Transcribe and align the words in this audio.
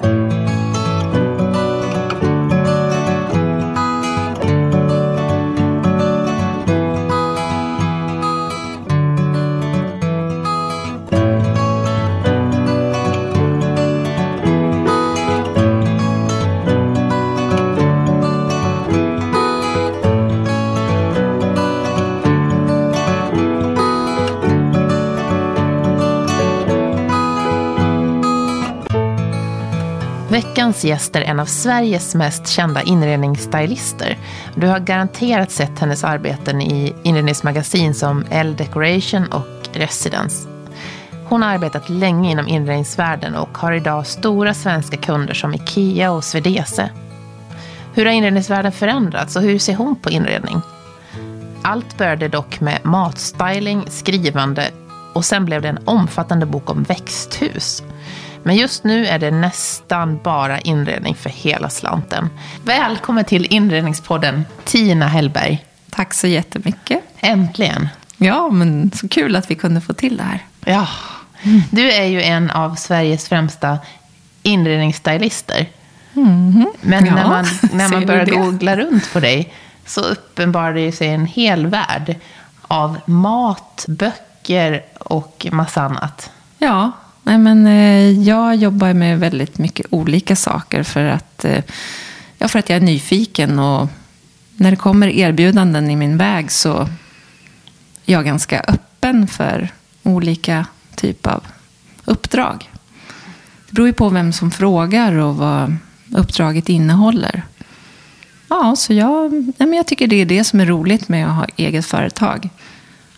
Thank 0.00 0.32
you. 0.32 0.37
Veckans 30.38 30.84
gäst 30.84 31.16
är 31.16 31.20
en 31.20 31.40
av 31.40 31.44
Sveriges 31.44 32.14
mest 32.14 32.48
kända 32.48 32.82
inredningsstylister. 32.82 34.18
Du 34.54 34.66
har 34.66 34.78
garanterat 34.78 35.50
sett 35.50 35.78
hennes 35.78 36.04
arbeten 36.04 36.62
i 36.62 36.94
inredningsmagasin 37.02 37.94
som 37.94 38.24
Elle 38.30 38.52
Decoration 38.52 39.26
och 39.32 39.68
Residence. 39.72 40.48
Hon 41.28 41.42
har 41.42 41.48
arbetat 41.50 41.88
länge 41.88 42.30
inom 42.30 42.48
inredningsvärlden 42.48 43.34
och 43.34 43.58
har 43.58 43.72
idag 43.72 44.06
stora 44.06 44.54
svenska 44.54 44.96
kunder 44.96 45.34
som 45.34 45.54
Ikea 45.54 46.12
och 46.12 46.24
Swedese. 46.24 46.90
Hur 47.94 48.06
har 48.06 48.12
inredningsvärlden 48.12 48.72
förändrats 48.72 49.36
och 49.36 49.42
hur 49.42 49.58
ser 49.58 49.74
hon 49.74 49.96
på 49.96 50.10
inredning? 50.10 50.60
Allt 51.62 51.98
började 51.98 52.28
dock 52.28 52.60
med 52.60 52.80
matstyling, 52.84 53.84
skrivande 53.88 54.70
och 55.14 55.24
sen 55.24 55.44
blev 55.44 55.62
det 55.62 55.68
en 55.68 55.78
omfattande 55.84 56.46
bok 56.46 56.70
om 56.70 56.82
växthus. 56.82 57.82
Men 58.48 58.56
just 58.56 58.84
nu 58.84 59.06
är 59.06 59.18
det 59.18 59.30
nästan 59.30 60.20
bara 60.22 60.60
inredning 60.60 61.14
för 61.14 61.30
hela 61.30 61.70
slanten. 61.70 62.30
Välkommen 62.64 63.24
till 63.24 63.46
Inredningspodden, 63.50 64.44
Tina 64.64 65.08
Hellberg. 65.08 65.64
Tack 65.90 66.14
så 66.14 66.26
jättemycket. 66.26 67.00
Äntligen. 67.20 67.88
Ja, 68.16 68.50
men 68.50 68.90
så 68.94 69.08
kul 69.08 69.36
att 69.36 69.50
vi 69.50 69.54
kunde 69.54 69.80
få 69.80 69.92
till 69.92 70.16
det 70.16 70.22
här. 70.22 70.46
Ja. 70.64 70.88
Du 71.70 71.92
är 71.92 72.04
ju 72.04 72.22
en 72.22 72.50
av 72.50 72.74
Sveriges 72.74 73.28
främsta 73.28 73.78
inredningsstylister. 74.42 75.66
Mm. 76.16 76.66
Men 76.80 77.06
Ja, 77.06 77.14
när 77.14 77.28
man, 77.28 77.44
när 77.72 77.88
man 77.88 78.06
börjar 78.06 78.26
googla 78.26 78.76
runt 78.76 79.12
på 79.12 79.20
dig 79.20 79.52
så 79.86 80.00
uppenbarar 80.00 80.74
det 80.74 80.92
sig 80.92 81.08
en 81.08 81.26
hel 81.26 81.66
värld 81.66 82.16
av 82.62 82.98
mat, 83.06 83.84
böcker 83.88 84.82
och 84.98 85.46
massa 85.50 85.82
annat. 85.82 86.30
Ja, 86.58 86.92
nej 87.28 87.38
men 87.38 87.66
eh, 87.66 88.22
jag 88.22 88.56
jobbar 88.56 88.94
med 88.94 89.20
väldigt 89.20 89.58
mycket 89.58 89.86
olika 89.90 90.36
saker 90.36 90.82
för 90.82 91.04
att, 91.04 91.44
eh, 91.44 91.62
ja, 92.38 92.48
för 92.48 92.58
att 92.58 92.68
jag 92.68 92.76
är 92.76 92.80
nyfiken. 92.80 93.58
Och 93.58 93.88
när 94.56 94.70
det 94.70 94.76
kommer 94.76 95.08
erbjudanden 95.08 95.90
i 95.90 95.96
min 95.96 96.16
väg 96.16 96.50
så 96.50 96.80
är 98.06 98.12
jag 98.12 98.24
ganska 98.24 98.60
öppen 98.60 99.26
för 99.26 99.68
olika 100.02 100.66
typer 100.94 101.30
av 101.30 101.44
uppdrag. 102.04 102.70
Det 103.66 103.72
beror 103.72 103.86
ju 103.86 103.92
på 103.92 104.08
vem 104.08 104.32
som 104.32 104.50
frågar 104.50 105.12
och 105.12 105.36
vad 105.36 105.76
uppdraget 106.16 106.68
innehåller. 106.68 107.42
Ja, 108.48 108.76
så 108.76 108.92
jag, 108.92 109.32
nej 109.32 109.54
men 109.68 109.72
jag 109.72 109.86
tycker 109.86 110.06
det 110.06 110.16
är 110.16 110.26
det 110.26 110.44
som 110.44 110.60
är 110.60 110.66
roligt 110.66 111.08
med 111.08 111.26
att 111.26 111.34
ha 111.34 111.46
eget 111.56 111.86
företag. 111.86 112.48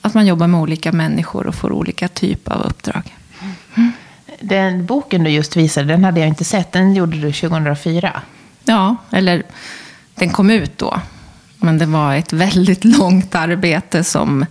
Att 0.01 0.15
man 0.15 0.27
jobbar 0.27 0.47
med 0.47 0.61
olika 0.61 0.93
människor 0.93 1.47
och 1.47 1.55
får 1.55 1.73
olika 1.73 2.09
typer 2.09 2.53
av 2.53 2.63
uppdrag. 2.63 3.17
Den 4.41 4.87
boken 4.87 5.25
du 5.25 5.31
just 5.31 5.57
visade, 5.57 5.87
den 5.87 6.05
hade 6.05 6.21
jag 6.21 6.29
inte 6.29 6.45
sett. 6.45 6.73
Den 6.73 6.95
gjorde 6.95 7.17
du 7.17 7.33
2004. 7.33 8.23
Ja, 8.65 8.97
eller 9.11 9.43
den 10.15 10.31
kom 10.31 10.51
ut 10.51 10.79
då. 10.79 11.01
Men 11.57 11.79
det 11.79 11.87
var 11.87 12.15
ett 12.15 12.33
väldigt 12.33 12.85
långt 12.99 13.35
arbete 13.35 14.05
som 14.05 14.47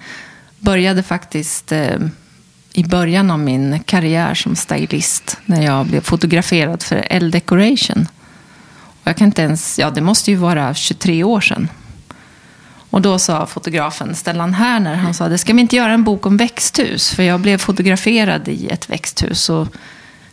började 0.59 1.03
faktiskt 1.03 1.71
eh, 1.71 1.99
i 2.73 2.83
början 2.83 3.31
av 3.31 3.39
min 3.39 3.79
karriär 3.79 4.33
som 4.33 4.55
stylist. 4.55 5.37
När 5.45 5.61
jag 5.61 5.85
blev 5.85 6.01
fotograferad 6.01 6.83
för 6.83 7.07
Elle 7.09 7.29
Decoration. 7.29 8.07
Och 9.01 9.07
jag 9.07 9.17
kan 9.17 9.27
inte 9.27 9.41
ens, 9.41 9.79
ja 9.79 9.89
det 9.89 10.01
måste 10.01 10.31
ju 10.31 10.37
vara 10.37 10.73
23 10.73 11.23
år 11.23 11.41
sedan. 11.41 11.69
Och 12.89 13.01
då 13.01 13.19
sa 13.19 13.45
fotografen 13.45 14.15
Stellan 14.15 14.53
Härner, 14.53 14.95
han 14.95 15.13
sa, 15.13 15.29
det 15.29 15.37
ska 15.37 15.53
vi 15.53 15.61
inte 15.61 15.75
göra 15.75 15.93
en 15.93 16.03
bok 16.03 16.25
om 16.25 16.37
växthus? 16.37 17.11
För 17.11 17.23
jag 17.23 17.39
blev 17.39 17.57
fotograferad 17.57 18.47
i 18.47 18.67
ett 18.67 18.89
växthus. 18.89 19.49
Och 19.49 19.67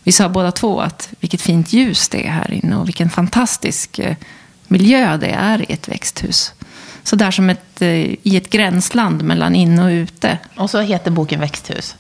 vi 0.03 0.13
sa 0.13 0.29
båda 0.29 0.53
två 0.53 0.81
att 0.81 1.09
vilket 1.21 1.43
fint 1.43 1.73
ljus 1.73 2.09
det 2.09 2.27
är 2.27 2.31
här 2.31 2.53
inne 2.53 2.77
och 2.77 2.87
vilken 2.87 3.11
fantastisk 3.11 3.99
eh, 3.99 4.17
miljö 4.69 5.17
det 5.17 5.31
är 5.31 5.71
i 5.71 5.75
ett 5.75 5.89
växthus. 5.89 6.53
Så 7.03 7.17
där 7.17 7.31
som 7.31 7.51
ett, 7.51 7.83
eh, 7.83 7.89
i 8.23 8.37
ett 8.37 8.51
gränsland 8.51 9.23
mellan 9.23 9.55
inne 9.55 9.85
och 9.85 9.91
ute. 9.91 10.39
Och 10.57 10.71
så 10.71 10.81
heter 10.81 11.11
boken 11.11 11.41
Växthus. 11.41 11.97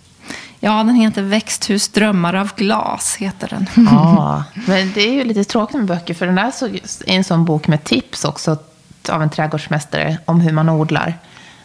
Ja, 0.60 0.72
den 0.72 0.94
heter 0.94 1.22
Växthus 1.22 1.88
drömmar 1.88 2.34
av 2.34 2.50
glas, 2.56 3.16
heter 3.16 3.48
den. 3.48 3.86
Ja, 3.90 4.44
men 4.66 4.92
det 4.94 5.00
är 5.00 5.12
ju 5.12 5.24
lite 5.24 5.44
tråkigt 5.44 5.76
med 5.76 5.86
böcker, 5.86 6.14
för 6.14 6.26
den 6.26 6.34
där 6.34 6.52
är 7.06 7.16
en 7.16 7.24
sån 7.24 7.44
bok 7.44 7.68
med 7.68 7.84
tips 7.84 8.24
också 8.24 8.58
av 9.08 9.22
en 9.22 9.30
trädgårdsmästare 9.30 10.18
om 10.24 10.40
hur 10.40 10.52
man 10.52 10.68
odlar. 10.68 11.18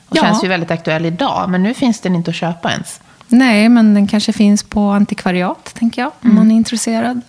Och 0.08 0.18
Ja. 0.18 0.22
känns 0.22 0.44
ju 0.44 0.48
väldigt 0.48 0.72
aktuell 0.72 1.06
idag, 1.06 1.50
men 1.50 1.64
nu 1.64 1.74
finns 1.74 2.00
den 2.00 2.16
inte 2.16 2.30
att 2.32 2.36
köpa 2.36 2.72
ens. 2.72 3.00
Nej, 3.28 3.70
men 3.70 3.94
den 3.94 4.08
kanske 4.08 4.34
finns 4.34 4.64
på 4.64 4.90
antikvariat, 4.90 5.74
tänker 5.80 6.02
jag, 6.02 6.12
om 6.22 6.36
man 6.36 6.52
är 6.52 6.56
intresserad. 6.56 7.22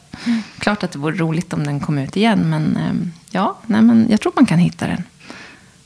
Klart 0.58 0.82
att 0.82 0.92
det 0.92 0.98
vore 0.98 1.16
roligt 1.16 1.52
om 1.52 1.64
den 1.66 1.80
kom 1.80 1.98
ut 1.98 2.16
igen, 2.16 2.38
men 2.50 2.76
eh, 2.76 3.08
ja, 3.30 3.58
nej, 3.66 3.82
men 3.82 4.06
jag 4.10 4.20
tror 4.20 4.32
man 4.36 4.46
kan 4.46 4.58
hitta 4.58 4.86
den. 4.86 5.02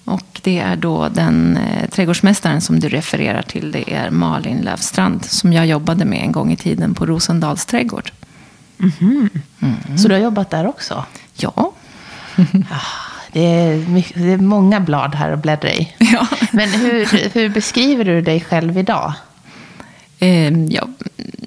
Och 0.05 0.41
det 0.43 0.59
är 0.59 0.77
då 0.77 1.09
den 1.09 1.57
eh, 1.57 1.89
trädgårdsmästaren 1.91 2.61
som 2.61 2.81
du 2.81 2.89
refererar 2.89 3.43
till, 3.43 3.73
det 3.73 3.95
är 3.95 4.11
Malin 4.11 4.59
Löfstrand, 4.59 5.25
som 5.25 5.53
jag 5.53 5.67
jobbade 5.67 6.05
med 6.05 6.23
en 6.23 6.33
gång 6.33 6.53
i 6.53 6.57
tiden 6.57 6.95
på 6.95 7.07
Rosendals 7.07 7.67
trädgård. 7.67 8.13
Så 9.99 10.09
du 10.09 10.15
har 10.15 10.21
jobbat 10.21 10.51
där 10.51 10.67
också? 10.67 11.05
Ja, 11.35 11.73
Det 13.37 13.45
är, 13.45 13.77
mycket, 13.77 14.23
det 14.23 14.33
är 14.33 14.37
många 14.37 14.81
blad 14.81 15.15
här 15.15 15.31
att 15.33 15.43
bläddra 15.43 15.73
i. 15.73 15.95
Ja. 15.99 16.27
Men 16.53 16.71
hur, 16.71 17.31
hur 17.35 17.49
beskriver 17.49 18.05
du 18.05 18.21
dig 18.21 18.41
själv 18.41 18.79
idag? 18.79 19.13
Eh, 20.19 20.59
jag, 20.65 20.89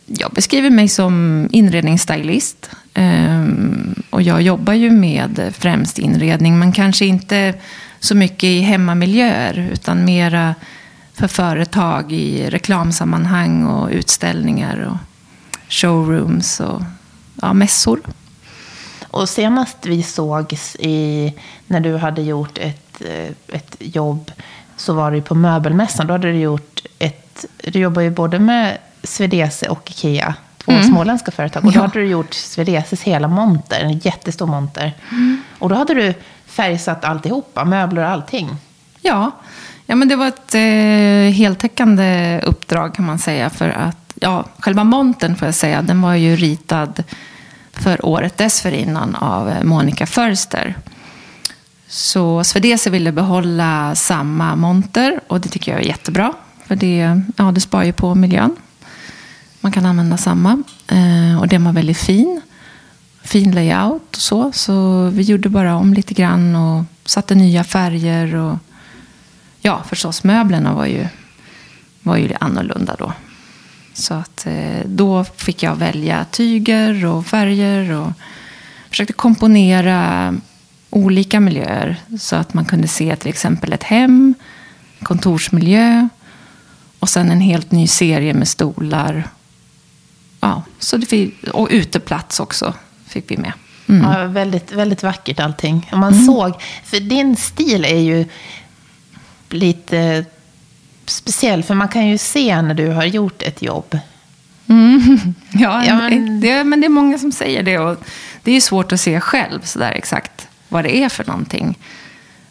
jag 0.05 0.31
beskriver 0.31 0.69
mig 0.69 0.87
som 0.87 1.47
inredningsstylist. 1.51 2.69
Eh, 2.93 3.45
och 4.09 4.21
jag 4.21 4.41
jobbar 4.41 4.73
ju 4.73 4.89
med 4.89 5.53
främst 5.57 5.99
inredning, 5.99 6.59
men 6.59 6.71
kanske 6.71 7.05
inte 7.05 7.53
så 7.99 8.15
mycket 8.15 8.43
i 8.43 8.59
hemmamiljöer, 8.59 9.69
utan 9.73 10.05
mera 10.05 10.55
för 11.13 11.27
företag 11.27 12.11
i 12.11 12.49
reklamsammanhang 12.49 13.65
och 13.65 13.89
utställningar 13.91 14.79
och 14.79 14.97
showrooms 15.69 16.59
och 16.59 16.81
ja, 17.41 17.53
mässor. 17.53 17.99
Och 19.11 19.29
senast 19.29 19.77
vi 19.85 20.03
sågs 20.03 20.75
i, 20.79 21.33
när 21.67 21.79
du 21.79 21.97
hade 21.97 22.21
gjort 22.21 22.57
ett, 22.57 23.01
eh, 23.01 23.55
ett 23.55 23.75
jobb 23.79 24.31
så 24.77 24.93
var 24.93 25.11
det 25.11 25.21
på 25.21 25.35
möbelmässan. 25.35 26.07
Då 26.07 26.13
hade 26.13 26.31
du 26.31 26.37
gjort 26.39 26.81
ett, 26.99 27.45
du 27.63 27.79
jobbar 27.79 28.01
ju 28.01 28.09
både 28.09 28.39
med 28.39 28.77
Svedese 29.03 29.67
och 29.69 29.91
Ikea, 29.91 30.33
två 30.57 30.71
småländska 30.83 31.31
företag. 31.31 31.65
Och 31.65 31.71
då 31.71 31.77
Ja. 31.77 31.81
hade 31.81 31.99
du 31.99 32.05
gjort 32.05 32.33
Svedeses 32.33 33.01
hela 33.01 33.27
monter, 33.27 33.79
en 33.81 33.97
jättestor 33.99 34.45
monter. 34.47 34.93
Och 35.59 35.69
då 35.69 35.75
hade 35.75 35.93
du 35.93 36.13
färgsatt 36.45 37.05
alltihopa, 37.05 37.65
möbler 37.65 38.01
och 38.03 38.09
allting. 38.09 38.49
Ja, 39.01 39.31
ja 39.85 39.95
men 39.95 40.07
det 40.07 40.15
var 40.15 40.27
ett 40.27 40.55
eh, 40.55 41.33
heltäckande 41.37 42.39
uppdrag 42.43 42.95
kan 42.95 43.05
man 43.05 43.19
säga. 43.19 43.49
För 43.49 43.69
att, 43.69 44.13
ja, 44.15 44.45
själva 44.59 44.83
montern 44.83 45.35
får 45.35 45.47
jag 45.47 45.55
säga, 45.55 45.81
den 45.81 46.01
var 46.01 46.13
ju 46.15 46.35
ritad 46.35 47.03
för 47.81 48.05
året 48.05 48.37
dessförinnan 48.37 49.15
av 49.15 49.49
eh, 49.49 49.63
Monica 49.63 50.05
Förster. 50.05 50.75
Så 51.87 52.43
Swedese 52.43 52.89
ville 52.89 53.11
behålla 53.11 53.95
samma 53.95 54.55
monter 54.55 55.19
och 55.27 55.41
det 55.41 55.49
tycker 55.49 55.71
jag 55.71 55.81
är 55.81 55.85
jättebra. 55.85 56.33
För 56.65 56.75
det, 56.75 57.21
ja, 57.37 57.51
det 57.51 57.61
spar 57.61 57.83
ju 57.83 57.93
på 57.93 58.15
miljön. 58.15 58.55
Man 59.61 59.71
kan 59.71 59.85
använda 59.85 60.17
samma. 60.17 60.63
Eh, 60.87 61.39
och 61.39 61.47
den 61.47 61.63
var 61.63 61.71
väldigt 61.71 61.97
fin. 61.97 62.41
Fin 63.21 63.51
layout 63.51 64.15
och 64.15 64.21
så. 64.21 64.51
Så 64.51 65.05
vi 65.09 65.21
gjorde 65.21 65.49
bara 65.49 65.75
om 65.75 65.93
lite 65.93 66.13
grann 66.13 66.55
och 66.55 66.83
satte 67.05 67.35
nya 67.35 67.63
färger. 67.63 68.35
Och 68.35 68.57
ja, 69.61 69.83
förstås 69.89 70.23
möblerna 70.23 70.73
var 70.73 70.85
ju, 70.85 71.07
var 72.01 72.17
ju 72.17 72.33
annorlunda 72.39 72.95
då. 72.99 73.13
Så 73.93 74.13
att 74.13 74.45
eh, 74.45 74.85
då 74.85 75.23
fick 75.23 75.63
jag 75.63 75.75
välja 75.75 76.25
tyger 76.31 77.05
och 77.05 77.25
färger 77.25 77.91
och 77.91 78.11
försökte 78.89 79.13
komponera 79.13 80.33
olika 80.89 81.39
miljöer. 81.39 81.95
Så 82.19 82.35
att 82.35 82.53
man 82.53 82.65
kunde 82.65 82.87
se 82.87 83.15
till 83.15 83.29
exempel 83.29 83.73
ett 83.73 83.83
hem, 83.83 84.33
kontorsmiljö 85.03 86.07
och 86.99 87.09
sen 87.09 87.31
en 87.31 87.41
helt 87.41 87.71
ny 87.71 87.87
serie 87.87 88.33
med 88.33 88.47
stolar. 88.47 89.23
Ja, 90.39 90.63
så 90.79 90.97
det 90.97 91.05
fick, 91.05 91.43
och 91.43 91.67
uteplats 91.71 92.39
också 92.39 92.73
fick 93.07 93.31
vi 93.31 93.37
med. 93.37 93.53
Mm. 93.89 94.11
Ja, 94.11 94.25
väldigt, 94.25 94.71
väldigt 94.71 95.03
vackert 95.03 95.39
allting. 95.39 95.89
Man 95.91 96.13
mm. 96.13 96.25
såg, 96.25 96.53
för 96.83 96.99
din 96.99 97.35
stil 97.35 97.85
är 97.85 97.99
ju 97.99 98.25
lite 99.49 100.25
speciell, 101.09 101.63
för 101.63 101.75
man 101.75 101.87
kan 101.87 102.07
ju 102.07 102.17
se 102.17 102.61
när 102.61 102.73
du 102.73 102.87
har 102.87 103.05
gjort 103.05 103.41
ett 103.41 103.61
jobb. 103.61 103.99
Mm. 104.67 105.17
Ja, 105.51 105.85
ja 105.85 105.95
men... 105.95 106.41
Det, 106.41 106.63
men 106.63 106.81
det 106.81 106.87
är 106.87 106.89
många 106.89 107.17
som 107.17 107.31
säger 107.31 107.63
det. 107.63 107.77
Och 107.77 108.03
det 108.43 108.51
är 108.51 108.61
svårt 108.61 108.91
att 108.91 109.01
se 109.01 109.19
själv 109.19 109.61
sådär 109.63 109.91
exakt 109.91 110.47
vad 110.69 110.83
det 110.83 110.97
är 110.97 111.09
för 111.09 111.25
någonting. 111.25 111.77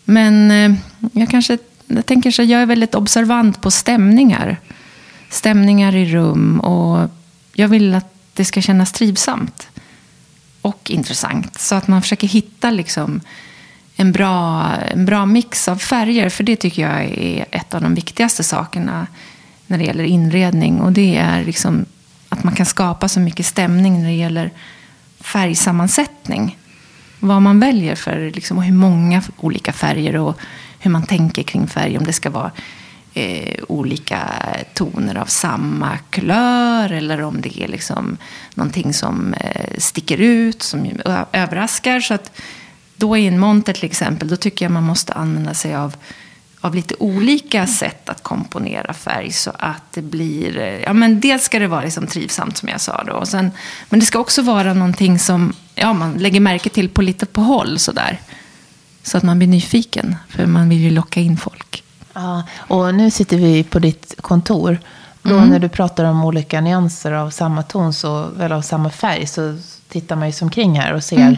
Men 0.05 0.51
eh, 0.51 0.79
jag 1.13 1.31
kanske 1.31 1.59
jag 1.89 2.07
tänker 2.07 2.31
så 2.31 2.43
jag 2.43 2.63
är 2.63 2.67
väldigt 2.67 2.95
observant 2.95 3.61
på 3.61 3.71
stämningar. 3.71 4.57
Stämningar 5.31 5.95
i 5.95 6.13
rum 6.13 6.61
och 6.61 7.11
jag 7.53 7.69
vill 7.69 7.95
att 7.95 8.15
det 8.35 8.45
ska 8.45 8.61
kännas 8.61 8.93
trivsamt 8.93 9.69
och 10.63 10.91
intressant. 10.91 11.61
Så 11.61 11.75
att 11.75 11.89
man 11.89 12.03
försöker 12.03 12.27
hitta 12.27 12.71
liksom 12.71 13.21
en, 14.00 14.12
bra, 14.12 14.67
en 14.91 15.05
bra 15.05 15.27
mix 15.27 15.69
av 15.69 15.77
färger. 15.77 16.29
För 16.29 16.45
det 16.45 16.56
tycker 16.56 16.83
jag 16.83 17.05
är 17.05 17.45
ett 17.50 17.75
av 17.75 17.81
de 17.81 17.95
viktigaste 17.95 18.45
sakerna 18.45 19.06
när 19.67 19.79
det 19.79 19.85
gäller 19.85 20.05
inredning. 20.05 20.81
Och 20.81 20.93
det 20.93 21.17
är 21.17 21.45
liksom 21.45 21.87
att 22.29 22.45
man 22.45 22.55
kan 22.55 22.67
skapa 22.67 23.09
så 23.09 23.21
mycket 23.21 23.47
stämning 23.47 24.03
när 24.03 24.09
det 24.09 24.15
gäller 24.15 24.50
färgsammansättning. 25.21 26.59
Vad 27.21 27.43
man 27.43 27.61
väljer 27.61 27.95
för, 27.95 28.31
liksom, 28.35 28.59
och 28.59 28.65
hur 28.65 28.73
många 28.73 29.23
olika 29.37 29.73
färger 29.73 30.17
och 30.17 30.39
hur 30.79 30.91
man 30.91 31.06
tänker 31.06 31.43
kring 31.43 31.67
färg. 31.67 31.99
Om 31.99 32.05
det 32.05 32.12
ska 32.12 32.31
vara 32.31 32.50
eh, 33.15 33.55
olika 33.69 34.21
toner 34.75 35.17
av 35.17 35.27
samma 35.27 35.99
kulör 36.11 36.93
eller 36.93 37.23
om 37.23 37.41
det 37.41 37.62
är 37.62 37.69
liksom 37.69 38.17
någonting 38.55 38.93
som 38.93 39.35
eh, 39.35 39.79
sticker 39.79 40.19
ut, 40.19 40.62
som 40.62 40.91
överraskar. 41.33 42.00
Så 42.00 42.15
att 42.15 42.41
då 42.99 43.17
i 43.17 43.27
en 43.27 43.39
monter 43.39 43.73
till 43.73 43.85
exempel, 43.85 44.29
då 44.29 44.37
tycker 44.37 44.65
jag 44.65 44.73
man 44.73 44.83
måste 44.83 45.12
använda 45.12 45.55
sig 45.55 45.75
av 45.75 45.97
av 46.61 46.75
lite 46.75 46.95
olika 46.99 47.67
sätt 47.67 48.09
att 48.09 48.23
komponera 48.23 48.93
färg 48.93 49.33
så 49.33 49.53
att 49.59 49.83
det 49.93 50.03
blir, 50.03 50.59
eh, 50.59 50.83
ja 50.83 50.93
men 50.93 51.21
dels 51.21 51.45
ska 51.45 51.59
det 51.59 51.67
vara 51.67 51.83
liksom 51.83 52.06
trivsamt 52.06 52.56
som 52.56 52.69
jag 52.69 52.81
sa 52.81 53.05
då. 53.06 53.12
Och 53.12 53.29
sen, 53.29 53.50
men 53.89 54.00
det 54.00 54.06
ska 54.06 54.19
också 54.19 54.43
vara 54.43 54.75
någonting 54.75 55.19
som 55.19 55.53
ja, 55.75 55.93
man 55.93 56.12
lägger 56.12 56.41
märke 56.41 56.71
till 56.71 56.89
på 56.89 57.03
lite 57.03 57.27
på 57.27 57.41
håll 57.41 57.79
sådär. 57.79 58.21
Så 59.03 59.19
att 59.19 59.23
man 59.23 59.39
blir 59.39 59.49
nyfiken, 59.49 60.17
för 60.29 60.47
man 60.47 60.69
vill 60.69 60.79
ju 60.79 60.91
locka 60.91 61.21
in 61.21 61.37
folk. 61.37 61.85
Ja, 62.12 62.43
och 62.56 62.95
nu 62.95 63.11
sitter 63.11 63.37
vi 63.37 63.65
på 63.65 63.79
ditt 63.79 64.15
kontor. 64.21 64.79
Då 65.23 65.37
mm. 65.37 65.49
när 65.49 65.59
du 65.59 65.69
pratar 65.69 66.05
om 66.05 66.25
olika 66.25 66.61
nyanser 66.61 67.12
av 67.12 67.31
samma 67.31 67.62
ton, 67.62 67.93
så, 67.93 68.31
eller 68.41 68.56
av 68.56 68.62
samma 68.62 68.91
färg, 68.91 69.27
så 69.27 69.59
tittar 69.89 70.17
man 70.17 70.27
ju 70.27 70.33
som 70.33 70.50
kring 70.50 70.81
här 70.81 70.93
och 70.95 71.05
ser. 71.05 71.17
Mm. 71.17 71.37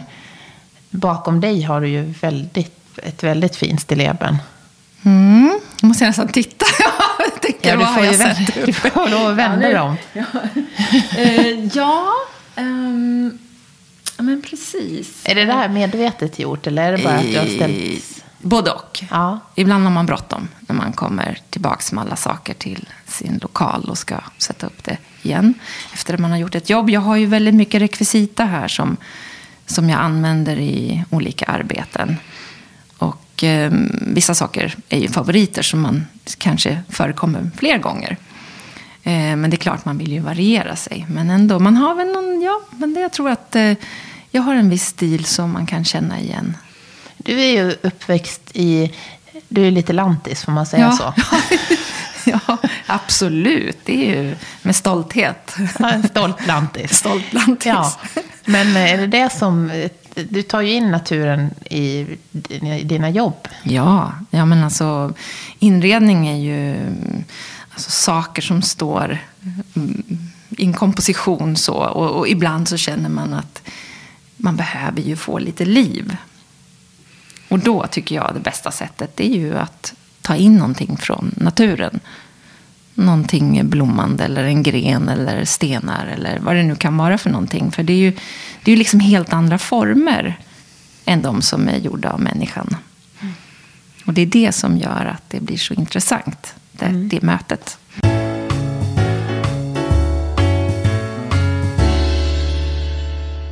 Bakom 0.91 1.39
dig 1.41 1.61
har 1.61 1.81
du 1.81 1.87
ju 1.87 2.13
väldigt, 2.21 2.97
ett 3.03 3.23
väldigt 3.23 3.55
fint 3.55 3.81
stilleben. 3.81 4.37
Mm. 5.03 5.59
Nu 5.81 5.87
måste 5.87 6.03
jag 6.03 6.09
nästan 6.09 6.27
titta. 6.27 6.65
jag 7.19 7.41
tänker, 7.41 7.69
ja, 7.69 7.77
du, 7.77 7.85
får 7.85 8.05
ju 8.05 8.17
vända, 8.17 8.65
du 8.65 8.73
får 8.73 9.09
lov 9.09 9.27
att 9.27 9.35
vända 9.35 9.71
ja, 9.71 9.77
dem. 9.77 9.95
Ja, 10.13 10.23
uh, 11.23 11.67
ja 11.73 12.13
um, 12.55 13.39
men 14.17 14.41
precis. 14.41 15.21
Är 15.23 15.35
det 15.35 15.45
det 15.45 15.53
här 15.53 15.69
medvetet 15.69 16.39
gjort 16.39 16.67
eller 16.67 16.83
är 16.93 16.97
det 16.97 17.03
bara 17.03 17.13
att 17.13 17.31
du 17.31 17.37
har 17.37 17.45
ställt... 17.45 18.23
Både 18.43 18.71
och. 18.71 19.03
Ja. 19.09 19.39
Ibland 19.55 19.83
har 19.83 19.91
man 19.91 20.05
bråttom 20.05 20.47
när 20.59 20.75
man 20.75 20.93
kommer 20.93 21.37
tillbaka 21.49 21.95
med 21.95 22.01
alla 22.01 22.15
saker 22.15 22.53
till 22.53 22.89
sin 23.07 23.39
lokal 23.41 23.89
och 23.89 23.97
ska 23.97 24.15
sätta 24.37 24.65
upp 24.65 24.83
det 24.83 24.97
igen. 25.21 25.53
Efter 25.93 26.13
att 26.13 26.19
man 26.19 26.31
har 26.31 26.37
gjort 26.37 26.55
ett 26.55 26.69
jobb. 26.69 26.89
Jag 26.89 27.01
har 27.01 27.15
ju 27.15 27.25
väldigt 27.25 27.55
mycket 27.55 27.81
rekvisita 27.81 28.45
här 28.45 28.67
som, 28.67 28.97
som 29.71 29.89
jag 29.89 29.99
använder 29.99 30.59
i 30.59 31.03
olika 31.09 31.45
arbeten. 31.45 32.17
Och 32.97 33.43
eh, 33.43 33.71
vissa 33.91 34.35
saker 34.35 34.75
är 34.89 34.99
ju 34.99 35.07
favoriter 35.07 35.61
som 35.61 35.81
man 35.81 36.07
kanske 36.37 36.79
förekommer 36.89 37.49
fler 37.57 37.77
gånger. 37.77 38.17
Eh, 39.03 39.35
men 39.35 39.49
det 39.49 39.55
är 39.55 39.57
klart 39.57 39.85
man 39.85 39.97
vill 39.97 40.11
ju 40.11 40.19
variera 40.19 40.75
sig. 40.75 41.05
Men 41.09 41.29
ändå, 41.29 41.59
man 41.59 41.77
har 41.77 41.95
väl 41.95 42.07
någon, 42.07 42.41
ja, 42.41 42.61
men 42.71 42.93
det, 42.93 42.99
jag 42.99 43.11
tror 43.11 43.29
att 43.29 43.55
eh, 43.55 43.73
jag 44.31 44.41
har 44.41 44.55
en 44.55 44.69
viss 44.69 44.85
stil 44.85 45.25
som 45.25 45.51
man 45.51 45.65
kan 45.65 45.85
känna 45.85 46.19
igen. 46.19 46.57
Du 47.17 47.41
är 47.41 47.51
ju 47.51 47.75
uppväxt 47.81 48.41
i, 48.53 48.91
du 49.47 49.67
är 49.67 49.71
lite 49.71 49.93
lantis, 49.93 50.43
får 50.43 50.51
man 50.51 50.65
säga 50.65 50.97
ja. 50.99 51.13
så? 51.15 51.35
ja, 52.47 52.57
absolut. 52.85 53.77
Det 53.85 54.11
är 54.11 54.15
ju 54.15 54.35
med 54.61 54.75
stolthet. 54.75 55.55
en 55.79 56.07
stolt 56.07 56.47
lantis. 56.47 56.91
Stolt 56.97 57.33
lantis. 57.33 57.65
Ja. 57.65 57.93
Men 58.45 58.75
är 58.75 58.97
det 58.97 59.07
det 59.07 59.29
som, 59.29 59.87
du 60.15 60.41
tar 60.41 60.61
ju 60.61 60.73
in 60.73 60.91
naturen 60.91 61.53
i 61.69 62.07
dina 62.83 63.09
jobb. 63.09 63.47
Ja, 63.63 64.13
ja 64.29 64.45
men 64.45 64.63
alltså 64.63 65.13
inredning 65.59 66.27
är 66.27 66.37
ju 66.37 66.75
alltså, 67.73 67.91
saker 67.91 68.41
som 68.41 68.61
står 68.61 69.17
i 70.49 70.65
en 70.65 70.73
komposition 70.73 71.55
så. 71.55 71.73
Och, 71.73 72.09
och 72.19 72.27
ibland 72.27 72.67
så 72.67 72.77
känner 72.77 73.09
man 73.09 73.33
att 73.33 73.61
man 74.37 74.55
behöver 74.55 75.01
ju 75.01 75.15
få 75.15 75.39
lite 75.39 75.65
liv. 75.65 76.17
Och 77.49 77.59
då 77.59 77.87
tycker 77.87 78.15
jag 78.15 78.31
det 78.33 78.39
bästa 78.39 78.71
sättet 78.71 79.19
är 79.19 79.35
ju 79.35 79.57
att 79.57 79.93
ta 80.21 80.35
in 80.35 80.55
någonting 80.55 80.97
från 80.97 81.35
naturen. 81.37 81.99
Någonting 82.93 83.69
blommande 83.69 84.23
eller 84.23 84.43
en 84.43 84.63
gren 84.63 85.09
eller 85.09 85.45
stenar 85.45 86.05
eller 86.05 86.39
vad 86.39 86.55
det 86.55 86.63
nu 86.63 86.75
kan 86.75 86.97
vara 86.97 87.17
för 87.17 87.29
någonting. 87.29 87.71
För 87.71 87.83
det 87.83 87.93
är 87.93 87.97
ju, 87.97 88.11
det 88.63 88.71
är 88.71 88.75
ju 88.75 88.79
liksom 88.79 88.99
helt 88.99 89.33
andra 89.33 89.57
former 89.57 90.37
än 91.05 91.21
de 91.21 91.41
som 91.41 91.67
är 91.67 91.77
gjorda 91.77 92.11
av 92.11 92.19
människan. 92.19 92.75
Och 94.05 94.13
det 94.13 94.21
är 94.21 94.25
det 94.25 94.51
som 94.51 94.77
gör 94.77 95.05
att 95.05 95.29
det 95.29 95.39
blir 95.39 95.57
så 95.57 95.73
intressant, 95.73 96.53
det, 96.71 96.85
mm. 96.85 97.09
det 97.09 97.21
mötet. 97.21 97.77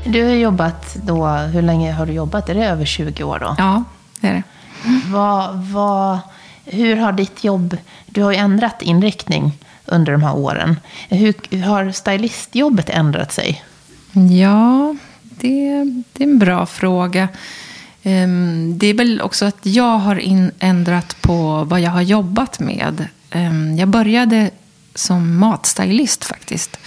Du 0.05 0.23
har 0.23 0.33
jobbat 0.33 0.95
då, 1.03 1.27
hur 1.27 1.61
länge 1.61 1.91
har 1.91 2.05
du 2.05 2.13
jobbat? 2.13 2.49
Är 2.49 2.55
det 2.55 2.65
över 2.65 2.85
20 2.85 3.23
år 3.23 3.39
då? 3.39 3.55
Ja, 3.57 3.83
det 4.19 4.27
är 4.27 4.33
det. 4.33 4.43
Vad, 5.11 5.55
vad, 5.55 6.19
hur 6.71 6.95
har 6.95 7.11
ditt 7.11 7.43
jobb, 7.43 7.77
du 8.05 8.23
har 8.23 8.31
ju 8.31 8.37
ändrat 8.37 8.81
inriktning 8.81 9.51
under 9.85 10.11
de 10.11 10.23
här 10.23 10.35
åren. 10.35 10.79
Hur 11.09 11.61
har 11.63 11.91
stylistjobbet 11.91 12.89
ändrat 12.89 13.31
sig? 13.31 13.63
Ja, 14.39 14.95
det, 15.21 15.83
det 16.13 16.23
är 16.23 16.27
en 16.27 16.39
bra 16.39 16.65
fråga. 16.65 17.27
Ehm, 18.03 18.77
det 18.77 18.87
är 18.87 18.93
väl 18.93 19.21
också 19.21 19.45
att 19.45 19.59
jag 19.61 19.97
har 19.97 20.15
in, 20.19 20.51
ändrat 20.59 21.21
på 21.21 21.63
vad 21.63 21.79
jag 21.81 21.91
har 21.91 22.01
jobbat 22.01 22.59
med. 22.59 23.07
Ehm, 23.31 23.77
jag 23.77 23.87
började 23.87 24.51
som 24.95 25.37
matstylist 25.37 26.25
faktiskt. 26.25 26.79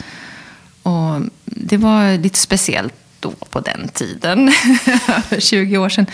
Och 0.83 1.21
det 1.45 1.77
var 1.77 2.19
lite 2.19 2.39
speciellt 2.39 2.95
då 3.21 3.31
på 3.31 3.61
den 3.61 3.89
tiden, 3.89 4.53
för 5.29 5.41
20 5.41 5.79
år 5.79 5.89
sedan. 5.89 6.07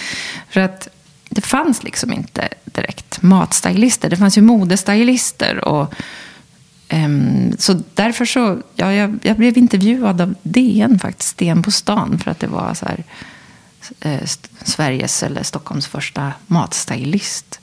För 0.50 0.60
att 0.60 0.88
det 1.38 1.46
fanns 1.46 1.82
liksom 1.82 2.12
inte 2.12 2.48
direkt 2.64 3.22
matstylister. 3.22 4.10
Det 4.10 4.16
fanns 4.16 4.38
ju 4.38 4.42
modestylister. 4.42 5.68
Och, 5.68 5.94
um, 6.92 7.52
så 7.58 7.82
därför 7.94 8.24
så, 8.24 8.62
ja, 8.76 8.92
jag, 8.92 9.18
jag, 9.22 9.36
blev 9.36 9.58
intervjuad 9.58 10.20
av 10.20 10.34
DN 10.42 10.98
faktiskt, 10.98 11.38
DN 11.38 11.62
på 11.62 11.70
stan. 11.70 12.18
För 12.18 12.30
att 12.30 12.40
det 12.40 12.46
var 12.46 12.74
så 12.74 12.86
här, 12.86 13.04
eh, 14.00 14.28
Sveriges 14.62 15.22
eller 15.22 15.42
Stockholms 15.42 15.86
första 15.86 16.32
matstylist. 16.46 17.60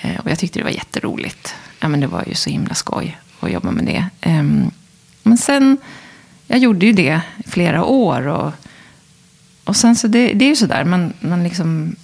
Eh, 0.00 0.20
och 0.20 0.30
jag 0.30 0.38
tyckte 0.38 0.58
det 0.58 0.64
var 0.64 0.70
jätteroligt. 0.70 1.54
Ja, 1.80 1.88
men 1.88 2.00
det 2.00 2.06
var 2.06 2.24
ju 2.26 2.34
så 2.34 2.50
himla 2.50 2.74
skoj 2.74 3.18
att 3.40 3.52
jobba 3.52 3.70
med 3.70 3.84
det. 3.84 4.30
Um, 4.30 4.70
men 5.22 5.38
sen 5.38 5.78
jag 6.46 6.58
gjorde 6.58 6.86
ju 6.86 6.92
det 6.92 7.20
i 7.44 7.48
flera 7.50 7.84
år. 7.84 8.26
Och, 8.26 8.52
och 9.64 9.76
sen 9.76 9.96
så 9.96 10.08
det, 10.08 10.32
det 10.32 10.44
är 10.44 10.48
ju 10.48 10.56
sådär, 10.56 10.84
man, 10.84 11.12
man 11.20 11.42
liksom 11.42 11.96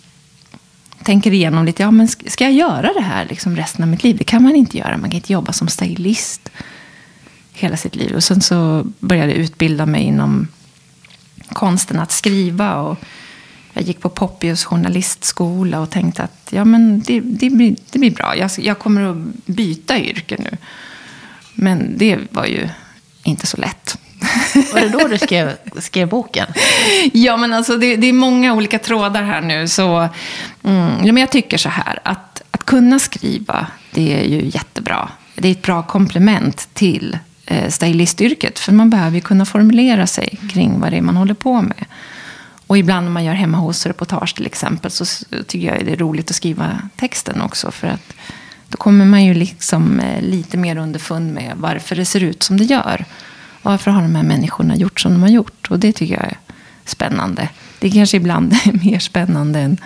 tänker 1.04 1.32
igenom 1.32 1.64
lite, 1.64 1.82
ja 1.82 1.90
men 1.90 2.08
ska 2.08 2.44
jag 2.44 2.52
göra 2.52 2.92
det 2.92 3.00
här 3.02 3.24
liksom 3.24 3.56
resten 3.56 3.82
av 3.82 3.88
mitt 3.88 4.04
liv? 4.04 4.16
Det 4.16 4.24
kan 4.24 4.42
man 4.42 4.56
inte 4.56 4.78
göra, 4.78 4.96
man 4.96 5.10
kan 5.10 5.16
inte 5.16 5.32
jobba 5.32 5.52
som 5.52 5.68
stylist 5.68 6.50
hela 7.52 7.76
sitt 7.76 7.96
liv. 7.96 8.14
Och 8.14 8.24
sen 8.24 8.40
så 8.40 8.86
började 8.98 9.32
jag 9.32 9.38
utbilda 9.38 9.86
mig 9.86 10.02
inom 10.02 10.48
konsten 11.48 11.98
att 11.98 12.12
skriva. 12.12 12.76
Och 12.76 12.98
jag 13.72 13.84
gick 13.84 14.00
på 14.00 14.08
Poppius 14.08 14.64
journalistskola 14.64 15.80
och 15.80 15.90
tänkte 15.90 16.22
att 16.22 16.48
ja, 16.50 16.64
men 16.64 17.00
det, 17.00 17.20
det, 17.20 17.50
blir, 17.50 17.76
det 17.90 17.98
blir 17.98 18.10
bra. 18.10 18.36
Jag, 18.36 18.50
jag 18.58 18.78
kommer 18.78 19.02
att 19.02 19.46
byta 19.46 19.98
yrke 19.98 20.36
nu. 20.38 20.56
Men 21.54 21.98
det 21.98 22.18
var 22.30 22.46
ju 22.46 22.68
inte 23.22 23.46
så 23.46 23.56
lätt. 23.56 23.98
Var 24.72 24.80
det 24.80 24.88
då 24.88 25.08
du 25.08 25.18
skrev, 25.18 25.56
skrev 25.78 26.08
boken? 26.08 26.46
Ja, 27.12 27.36
men 27.36 27.52
alltså 27.52 27.76
det, 27.76 27.96
det, 27.96 28.06
är 28.06 28.12
många 28.12 28.54
olika 28.54 28.78
trådar 28.78 29.22
här 29.22 29.40
nu. 29.40 29.68
Så, 29.68 30.08
mm, 30.62 31.06
ja, 31.06 31.12
men 31.12 31.16
jag 31.16 31.30
tycker 31.30 31.58
så 31.58 31.68
här, 31.68 31.98
att, 32.02 32.42
att 32.50 32.64
kunna 32.64 32.98
skriva, 32.98 33.66
det 33.90 34.20
är 34.20 34.24
ju 34.24 34.50
jättebra. 34.54 35.08
Det 35.34 35.48
är 35.48 35.52
ett 35.52 35.62
bra 35.62 35.82
komplement 35.82 36.68
till 36.74 37.18
eh, 37.46 37.68
stylistyrket. 37.68 38.58
För 38.58 38.72
man 38.72 38.90
behöver 38.90 39.14
ju 39.14 39.20
kunna 39.20 39.44
formulera 39.44 40.06
sig 40.06 40.38
kring 40.52 40.80
vad 40.80 40.92
det 40.92 40.96
är 40.96 41.02
man 41.02 41.16
håller 41.16 41.34
på 41.34 41.62
med. 41.62 41.84
Och 42.66 42.78
ibland 42.78 43.06
när 43.06 43.12
man 43.12 43.24
gör 43.24 43.34
hemma 43.34 43.58
hos 43.58 43.86
reportage 43.86 44.34
till 44.34 44.46
exempel 44.46 44.90
så 44.90 45.04
tycker 45.46 45.74
jag 45.74 45.86
det 45.86 45.92
är 45.92 45.96
roligt 45.96 46.30
att 46.30 46.36
skriva 46.36 46.78
texten 46.96 47.42
också. 47.42 47.70
För 47.70 47.88
att 47.88 48.14
då 48.68 48.76
kommer 48.76 49.04
man 49.04 49.24
ju 49.24 49.34
liksom 49.34 50.00
eh, 50.00 50.22
lite 50.22 50.56
mer 50.56 50.76
underfund 50.76 51.34
med 51.34 51.52
varför 51.56 51.96
det 51.96 52.04
ser 52.04 52.22
ut 52.22 52.42
som 52.42 52.56
det 52.56 52.64
gör. 52.64 53.04
Varför 53.62 53.90
har 53.90 54.02
de 54.02 54.14
här 54.14 54.22
människorna 54.22 54.76
gjort 54.76 55.00
som 55.00 55.12
de 55.12 55.22
har 55.22 55.28
gjort? 55.28 55.70
Och 55.70 55.78
det 55.78 55.92
tycker 55.92 56.14
jag 56.14 56.24
är 56.24 56.38
spännande. 56.84 57.48
Det 57.78 57.86
är 57.86 57.90
kanske 57.90 58.16
ibland 58.16 58.52
är 58.64 58.84
mer 58.84 58.98
spännande 58.98 59.60
än, 59.60 59.78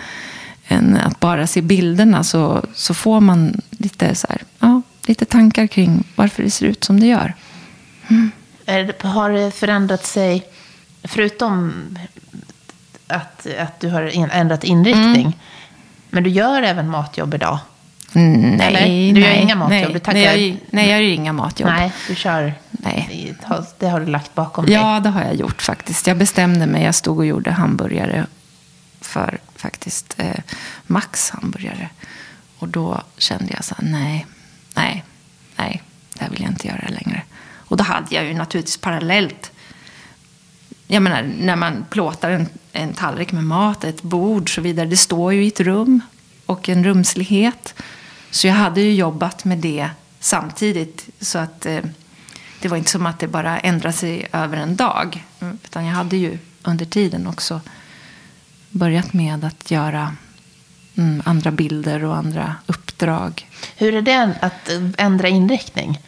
än 0.67 0.97
att 0.97 1.19
bara 1.19 1.47
se 1.47 1.61
bilderna. 1.61 2.23
Så, 2.23 2.65
så 2.73 2.93
får 2.93 3.19
man 3.19 3.61
lite, 3.69 4.15
så 4.15 4.27
här, 4.29 4.41
ja, 4.59 4.81
lite 5.05 5.25
tankar 5.25 5.67
kring 5.67 6.03
varför 6.15 6.43
det 6.43 6.51
ser 6.51 6.65
ut 6.65 6.83
som 6.83 6.99
det 6.99 7.07
gör. 7.07 7.33
Mm. 8.07 8.31
Har 9.01 9.29
det 9.29 9.51
förändrat 9.51 10.05
sig, 10.05 10.45
förutom 11.03 11.73
att, 13.07 13.47
att 13.59 13.79
du 13.79 13.89
har 13.89 14.01
ändrat 14.31 14.63
inriktning, 14.63 15.25
mm. 15.25 15.33
men 16.09 16.23
du 16.23 16.29
gör 16.29 16.61
även 16.61 16.89
matjobb 16.89 17.33
idag? 17.33 17.59
Mm, 18.17 18.51
nej, 18.51 18.67
Eller? 18.67 19.13
Du 19.13 19.21
nej, 19.21 19.29
gör 19.29 19.41
inga 19.41 19.55
matjobb? 19.55 19.71
Nej, 19.71 20.01
nej, 20.13 20.23
jag, 20.23 20.59
nej, 20.69 20.89
jag 20.89 21.03
gör 21.03 21.09
inga 21.09 21.33
matjobb. 21.33 21.69
Nej, 21.69 21.91
du 22.07 22.15
kör... 22.15 22.53
Nej. 22.71 23.35
Det 23.79 23.87
har 23.87 23.99
du 23.99 24.05
lagt 24.05 24.35
bakom 24.35 24.65
dig? 24.65 24.73
Ja, 24.73 24.99
det 24.99 25.09
har 25.09 25.21
jag 25.21 25.35
gjort 25.35 25.61
faktiskt. 25.61 26.07
Jag 26.07 26.17
bestämde 26.17 26.67
mig. 26.67 26.83
Jag 26.83 26.95
stod 26.95 27.17
och 27.17 27.25
gjorde 27.25 27.51
hamburgare 27.51 28.25
för 29.01 29.37
faktiskt 29.55 30.15
eh, 30.17 30.39
Max 30.87 31.29
hamburgare. 31.29 31.89
Och 32.59 32.67
då 32.67 33.01
kände 33.17 33.53
jag 33.53 33.65
så 33.65 33.75
här, 33.75 33.91
nej, 33.91 34.25
nej, 34.75 35.03
nej, 35.55 35.81
det 36.13 36.23
här 36.23 36.29
vill 36.29 36.41
jag 36.41 36.51
inte 36.51 36.67
göra 36.67 36.87
längre. 36.89 37.21
Och 37.55 37.77
då 37.77 37.83
hade 37.83 38.15
jag 38.15 38.25
ju 38.25 38.33
naturligtvis 38.33 38.77
parallellt 38.77 39.51
jag 40.87 41.03
menar, 41.03 41.23
när 41.39 41.55
man 41.55 41.85
plåtar 41.89 42.31
en, 42.31 42.49
en 42.71 42.93
tallrik 42.93 43.31
med 43.31 43.43
mat, 43.43 43.83
ett 43.83 44.01
bord 44.01 44.43
och 44.43 44.49
så 44.49 44.61
vidare. 44.61 44.85
Det 44.85 44.97
står 44.97 45.33
ju 45.33 45.43
i 45.43 45.47
ett 45.47 45.59
rum 45.59 46.01
och 46.45 46.69
en 46.69 46.83
rumslighet. 46.83 47.73
Så 48.31 48.47
jag 48.47 48.53
hade 48.53 48.81
ju 48.81 48.93
jobbat 48.93 49.45
med 49.45 49.57
det 49.57 49.89
samtidigt. 50.19 51.09
Så 51.19 51.37
att 51.37 51.65
eh, 51.65 51.81
det 52.61 52.67
var 52.67 52.77
inte 52.77 52.91
som 52.91 53.05
att 53.05 53.19
det 53.19 53.27
bara 53.27 53.59
ändrade 53.59 53.93
sig 53.93 54.27
över 54.33 54.57
en 54.57 54.75
dag. 54.75 55.25
Mm, 55.39 55.57
utan 55.63 55.85
jag 55.85 55.93
hade 55.93 56.17
ju 56.17 56.37
under 56.63 56.85
tiden 56.85 57.27
också 57.27 57.61
börjat 58.69 59.13
med 59.13 59.43
att 59.43 59.71
göra 59.71 60.15
mm, 60.95 61.21
andra 61.25 61.51
bilder 61.51 62.03
och 62.03 62.15
andra 62.15 62.55
uppdrag. 62.65 63.47
Hur 63.75 63.95
är 63.95 64.01
det 64.01 64.35
att 64.41 64.69
ändra 64.97 65.27
inriktning? 65.27 65.99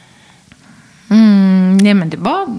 Mm, 1.10 1.78
nej 1.78 1.94
men 1.94 2.10
det 2.10 2.18
var, 2.18 2.58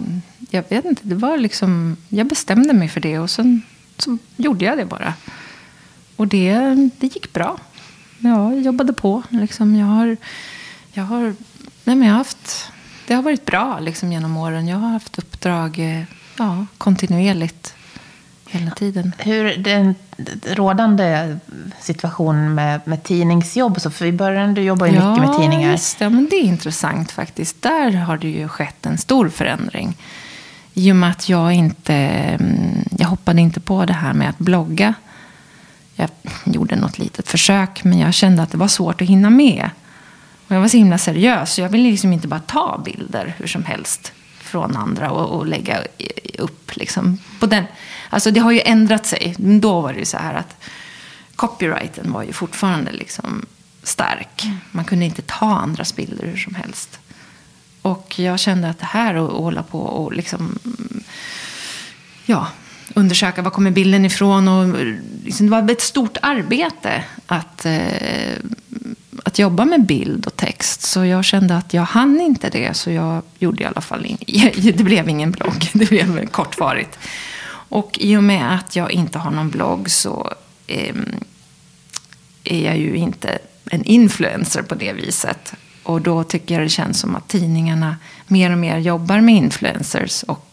jag 0.50 0.64
vet 0.69 0.85
inte, 0.85 1.02
det 1.05 1.14
var 1.14 1.38
liksom, 1.38 1.97
jag 2.09 2.26
bestämde 2.26 2.73
mig 2.73 2.88
för 2.88 3.00
det 3.00 3.19
och 3.19 3.31
sen 3.31 3.62
så 3.99 4.19
gjorde 4.37 4.64
jag 4.64 4.79
det 4.79 4.85
bara. 4.85 5.14
Och 6.17 6.29
det, 6.29 6.75
det 6.99 7.07
gick 7.07 7.33
bra 7.33 7.59
ja, 8.20 8.54
jobbade 8.54 8.92
på. 8.92 9.22
Liksom. 9.28 9.76
Jag 9.76 9.86
har, 9.86 10.16
jag 10.92 11.04
har, 11.04 11.34
nej 11.84 11.96
men 11.96 12.02
jag 12.02 12.14
har 12.14 12.18
haft, 12.18 12.72
det 13.06 13.14
har 13.14 13.22
varit 13.22 13.46
bra 13.46 13.78
liksom, 13.80 14.12
genom 14.12 14.36
åren. 14.36 14.68
Jag 14.68 14.78
har 14.78 14.88
haft 14.88 15.18
uppdrag 15.18 15.78
eh, 15.78 16.02
ja, 16.38 16.66
kontinuerligt 16.78 17.74
hela 18.50 18.70
tiden. 18.70 19.12
Hur 19.18 19.56
den 19.56 19.94
rådande 20.46 21.38
situationen 21.80 22.54
med, 22.54 22.80
med 22.84 23.02
tidningsjobb, 23.02 23.80
så 23.80 23.90
för 23.90 24.06
i 24.06 24.12
början 24.12 24.54
du 24.54 24.62
jobbar 24.62 24.86
ju 24.86 24.94
ja, 24.94 25.10
mycket 25.10 25.28
med 25.28 25.38
tidningar. 25.38 25.70
Just 25.70 25.98
det, 25.98 26.10
men 26.10 26.28
det 26.30 26.36
är 26.36 26.44
intressant 26.44 27.12
faktiskt. 27.12 27.62
Där 27.62 27.90
har 27.90 28.16
det 28.16 28.28
ju 28.28 28.48
skett 28.48 28.86
en 28.86 28.98
stor 28.98 29.28
förändring. 29.28 29.96
I 30.74 30.92
och 30.92 30.96
med 30.96 31.10
att 31.10 31.28
jag 31.28 31.52
inte, 31.52 31.94
mm, 31.94 32.84
jag 32.98 33.08
hoppade 33.08 33.40
inte 33.40 33.60
på 33.60 33.84
det 33.84 33.92
här 33.92 34.12
med 34.12 34.28
att 34.28 34.38
blogga 34.38 34.94
jag 36.00 36.11
gjorde 36.54 36.76
något 36.76 36.99
litet 36.99 37.28
försök, 37.28 37.85
men 37.85 37.99
jag 37.99 38.14
kände 38.14 38.42
att 38.42 38.50
det 38.50 38.59
var 38.59 38.69
svårt 38.69 39.02
att 39.02 39.09
hinna 39.09 39.30
med. 39.30 39.71
Och 40.49 40.54
jag 40.57 40.61
var 40.61 40.69
så 40.69 40.76
himla 40.76 40.99
seriös, 40.99 41.54
så 41.54 41.61
jag 41.61 41.69
ville 41.69 41.90
liksom 41.90 42.12
inte 42.12 42.28
bara 42.28 42.40
ta 42.40 42.83
bilder 42.85 43.35
hur 43.38 43.47
som 43.47 43.64
helst 43.64 44.12
från 44.38 44.76
andra 44.76 45.11
och, 45.11 45.38
och 45.38 45.47
lägga 45.47 45.78
upp. 46.38 46.76
Liksom, 46.76 47.19
på 47.40 47.47
den. 47.47 47.64
Alltså 48.11 48.30
det 48.30 48.40
har 48.40 48.52
ju 48.52 48.61
ändrat 48.61 49.07
sig. 49.07 49.35
Men 49.38 49.61
då 49.61 49.80
var 49.80 49.92
det 49.92 49.99
ju 49.99 50.04
så 50.04 50.16
här 50.16 50.35
att 50.35 50.57
copyrighten 51.37 52.12
var 52.12 52.23
ju 52.23 52.33
fortfarande 52.33 52.92
liksom 52.92 53.47
stark. 53.83 54.45
Man 54.71 54.85
kunde 54.85 55.04
inte 55.04 55.23
ta 55.23 55.54
andras 55.54 55.97
bilder 55.97 56.26
hur 56.26 56.37
som 56.37 56.54
helst. 56.54 57.00
Och 57.83 58.19
jag 58.19 58.40
kände 58.40 58.71
att 58.71 58.78
det 58.78 58.87
här 58.87 59.14
att 59.14 59.30
hålla 59.30 59.62
på 59.62 59.80
och 59.80 60.12
liksom 60.12 60.59
ja, 62.26 62.47
undersöka 62.94 63.42
var 63.42 63.50
kommer 63.50 63.70
bilden 63.70 64.04
ifrån. 64.04 64.49
Och, 64.49 64.76
liksom, 65.25 65.47
det 65.47 65.52
var 65.52 65.70
ett 65.70 65.80
stort 65.80 66.16
arbete 66.23 67.04
att, 67.26 67.66
eh, 67.66 68.37
att 69.25 69.38
jobba 69.38 69.64
med 69.64 69.87
bild 69.87 70.26
och 70.26 70.37
text. 70.37 70.82
Så 70.82 71.04
jag 71.04 71.25
kände 71.25 71.56
att 71.56 71.75
jag 71.75 71.82
hann 71.82 72.20
inte 72.20 72.50
det. 72.50 72.76
Så 72.76 72.90
jag 72.90 73.23
gjorde 73.38 73.62
i 73.62 73.66
alla 73.66 73.80
fall 73.80 74.06
in, 74.06 74.18
Det 74.76 74.85
blev 74.85 75.09
ingen 75.09 75.30
blogg. 75.30 75.70
Det 75.73 75.88
blev 75.88 76.26
kortvarigt. 76.26 76.99
Och 77.70 77.99
i 78.00 78.16
och 78.16 78.25
med 78.25 78.54
att 78.54 78.76
jag 78.76 78.92
inte 78.92 79.18
har 79.18 79.30
någon 79.30 79.50
blogg 79.50 79.90
så 79.90 80.32
eh, 80.66 80.94
är 82.44 82.64
jag 82.64 82.78
ju 82.78 82.97
inte 82.97 83.38
en 83.70 83.85
influencer 83.85 84.62
på 84.62 84.75
det 84.75 84.92
viset. 84.92 85.54
Och 85.82 86.00
då 86.00 86.25
tycker 86.25 86.54
jag 86.54 86.64
det 86.64 86.68
känns 86.68 87.00
som 87.00 87.16
att 87.16 87.28
tidningarna 87.28 87.97
mer 88.26 88.52
och 88.52 88.59
mer 88.59 88.78
jobbar 88.78 89.20
med 89.20 89.35
influencers. 89.35 90.23
Och 90.23 90.50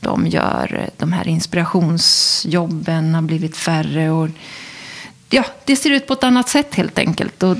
de 0.00 0.26
gör. 0.26 0.74
Eh, 0.80 0.88
de 0.96 1.12
här 1.12 1.28
inspirationsjobben 1.28 3.14
har 3.14 3.22
blivit 3.22 3.56
färre. 3.56 4.10
Och 4.10 4.28
ja, 5.30 5.44
det 5.64 5.76
ser 5.76 5.90
ut 5.90 6.06
på 6.06 6.12
ett 6.12 6.24
annat 6.24 6.48
sätt 6.48 6.74
helt 6.74 6.98
enkelt. 6.98 7.42
Och 7.42 7.56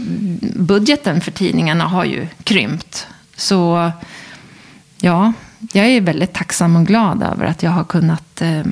budgeten 0.54 1.20
för 1.20 1.30
tidningarna 1.30 1.84
har 1.84 2.04
ju 2.04 2.26
krympt. 2.44 3.06
Så 3.36 3.90
ja, 4.98 5.32
jag 5.72 5.86
är 5.86 6.00
väldigt 6.00 6.32
tacksam 6.32 6.76
och 6.76 6.86
glad 6.86 7.22
över 7.22 7.44
att 7.44 7.62
jag 7.62 7.70
har 7.70 7.84
kunnat 7.84 8.42
eh, 8.42 8.64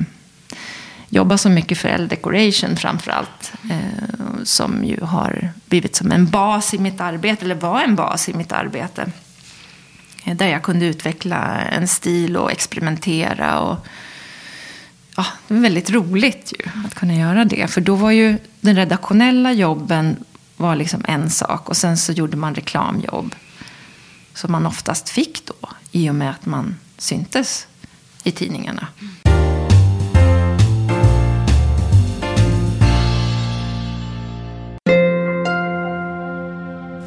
jobba 1.09 1.37
så 1.37 1.49
mycket 1.49 1.77
för 1.77 1.89
L-Decoration 1.89 2.77
framför 2.77 3.11
allt. 3.11 3.53
Eh, 3.69 4.43
som 4.43 4.83
ju 4.83 5.01
har 5.01 5.49
blivit 5.65 5.95
som 5.95 6.11
en 6.11 6.25
bas 6.29 6.73
i 6.73 6.77
mitt 6.77 7.01
arbete, 7.01 7.45
eller 7.45 7.55
var 7.55 7.81
en 7.81 7.95
bas 7.95 8.29
i 8.29 8.33
mitt 8.33 8.51
arbete. 8.51 9.11
Där 10.33 10.47
jag 10.47 10.63
kunde 10.63 10.85
utveckla 10.85 11.61
en 11.61 11.87
stil 11.87 12.37
och 12.37 12.51
experimentera. 12.51 13.59
Och, 13.59 13.87
ja, 15.17 15.25
det 15.47 15.53
var 15.53 15.61
väldigt 15.61 15.89
roligt 15.89 16.53
ju 16.59 16.69
att 16.85 16.95
kunna 16.95 17.13
göra 17.15 17.45
det. 17.45 17.67
För 17.67 17.81
då 17.81 17.95
var 17.95 18.11
ju 18.11 18.37
den 18.61 18.75
redaktionella 18.75 19.53
jobben 19.53 20.23
var 20.57 20.75
liksom 20.75 21.05
en 21.07 21.29
sak. 21.29 21.69
Och 21.69 21.77
sen 21.77 21.97
så 21.97 22.11
gjorde 22.11 22.37
man 22.37 22.55
reklamjobb. 22.55 23.35
Som 24.33 24.51
man 24.51 24.65
oftast 24.65 25.09
fick 25.09 25.45
då. 25.45 25.69
I 25.91 26.09
och 26.09 26.15
med 26.15 26.29
att 26.29 26.45
man 26.45 26.75
syntes 26.97 27.67
i 28.23 28.31
tidningarna. 28.31 28.87
Mm. 29.01 29.24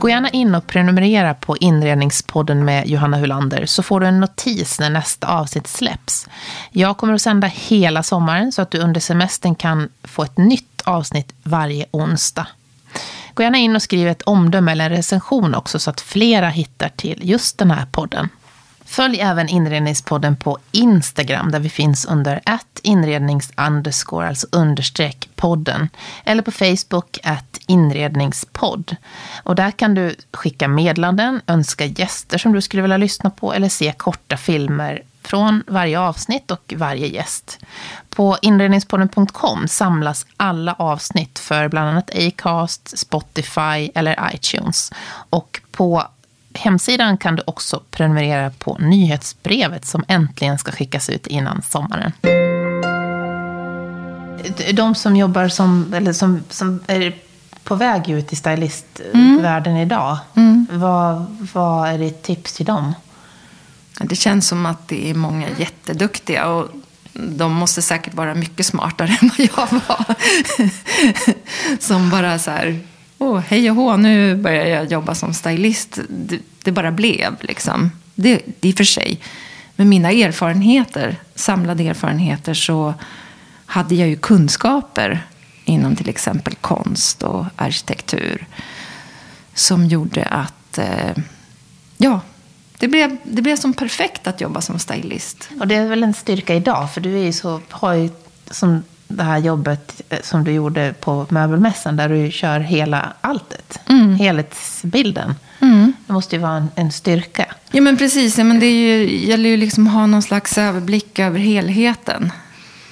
Gå 0.01 0.09
gärna 0.09 0.29
in 0.29 0.55
och 0.55 0.67
prenumerera 0.67 1.35
på 1.35 1.57
Inredningspodden 1.57 2.65
med 2.65 2.89
Johanna 2.89 3.17
Hulander 3.17 3.67
så 3.67 3.83
får 3.83 4.01
du 4.01 4.07
en 4.07 4.21
notis 4.21 4.81
när 4.81 4.91
nästa 4.91 5.27
avsnitt 5.27 5.67
släpps. 5.67 6.29
Jag 6.71 6.97
kommer 6.97 7.15
att 7.15 7.23
sända 7.23 7.47
hela 7.47 8.03
sommaren 8.03 8.53
så 8.53 8.63
att 8.63 8.71
du 8.71 8.79
under 8.79 9.01
semestern 9.01 9.55
kan 9.55 9.89
få 10.03 10.23
ett 10.23 10.37
nytt 10.37 10.83
avsnitt 10.85 11.33
varje 11.43 11.87
onsdag. 11.91 12.47
Gå 13.35 13.43
gärna 13.43 13.59
in 13.59 13.77
och 13.77 13.83
skriv 13.83 14.09
ett 14.09 14.23
omdöme 14.23 14.73
eller 14.73 14.85
en 14.85 14.97
recension 14.97 15.55
också 15.55 15.79
så 15.79 15.91
att 15.91 16.01
flera 16.01 16.49
hittar 16.49 16.89
till 16.89 17.21
just 17.23 17.59
den 17.59 17.71
här 17.71 17.87
podden. 17.93 18.29
Följ 18.89 19.21
även 19.21 19.49
Inredningspodden 19.49 20.37
på 20.37 20.59
Instagram 20.73 21.51
där 21.51 21.61
vi 21.61 21.69
finns 21.69 22.05
under 22.05 22.41
att 22.45 22.81
inrednings 22.83 23.53
underscore, 23.57 24.29
alltså 24.29 24.47
understreck 24.53 25.29
podden. 25.37 25.89
Eller 26.25 26.43
på 26.43 26.51
Facebook 26.51 27.19
att 27.25 27.59
inredningspodd. 27.67 28.97
Och 29.43 29.55
där 29.55 29.71
kan 29.71 29.95
du 29.95 30.17
skicka 30.33 30.69
meddelanden, 30.69 31.41
önska 31.47 31.85
gäster 31.85 32.39
som 32.39 32.53
du 32.53 32.61
skulle 32.61 32.83
vilja 32.83 32.97
lyssna 32.97 33.31
på 33.31 33.53
eller 33.53 33.69
se 33.69 33.93
korta 33.97 34.37
filmer 34.37 35.03
från 35.23 35.63
varje 35.67 36.01
avsnitt 36.01 36.51
och 36.51 36.75
varje 36.77 37.07
gäst. 37.07 37.59
På 38.11 38.39
inredningspodden.com 38.43 39.69
samlas 39.69 40.27
alla 40.37 40.73
avsnitt 40.73 41.39
för 41.39 41.69
bland 41.69 41.89
annat 41.89 42.11
Acast, 42.15 42.99
Spotify 42.99 43.91
eller 43.95 44.31
iTunes. 44.35 44.93
Och 45.31 45.61
på 45.71 46.05
hemsidan 46.55 47.19
kan 47.19 47.37
du 47.37 47.43
också 47.47 47.83
prenumerera 47.91 48.51
på 48.51 48.77
nyhetsbrevet 48.81 49.87
som 49.87 50.05
äntligen 50.09 50.59
ska 50.59 50.73
skickas 50.73 51.11
ut 51.11 51.27
innan 51.27 51.63
sommaren. 51.63 52.13
De 54.75 54.95
som 54.95 55.17
jobbar 55.17 55.49
som, 55.49 55.95
eller 55.95 56.13
som, 56.13 56.43
som 56.51 56.81
är 56.87 57.15
på 57.65 57.75
väg 57.75 58.11
ut 58.11 58.33
i 58.33 58.37
stylistvärlden 58.37 59.73
mm. 59.73 59.87
idag, 59.87 60.19
mm. 60.35 60.67
Vad, 60.71 61.37
vad 61.55 61.89
är 61.89 61.99
ditt 61.99 62.23
tips 62.23 62.53
till 62.53 62.67
dem? 62.67 62.95
Det 64.01 64.17
känns 64.17 64.49
som 64.49 64.67
att 64.67 64.89
det 64.89 65.11
är 65.11 65.15
många 65.15 65.47
jätteduktiga 65.59 66.47
och 66.47 66.69
de 67.13 67.53
måste 67.53 67.83
säkert 67.83 68.15
vara 68.15 68.35
mycket 68.35 68.67
smartare 68.67 69.09
än 69.21 69.31
vad 69.39 69.49
jag 69.57 69.81
var. 69.89 70.15
som 71.81 72.11
bara 72.11 72.39
så 72.39 72.51
här, 72.51 72.81
oh, 73.19 73.39
hej 73.39 73.71
och 73.71 73.77
hå, 73.77 73.97
nu 73.97 74.37
börjar 74.37 74.67
jag 74.67 74.93
jobba 74.93 75.15
som 75.15 75.35
stylist. 75.35 75.99
Det, 76.09 76.39
det 76.63 76.73
bara 76.73 76.93
blev 76.93 77.37
liksom. 77.41 77.91
Det, 78.15 78.43
det 78.61 78.69
i 78.69 78.73
och 78.73 78.77
för 78.77 78.85
sig. 78.85 79.21
Med 79.77 79.87
mina 79.87 80.11
erfarenheter, 80.11 81.17
samlade 81.35 81.83
erfarenheter, 81.89 82.55
så 82.55 82.95
hade 83.67 83.95
jag 83.95 84.09
ju 84.09 84.17
kunskaper 84.17 85.27
inom 85.65 85.97
till 85.97 86.09
exempel 86.09 86.55
konst 86.55 87.23
och 87.23 87.45
arkitektur. 87.57 88.47
Som 89.55 89.87
gjorde 89.87 90.25
att, 90.25 90.79
eh, 90.79 91.17
ja, 91.97 92.21
det 92.79 92.89
blev, 92.89 93.17
det 93.25 93.43
blev 93.43 93.57
som 93.57 93.73
perfekt 93.73 94.27
att 94.27 94.41
jobba 94.41 94.61
som 94.61 94.79
stylist. 94.79 95.49
Och 95.61 95.69
det 95.69 95.75
är 95.75 95.89
väl 95.89 96.03
en 96.03 96.15
styrka 96.15 96.55
idag, 96.55 96.95
för 96.95 97.01
du 97.01 97.15
är 97.19 97.25
ju 97.25 97.33
så, 97.33 97.61
har 97.71 97.95
ju 97.95 98.11
som 98.51 98.83
det 99.09 99.23
här 99.23 99.39
jobbet 99.39 100.03
eh, 100.09 100.19
som 100.23 100.45
du 100.45 100.53
gjorde 100.53 100.95
på 101.01 101.27
möbelmässan, 101.29 101.97
där 101.97 102.09
du 102.09 102.31
kör 102.31 102.61
hela 102.61 103.13
alltet, 103.21 103.81
mm. 103.87 104.15
helhetsbilden. 104.15 105.35
Mm. 105.61 105.93
Det 106.07 106.13
måste 106.13 106.37
ju 106.37 106.43
vara 106.43 106.57
en, 106.57 106.69
en, 106.75 106.93
styrka. 106.93 107.47
Ja, 107.71 107.81
men 107.81 107.97
precis. 107.97 108.39
Ja, 108.39 108.45
men 108.45 108.61
det 108.61 108.67
är 108.67 108.97
ju, 108.97 109.27
gäller 109.27 109.51
ju 109.51 109.57
liksom 109.57 109.87
att 109.87 109.93
ha 109.93 110.07
någon 110.07 110.23
slags 110.23 110.59
överblick 110.59 111.19
över 111.19 111.39
helheten. 111.39 112.33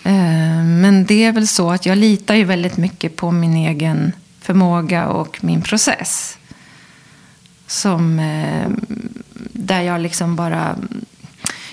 Eh, 0.04 0.64
men 0.64 1.04
det 1.04 1.24
är 1.24 1.32
väl 1.32 1.48
så 1.48 1.70
att 1.70 1.86
jag 1.86 1.98
litar 1.98 2.34
ju 2.34 2.44
väldigt 2.44 2.76
mycket 2.76 3.16
på 3.16 3.30
min 3.30 3.56
egen 3.56 4.12
förmåga 4.40 5.06
och 5.06 5.44
min 5.44 5.62
process. 5.62 6.38
Som, 7.66 8.18
eh, 8.18 8.68
där 9.52 9.82
jag 9.82 10.00
liksom 10.00 10.36
bara... 10.36 10.76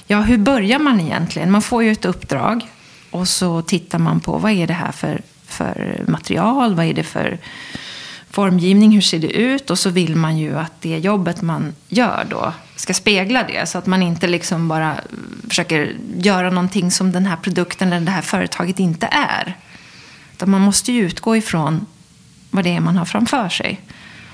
Ja, 0.07 0.21
hur 0.21 0.37
börjar 0.37 0.79
man 0.79 0.99
egentligen? 0.99 1.51
Man 1.51 1.61
får 1.61 1.83
ju 1.83 1.91
ett 1.91 2.05
uppdrag 2.05 2.67
och 3.13 3.27
så 3.27 3.61
tittar 3.61 3.99
man 3.99 4.19
på 4.19 4.37
vad 4.37 4.51
är 4.51 4.67
det 4.67 4.73
här 4.73 4.91
för, 4.91 5.21
för 5.45 6.03
material? 6.07 6.75
Vad 6.75 6.85
är 6.85 6.93
det 6.93 7.03
för 7.03 7.37
formgivning? 8.29 8.91
Hur 8.91 9.01
ser 9.01 9.19
det 9.19 9.31
ut? 9.31 9.69
Och 9.69 9.79
så 9.79 9.89
vill 9.89 10.15
man 10.15 10.37
ju 10.37 10.57
att 10.57 10.81
det 10.81 10.97
jobbet 10.97 11.41
man 11.41 11.75
gör 11.89 12.25
då 12.29 12.53
ska 12.75 12.93
spegla 12.93 13.43
det. 13.43 13.69
Så 13.69 13.77
att 13.77 13.85
man 13.85 14.01
inte 14.01 14.27
liksom 14.27 14.67
bara 14.67 14.95
försöker 15.47 15.95
göra 16.17 16.49
någonting 16.49 16.91
som 16.91 17.11
den 17.11 17.25
här 17.25 17.35
produkten 17.35 17.93
eller 17.93 18.05
det 18.05 18.11
här 18.11 18.21
företaget 18.21 18.79
inte 18.79 19.07
är. 19.11 19.57
Utan 20.33 20.49
man 20.49 20.61
måste 20.61 20.91
ju 20.91 21.05
utgå 21.05 21.35
ifrån 21.35 21.85
vad 22.49 22.63
det 22.63 22.75
är 22.75 22.79
man 22.79 22.97
har 22.97 23.05
framför 23.05 23.49
sig. 23.49 23.81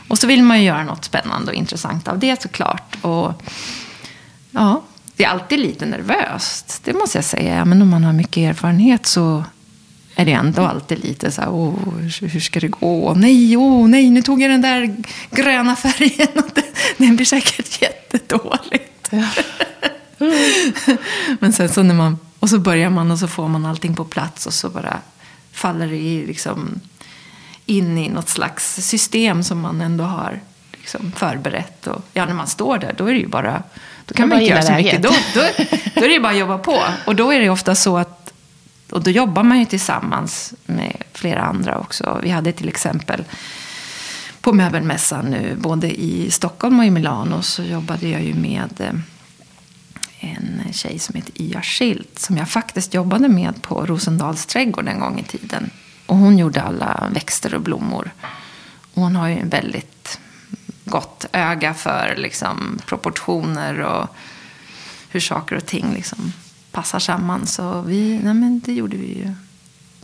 Och 0.08 0.18
så 0.18 0.28
vill 0.28 0.44
man 0.44 0.60
ju 0.60 0.66
göra 0.66 0.84
något 0.84 1.06
spännande 1.06 1.52
och 1.52 1.58
intressant 1.58 2.08
av 2.08 2.20
det 2.20 2.42
såklart. 2.42 2.98
Och 3.02 3.44
ja, 4.52 4.84
det 5.20 5.26
är 5.26 5.30
alltid 5.30 5.60
lite 5.60 5.86
nervöst, 5.86 6.82
det 6.84 6.94
måste 6.94 7.18
jag 7.18 7.26
säga. 7.26 7.66
Men 7.66 7.82
om 7.82 7.90
man 7.90 8.04
har 8.04 8.14
mycket 8.14 8.38
erfarenhet 8.38 9.06
så 9.06 9.44
är 10.16 10.26
det 10.26 10.32
ändå 10.32 10.62
alltid 10.62 11.04
lite 11.04 11.32
så 11.32 11.42
här, 11.42 11.50
åh, 11.50 11.74
hur 12.22 12.40
ska 12.40 12.60
det 12.60 12.68
gå? 12.68 13.14
Nej, 13.14 13.58
åh, 13.58 13.88
nej, 13.88 14.10
nu 14.10 14.22
tog 14.22 14.42
jag 14.42 14.52
den 14.52 14.62
där 14.62 14.96
gröna 15.32 15.76
färgen. 15.76 16.44
Den 16.98 17.16
blir 17.16 17.26
säkert 17.26 17.82
jättedåligt. 17.82 19.10
Ja. 19.10 19.28
Men 21.40 21.54
sen 21.54 21.70
så 21.70 21.84
när 21.84 21.96
man, 21.96 22.18
och 22.40 22.50
så 22.50 22.60
börjar 22.60 22.90
man 22.90 23.12
och 23.12 23.20
så 23.20 23.28
får 23.28 23.48
man 23.48 23.66
allting 23.66 23.96
på 23.96 24.06
plats 24.06 24.46
och 24.46 24.54
så 24.54 24.70
bara 24.70 24.98
faller 25.52 25.88
det 25.88 25.98
i 25.98 26.28
liksom 26.28 26.80
in 27.66 27.98
i 27.98 28.10
något 28.10 28.30
slags 28.30 28.76
system 28.76 29.44
som 29.44 29.60
man 29.60 29.82
ändå 29.82 30.04
har 30.04 30.40
liksom 30.72 31.12
förberett. 31.12 31.88
Och, 31.88 32.06
ja, 32.14 32.26
när 32.26 32.34
man 32.34 32.48
står 32.48 32.78
där, 32.78 32.96
då 32.98 33.06
är 33.06 33.14
det 33.14 33.20
ju 33.20 33.28
bara... 33.28 33.64
Då 34.10 34.16
kan 34.16 34.30
man, 34.30 34.36
man 34.36 34.42
inte 34.42 34.52
göra 34.52 34.62
så 34.62 34.74
mycket. 34.74 35.04
Då, 35.04 35.10
då, 35.34 35.42
då 35.96 36.06
är 36.06 36.10
det 36.10 36.20
bara 36.20 36.32
att 36.32 36.40
jobba 36.40 36.58
på. 36.58 36.84
Och 37.06 37.16
då 37.16 37.34
är 37.34 37.40
det 37.40 37.50
ofta 37.50 37.76
så 37.76 37.98
att... 37.98 38.34
Och 38.92 39.04
då 39.04 39.12
jobbar 39.12 39.44
man 39.44 39.60
ju 39.60 39.66
tillsammans 39.66 40.54
med 40.66 41.04
flera 41.14 41.42
andra 41.42 41.80
också. 41.80 42.20
Vi 42.24 42.30
hade 42.30 42.52
till 42.52 42.68
exempel 42.68 43.24
på 44.42 44.54
möbelmässan 44.54 45.26
nu, 45.26 45.56
både 45.58 46.02
i 46.02 46.32
Stockholm 46.32 46.80
och 46.80 46.86
i 46.86 46.90
Milano, 46.90 47.42
så 47.42 47.64
jobbade 47.64 48.08
jag 48.08 48.24
ju 48.24 48.34
med 48.34 48.70
eh, 48.78 48.94
en 50.20 50.74
tjej 50.74 51.00
som 51.00 51.16
heter 51.16 51.42
Ia 51.42 51.62
Schilt, 51.62 52.20
som 52.20 52.38
jag 52.38 52.50
faktiskt 52.50 52.94
jobbade 52.94 53.28
med 53.28 53.62
på 53.62 53.86
Rosendals 53.86 54.46
trädgård 54.46 54.88
en 54.88 55.00
gång 55.00 55.20
i 55.20 55.24
tiden. 55.24 55.70
Och 56.06 56.18
hon 56.18 56.38
gjorde 56.38 56.62
alla 56.62 57.10
växter 57.14 57.54
och 57.54 57.62
blommor. 57.62 58.12
Och 58.94 59.02
hon 59.02 59.16
har 59.16 59.28
ju 59.28 59.40
en 59.40 59.50
väldigt 59.50 59.99
gott 60.90 61.26
öga 61.32 61.74
för 61.74 62.16
liksom, 62.18 62.80
proportioner 62.86 63.80
och 63.80 64.08
hur 65.10 65.20
saker 65.20 65.56
och 65.56 65.66
ting 65.66 65.94
liksom, 65.94 66.34
passar 66.72 67.00
samman. 67.00 67.48
Så 67.48 67.82
vi, 67.82 68.20
nej 68.24 68.34
men 68.34 68.60
det 68.66 68.74
gjorde 68.74 68.98
vi 68.98 69.08
ju 69.08 69.34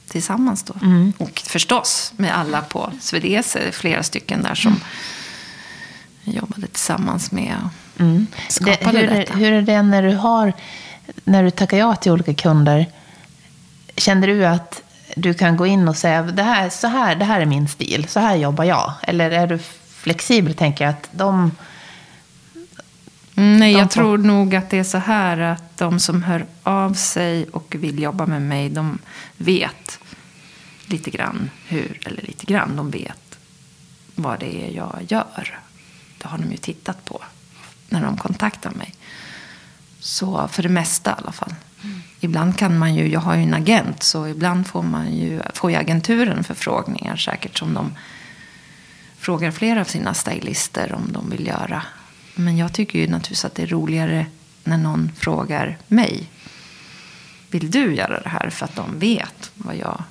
tillsammans 0.08 0.64
då. 0.64 0.74
Mm. 0.82 1.14
Och 1.18 1.42
förstås 1.46 2.14
med 2.18 2.38
alla 2.38 2.62
på 2.62 2.92
Swedese, 3.02 3.72
flera 3.72 4.04
stycken 4.04 4.44
där 4.44 4.56
som 4.56 4.80
jobbade 6.24 6.68
tillsammans 6.68 7.32
med 7.32 7.56
och 7.64 8.02
mm. 8.02 8.28
skapade 8.50 8.92
det, 8.92 9.08
hur, 9.08 9.18
detta. 9.18 9.34
Hur 9.34 9.52
är 9.52 9.62
det 9.62 9.82
när 9.82 10.04
du 10.04 10.16
har, 10.16 10.54
när 11.24 11.44
du 11.44 11.52
tackar 11.52 11.78
ja 11.78 11.96
till 11.96 12.12
olika 12.12 12.34
kunder? 12.34 12.86
Känner 13.98 14.28
du 14.28 14.46
att 14.46 14.82
du 15.16 15.34
kan 15.34 15.58
gå 15.58 15.66
in 15.66 15.88
och 15.88 15.98
säga 15.98 16.22
det 16.22 16.44
här, 16.44 16.70
så 16.70 16.88
här, 16.88 17.16
det 17.16 17.26
här 17.26 17.42
är 17.42 17.46
min 17.46 17.68
stil, 17.68 18.08
så 18.10 18.20
här 18.20 18.36
jobbar 18.36 18.64
jag? 18.64 18.94
Eller 19.02 19.32
är 19.32 19.48
du 19.48 19.60
flexibel, 20.06 20.54
tänker 20.54 20.86
jag, 20.86 20.92
att 20.92 21.10
de... 21.12 21.52
Nej, 23.34 23.74
de 23.74 23.80
jag 23.80 23.94
får... 23.94 24.02
tror 24.02 24.18
nog 24.18 24.56
att 24.56 24.70
det 24.70 24.78
är 24.78 24.84
så 24.84 24.98
här 24.98 25.38
att 25.38 25.78
de 25.78 26.00
som 26.00 26.24
hör 26.24 26.46
av 26.64 26.94
sig 26.94 27.48
och 27.50 27.76
vill 27.80 28.00
jobba 28.00 28.26
med 28.26 28.42
mig, 28.42 28.70
de 28.70 29.00
vet 29.38 30.00
lite 30.86 31.10
grann 31.10 31.50
hur, 31.68 32.00
eller 32.06 32.22
lite 32.22 32.46
grann, 32.46 32.76
de 32.76 32.92
vet 32.92 33.40
vad 34.16 34.40
det 34.40 34.66
är 34.66 34.72
jag 34.76 35.00
gör. 35.08 35.60
Det 36.18 36.28
har 36.28 36.38
de 36.38 36.52
ju 36.52 36.58
tittat 36.58 37.06
på 37.06 37.24
när 37.90 38.04
de 38.04 38.18
kontaktar 38.18 38.72
mig. 38.72 38.94
Så 40.00 40.48
för 40.48 40.64
det 40.64 40.70
mesta 40.70 41.12
i 41.12 41.14
alla 41.18 41.32
fall. 41.32 41.56
Mm. 41.84 42.02
Ibland 42.20 42.58
kan 42.58 42.78
man 42.78 42.96
ju, 42.96 43.08
jag 43.08 43.20
har 43.20 43.36
ju 43.36 43.44
en 43.44 43.54
agent, 43.54 44.04
så 44.04 44.28
ibland 44.28 44.68
får, 44.68 44.84
man 44.84 45.16
ju, 45.16 45.42
får 45.54 45.72
ju 45.72 45.78
agenturen 45.78 46.44
förfrågningar 46.44 47.16
säkert 47.16 47.58
som 47.58 47.74
de 47.74 47.92
frågar 49.26 49.52
flera 49.52 49.82
av 49.82 49.86
sina 49.86 50.14
stylister 50.14 50.94
om 50.94 51.12
de 51.12 51.30
vill 51.30 51.48
göra. 51.48 51.84
Men 52.36 52.58
jag 52.58 52.74
tycker 52.74 53.00
ju 53.00 53.08
naturligtvis 53.08 53.46
att 53.46 53.56
det 53.56 53.64
är 53.64 53.68
roligare 53.68 54.26
när 54.64 54.78
någon 54.78 55.12
frågar 55.18 55.78
mig. 55.88 56.30
Vill 57.50 57.72
du 57.72 57.96
göra 57.96 58.20
det 58.22 58.30
här? 58.30 58.50
För 58.50 58.66
att 58.66 58.76
de 58.76 59.00
vet 59.00 59.52
vad 59.56 59.76
jag, 59.76 60.04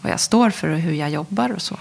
vad 0.00 0.12
jag 0.12 0.20
står 0.20 0.50
för 0.50 0.68
och 0.68 0.78
hur 0.78 0.92
jag 0.92 1.10
jobbar 1.10 1.52
och 1.52 1.62
så. 1.62 1.76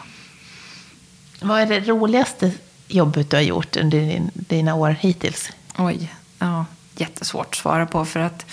Vad 1.42 1.62
är 1.62 1.66
det 1.66 1.80
roligaste 1.80 2.52
jobbet 2.88 3.30
du 3.30 3.36
har 3.36 3.44
gjort 3.44 3.78
under 3.78 4.30
dina 4.34 4.76
år 4.76 4.90
hittills? 4.90 5.50
Oj, 5.78 6.14
ja, 6.40 6.66
jättesvårt 6.96 7.48
att 7.48 7.56
svara 7.56 7.86
på. 7.86 8.06
För 8.06 8.20
att 8.20 8.46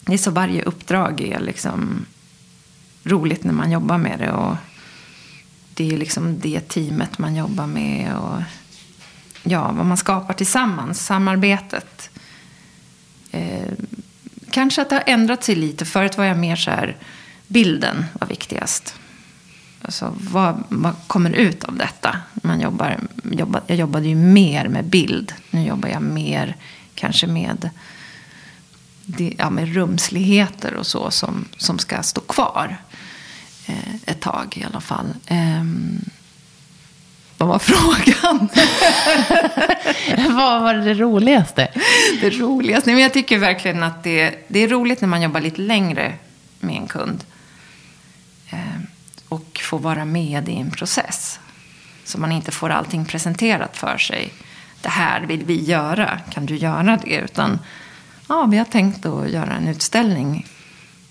det 0.00 0.14
är 0.14 0.18
så 0.18 0.30
varje 0.30 0.62
uppdrag 0.62 1.20
är 1.20 1.40
liksom 1.40 2.06
roligt 3.04 3.44
när 3.44 3.52
man 3.52 3.70
jobbar 3.70 3.98
med 3.98 4.18
det. 4.18 4.32
Och 4.32 4.56
det 5.80 5.86
är 5.86 5.90
ju 5.90 5.96
liksom 5.96 6.40
det 6.40 6.60
teamet 6.60 7.18
man 7.18 7.36
jobbar 7.36 7.66
med. 7.66 8.16
Och 8.16 8.42
ja, 9.42 9.72
vad 9.72 9.86
man 9.86 9.96
skapar 9.96 10.34
tillsammans, 10.34 11.06
samarbetet. 11.06 12.10
Eh, 13.30 13.72
kanske 14.50 14.82
att 14.82 14.88
det 14.88 14.94
har 14.96 15.04
ändrat 15.06 15.44
sig 15.44 15.54
lite. 15.54 15.84
Förut 15.84 16.16
var 16.16 16.24
jag 16.24 16.38
mer 16.38 16.56
så 16.56 16.70
här, 16.70 16.96
bilden 17.46 18.04
var 18.12 18.28
viktigast. 18.28 18.94
Alltså, 19.82 20.14
vad, 20.30 20.64
vad 20.68 20.94
kommer 21.06 21.30
ut 21.30 21.64
av 21.64 21.76
detta? 21.76 22.16
Man 22.34 22.60
jobbar, 22.60 22.98
jobbar, 23.32 23.62
jag 23.66 23.76
jobbade 23.76 24.08
ju 24.08 24.16
mer 24.16 24.68
med 24.68 24.84
bild. 24.84 25.34
Nu 25.50 25.66
jobbar 25.66 25.88
jag 25.88 26.02
mer 26.02 26.56
kanske 26.94 27.26
med, 27.26 27.70
ja, 29.38 29.50
med 29.50 29.74
rumsligheter 29.74 30.74
och 30.74 30.86
så 30.86 31.10
som, 31.10 31.44
som 31.56 31.78
ska 31.78 32.02
stå 32.02 32.20
kvar 32.20 32.76
eh, 32.76 33.00
ett 34.06 34.20
tag 34.20 34.54
i 34.56 34.64
alla 34.64 34.80
fall. 34.80 35.14
Eh, 35.26 35.64
vad 37.38 37.48
var 37.48 37.58
frågan? 37.62 38.48
vad 40.36 40.62
var 40.62 40.74
det 40.74 40.94
roligaste? 40.94 41.68
Det 42.20 42.30
roligaste? 42.30 42.90
Men 42.90 43.02
jag 43.02 43.12
tycker 43.12 43.38
verkligen 43.38 43.82
att 43.82 44.02
det, 44.02 44.44
det 44.48 44.58
är 44.58 44.68
roligt 44.68 45.00
när 45.00 45.08
man 45.08 45.22
jobbar 45.22 45.40
lite 45.40 45.60
längre 45.60 46.14
med 46.60 46.76
en 46.76 46.86
kund. 46.86 47.24
Eh, 48.50 48.58
och 49.28 49.60
får 49.62 49.78
vara 49.78 50.04
med 50.04 50.48
i 50.48 50.56
en 50.56 50.70
process. 50.70 51.40
Så 52.04 52.20
man 52.20 52.32
inte 52.32 52.50
får 52.50 52.70
allting 52.70 53.04
presenterat 53.04 53.76
för 53.76 53.98
sig. 53.98 54.32
Det 54.80 54.88
här 54.88 55.20
vill 55.20 55.44
vi 55.44 55.64
göra, 55.64 56.20
kan 56.30 56.46
du 56.46 56.56
göra 56.56 56.96
det? 57.04 57.16
Utan 57.16 57.58
ja, 58.28 58.46
vi 58.46 58.58
har 58.58 58.64
tänkt 58.64 59.06
att 59.06 59.30
göra 59.30 59.52
en 59.52 59.68
utställning 59.68 60.46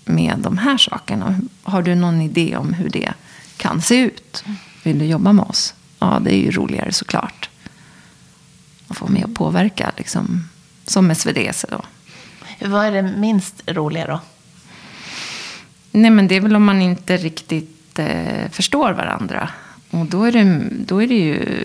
med 0.04 0.38
de 0.38 0.58
här 0.58 0.78
sakerna. 0.78 1.40
Har 1.62 1.82
du 1.82 1.94
någon 1.94 2.20
idé 2.20 2.56
om 2.56 2.72
hur 2.72 2.88
det 2.88 3.12
kan 3.56 3.82
se 3.82 3.96
ut? 3.96 4.44
Vill 4.82 4.98
du 4.98 5.04
jobba 5.04 5.32
med 5.32 5.44
oss? 5.44 5.74
Ja, 5.98 6.20
det 6.24 6.34
är 6.34 6.38
ju 6.38 6.50
roligare 6.50 6.92
såklart. 6.92 7.48
Att 8.88 8.96
få 8.96 9.08
med 9.08 9.24
och 9.24 9.34
påverka, 9.34 9.92
liksom, 9.96 10.48
som 10.84 11.14
SvD. 11.14 11.38
Då. 11.68 11.82
Vad 12.60 12.86
är 12.86 12.92
det 12.92 13.02
minst 13.02 13.62
roliga 13.66 14.06
då? 14.06 14.20
Nej, 15.90 16.10
men 16.10 16.28
det 16.28 16.34
är 16.34 16.40
väl 16.40 16.56
om 16.56 16.64
man 16.64 16.82
inte 16.82 17.16
riktigt 17.16 17.98
eh, 17.98 18.50
förstår 18.50 18.92
varandra. 18.92 19.50
Och 19.90 20.06
då 20.06 20.24
är, 20.24 20.32
det, 20.32 20.68
då, 20.70 21.02
är 21.02 21.06
det 21.06 21.14
ju, 21.14 21.64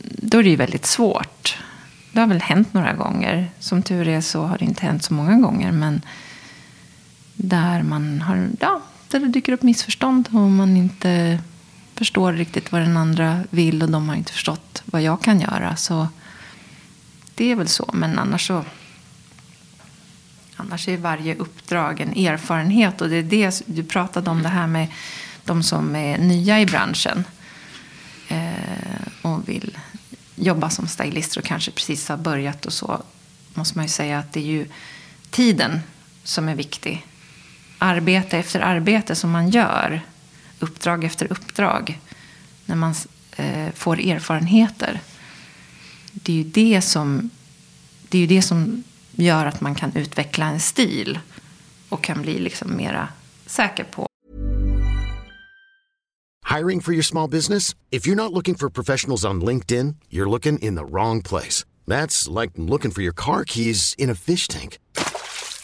då 0.00 0.38
är 0.38 0.42
det 0.42 0.50
ju 0.50 0.56
väldigt 0.56 0.86
svårt. 0.86 1.58
Det 2.12 2.20
har 2.20 2.26
väl 2.26 2.40
hänt 2.40 2.74
några 2.74 2.92
gånger. 2.92 3.50
Som 3.58 3.82
tur 3.82 4.08
är 4.08 4.20
så 4.20 4.42
har 4.42 4.58
det 4.58 4.64
inte 4.64 4.86
hänt 4.86 5.04
så 5.04 5.14
många 5.14 5.36
gånger. 5.36 5.72
Men 5.72 6.02
där 7.34 7.82
man 7.82 8.20
har, 8.20 8.50
ja, 8.60 8.80
där 9.08 9.20
det 9.20 9.28
dyker 9.28 9.52
upp 9.52 9.62
missförstånd 9.62 10.28
och 10.32 10.40
man 10.40 10.76
inte 10.76 11.40
förstår 11.94 12.32
riktigt 12.32 12.72
vad 12.72 12.80
den 12.80 12.96
andra 12.96 13.44
vill 13.50 13.82
och 13.82 13.90
de 13.90 14.08
har 14.08 14.16
inte 14.16 14.32
förstått 14.32 14.82
vad 14.84 15.02
jag 15.02 15.22
kan 15.22 15.40
göra. 15.40 15.76
Så 15.76 16.08
det 17.34 17.50
är 17.50 17.56
väl 17.56 17.68
så. 17.68 17.90
Men 17.92 18.18
annars 18.18 18.46
så 18.46 18.64
Annars 20.56 20.88
är 20.88 20.96
varje 20.96 21.34
uppdrag 21.34 22.00
en 22.00 22.26
erfarenhet. 22.26 23.00
Och 23.00 23.08
det 23.08 23.16
är 23.16 23.22
det 23.22 23.62
du 23.66 23.84
pratade 23.84 24.30
om 24.30 24.42
det 24.42 24.48
här 24.48 24.66
med 24.66 24.88
de 25.44 25.62
som 25.62 25.96
är 25.96 26.18
nya 26.18 26.60
i 26.60 26.66
branschen. 26.66 27.24
Eh, 28.28 29.06
och 29.22 29.48
vill 29.48 29.78
jobba 30.36 30.70
som 30.70 30.88
stylister 30.88 31.40
och 31.40 31.44
kanske 31.44 31.70
precis 31.70 32.08
har 32.08 32.16
börjat 32.16 32.66
och 32.66 32.72
så. 32.72 33.02
Måste 33.54 33.78
man 33.78 33.84
ju 33.84 33.88
säga 33.88 34.18
att 34.18 34.32
det 34.32 34.40
är 34.40 34.44
ju 34.44 34.66
tiden 35.30 35.80
som 36.24 36.48
är 36.48 36.54
viktig. 36.54 37.06
Arbete 37.78 38.38
efter 38.38 38.60
arbete 38.60 39.14
som 39.14 39.30
man 39.30 39.50
gör. 39.50 40.00
Uppdrag 40.58 41.04
efter 41.04 41.32
uppdrag. 41.32 42.00
När 42.66 42.76
man 42.76 42.94
eh, 43.36 43.72
får 43.74 44.00
erfarenheter. 44.00 45.00
Det 46.12 46.32
är 46.32 46.36
ju 46.36 46.44
det 46.44 46.82
som, 46.82 47.30
det 48.08 48.18
är 48.18 48.20
ju 48.20 48.26
det 48.26 48.42
som 48.42 48.84
gör 49.12 49.46
att 49.46 49.60
man 49.60 49.74
kan 49.74 49.92
utveckla 49.96 50.46
en 50.46 50.60
stil. 50.60 51.18
Och 51.88 52.04
kan 52.04 52.22
bli 52.22 52.38
liksom 52.38 52.76
mera 52.76 53.08
säker 53.46 53.84
på 53.84 54.08
Hiring 56.54 56.80
for 56.80 56.92
your 56.92 57.02
small 57.02 57.26
business? 57.26 57.74
If 57.90 58.06
you're 58.06 58.14
not 58.14 58.32
looking 58.32 58.54
for 58.54 58.68
professionals 58.70 59.24
on 59.24 59.40
LinkedIn, 59.40 59.96
you're 60.08 60.30
looking 60.30 60.58
in 60.58 60.76
the 60.76 60.84
wrong 60.84 61.20
place. 61.22 61.64
That's 61.84 62.28
like 62.28 62.52
looking 62.56 62.92
for 62.92 63.02
your 63.02 63.12
car 63.12 63.44
keys 63.44 63.94
in 63.98 64.08
a 64.08 64.14
fish 64.14 64.46
tank. 64.46 64.78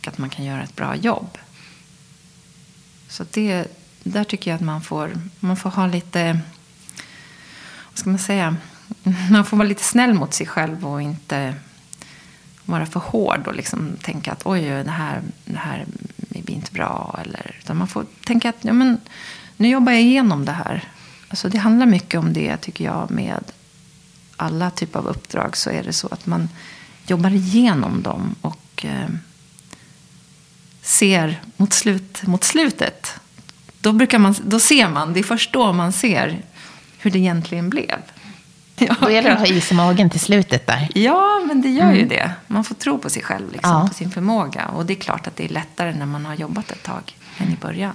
Och 0.00 0.08
att 0.08 0.18
man 0.18 0.30
kan 0.30 0.44
göra 0.44 0.62
ett 0.62 0.76
bra 0.76 0.96
jobb. 0.96 1.38
Så 3.08 3.24
det, 3.30 3.66
där 4.02 4.24
tycker 4.24 4.50
jag 4.50 4.56
att 4.56 4.64
man 4.64 4.82
får, 4.82 5.10
man 5.40 5.56
får 5.56 5.70
ha 5.70 5.86
lite, 5.86 6.40
vad 7.90 7.98
ska 7.98 8.10
man 8.10 8.18
säga, 8.18 8.56
man 9.30 9.44
får 9.44 9.56
vara 9.56 9.68
lite 9.68 9.84
snäll 9.84 10.14
mot 10.14 10.34
sig 10.34 10.46
själv 10.46 10.86
och 10.86 11.02
inte 11.02 11.54
vara 12.64 12.86
för 12.86 13.00
hård 13.00 13.46
och 13.46 13.54
liksom 13.54 13.96
tänka 14.02 14.32
att 14.32 14.46
oj, 14.46 14.60
det 14.60 14.90
här, 14.90 15.22
det 15.44 15.58
här 15.58 15.86
blir 16.28 16.54
inte 16.54 16.72
bra. 16.72 17.20
Eller, 17.22 17.56
utan 17.60 17.76
man 17.76 17.88
får 17.88 18.06
tänka 18.24 18.48
att 18.48 18.56
ja, 18.60 18.72
men, 18.72 19.00
nu 19.56 19.68
jobbar 19.68 19.92
jag 19.92 20.02
igenom 20.02 20.44
det 20.44 20.52
här. 20.52 20.88
Alltså, 21.28 21.48
det 21.48 21.58
handlar 21.58 21.86
mycket 21.86 22.20
om 22.20 22.32
det, 22.32 22.56
tycker 22.56 22.84
jag, 22.84 23.10
med 23.10 23.44
alla 24.36 24.70
typer 24.70 24.98
av 24.98 25.06
uppdrag. 25.06 25.56
Så 25.56 25.70
är 25.70 25.82
det 25.82 25.92
så 25.92 26.08
att 26.10 26.26
man 26.26 26.48
jobbar 27.06 27.30
igenom 27.30 28.02
dem 28.02 28.34
och 28.40 28.84
eh, 28.84 29.08
ser 30.90 31.40
mot, 31.56 31.72
slut, 31.72 32.22
mot 32.22 32.44
slutet. 32.44 33.14
Då, 33.80 33.92
brukar 33.92 34.18
man, 34.18 34.34
då 34.42 34.60
ser 34.60 34.88
man, 34.88 35.12
det 35.12 35.20
är 35.20 35.24
först 35.24 35.52
då 35.52 35.72
man 35.72 35.92
ser 35.92 36.42
hur 36.98 37.10
det 37.10 37.18
egentligen 37.18 37.70
blev. 37.70 37.98
Ja. 38.76 38.94
Då 39.00 39.10
gäller 39.10 39.28
det 39.28 39.34
att 39.34 39.48
ha 39.48 39.54
is 39.54 39.72
i 39.72 39.74
magen 39.74 40.10
till 40.10 40.20
slutet 40.20 40.66
där. 40.66 40.88
Ja, 40.94 41.42
men 41.46 41.62
det 41.62 41.68
gör 41.68 41.84
mm. 41.84 41.96
ju 41.96 42.06
det. 42.06 42.32
Man 42.46 42.64
får 42.64 42.74
tro 42.74 42.98
på 42.98 43.10
sig 43.10 43.22
själv, 43.22 43.52
liksom, 43.52 43.70
ja. 43.70 43.88
på 43.88 43.94
sin 43.94 44.10
förmåga. 44.10 44.68
Och 44.68 44.86
det 44.86 44.92
är 44.92 45.00
klart 45.00 45.26
att 45.26 45.36
det 45.36 45.44
är 45.44 45.48
lättare 45.48 45.94
när 45.94 46.06
man 46.06 46.26
har 46.26 46.34
jobbat 46.34 46.70
ett 46.70 46.82
tag 46.82 47.16
än 47.38 47.52
i 47.52 47.56
början. 47.56 47.94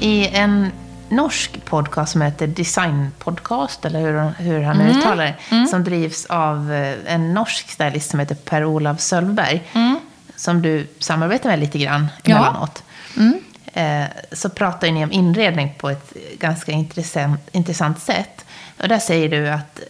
I 0.00 0.28
en 0.28 0.72
norsk 1.10 1.64
podcast 1.64 2.12
som 2.12 2.22
heter 2.22 2.46
Design 2.46 3.12
Podcast, 3.18 3.84
eller 3.84 4.00
hur, 4.00 4.44
hur 4.44 4.62
han 4.62 4.80
mm. 4.80 4.96
uttalar 4.96 5.24
det, 5.24 5.34
mm. 5.50 5.66
som 5.66 5.84
drivs 5.84 6.26
av 6.26 6.72
eh, 6.72 7.14
en 7.14 7.34
norsk 7.34 7.70
stylist 7.70 8.10
som 8.10 8.20
heter 8.20 8.34
Per-Olav 8.34 8.96
Sölvberg, 8.96 9.62
mm. 9.72 9.98
som 10.36 10.62
du 10.62 10.86
samarbetar 10.98 11.50
med 11.50 11.58
lite 11.58 11.78
grann 11.78 12.08
emellanåt. 12.24 12.82
Ja. 13.14 13.22
Mm 13.22 13.40
eh, 13.72 14.04
så 14.32 14.48
pratar 14.48 14.92
ni 14.92 15.04
om 15.04 15.12
inredning 15.12 15.74
på 15.78 15.90
ett 15.90 16.12
ganska 16.38 16.72
intressant, 16.72 17.40
intressant 17.52 18.00
sätt. 18.00 18.44
Och 18.82 18.88
där 18.88 18.98
säger 18.98 19.28
du 19.28 19.48
att 19.48 19.80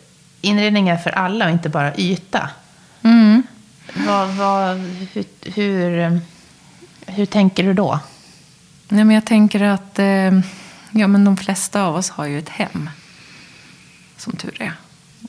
inredning 0.41 0.89
är 0.89 0.97
för 0.97 1.11
alla 1.11 1.45
och 1.45 1.51
inte 1.51 1.69
bara 1.69 1.95
yta. 1.97 2.51
Mm. 3.03 3.43
Vad, 4.07 4.29
vad, 4.29 4.77
hur, 5.13 5.25
hur, 5.55 6.21
hur, 7.07 7.27
tänker 7.27 7.63
du 7.63 7.75
då? 7.75 8.01
Nej, 8.89 9.05
men 9.05 9.15
jag 9.15 9.25
tänker 9.25 9.63
att 9.63 9.99
eh, 9.99 10.33
ja, 10.91 11.07
men 11.07 11.25
de 11.25 11.37
flesta 11.37 11.83
av 11.83 11.97
oss 11.97 12.11
har 12.11 12.27
ju 12.27 12.39
ett 12.39 12.49
hem. 12.49 12.91
Som 14.17 14.33
tur 14.33 14.63
är. 14.63 14.73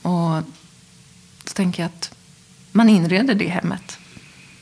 Och 0.01 0.43
så 1.45 1.53
tänker 1.53 1.83
jag 1.83 1.87
att 1.87 2.13
man 2.71 2.89
inreder 2.89 3.35
det 3.35 3.47
hemmet. 3.47 3.97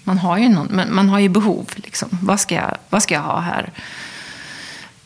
Man 0.03 0.17
har 0.17 0.37
ju, 0.37 0.49
någon, 0.49 0.67
men 0.67 0.95
man 0.95 1.09
har 1.09 1.19
ju 1.19 1.29
behov. 1.29 1.69
Liksom. 1.75 2.09
Vad, 2.21 2.39
ska 2.39 2.55
jag, 2.55 2.77
vad 2.89 3.03
ska 3.03 3.13
jag 3.13 3.21
ha 3.21 3.39
här? 3.39 3.71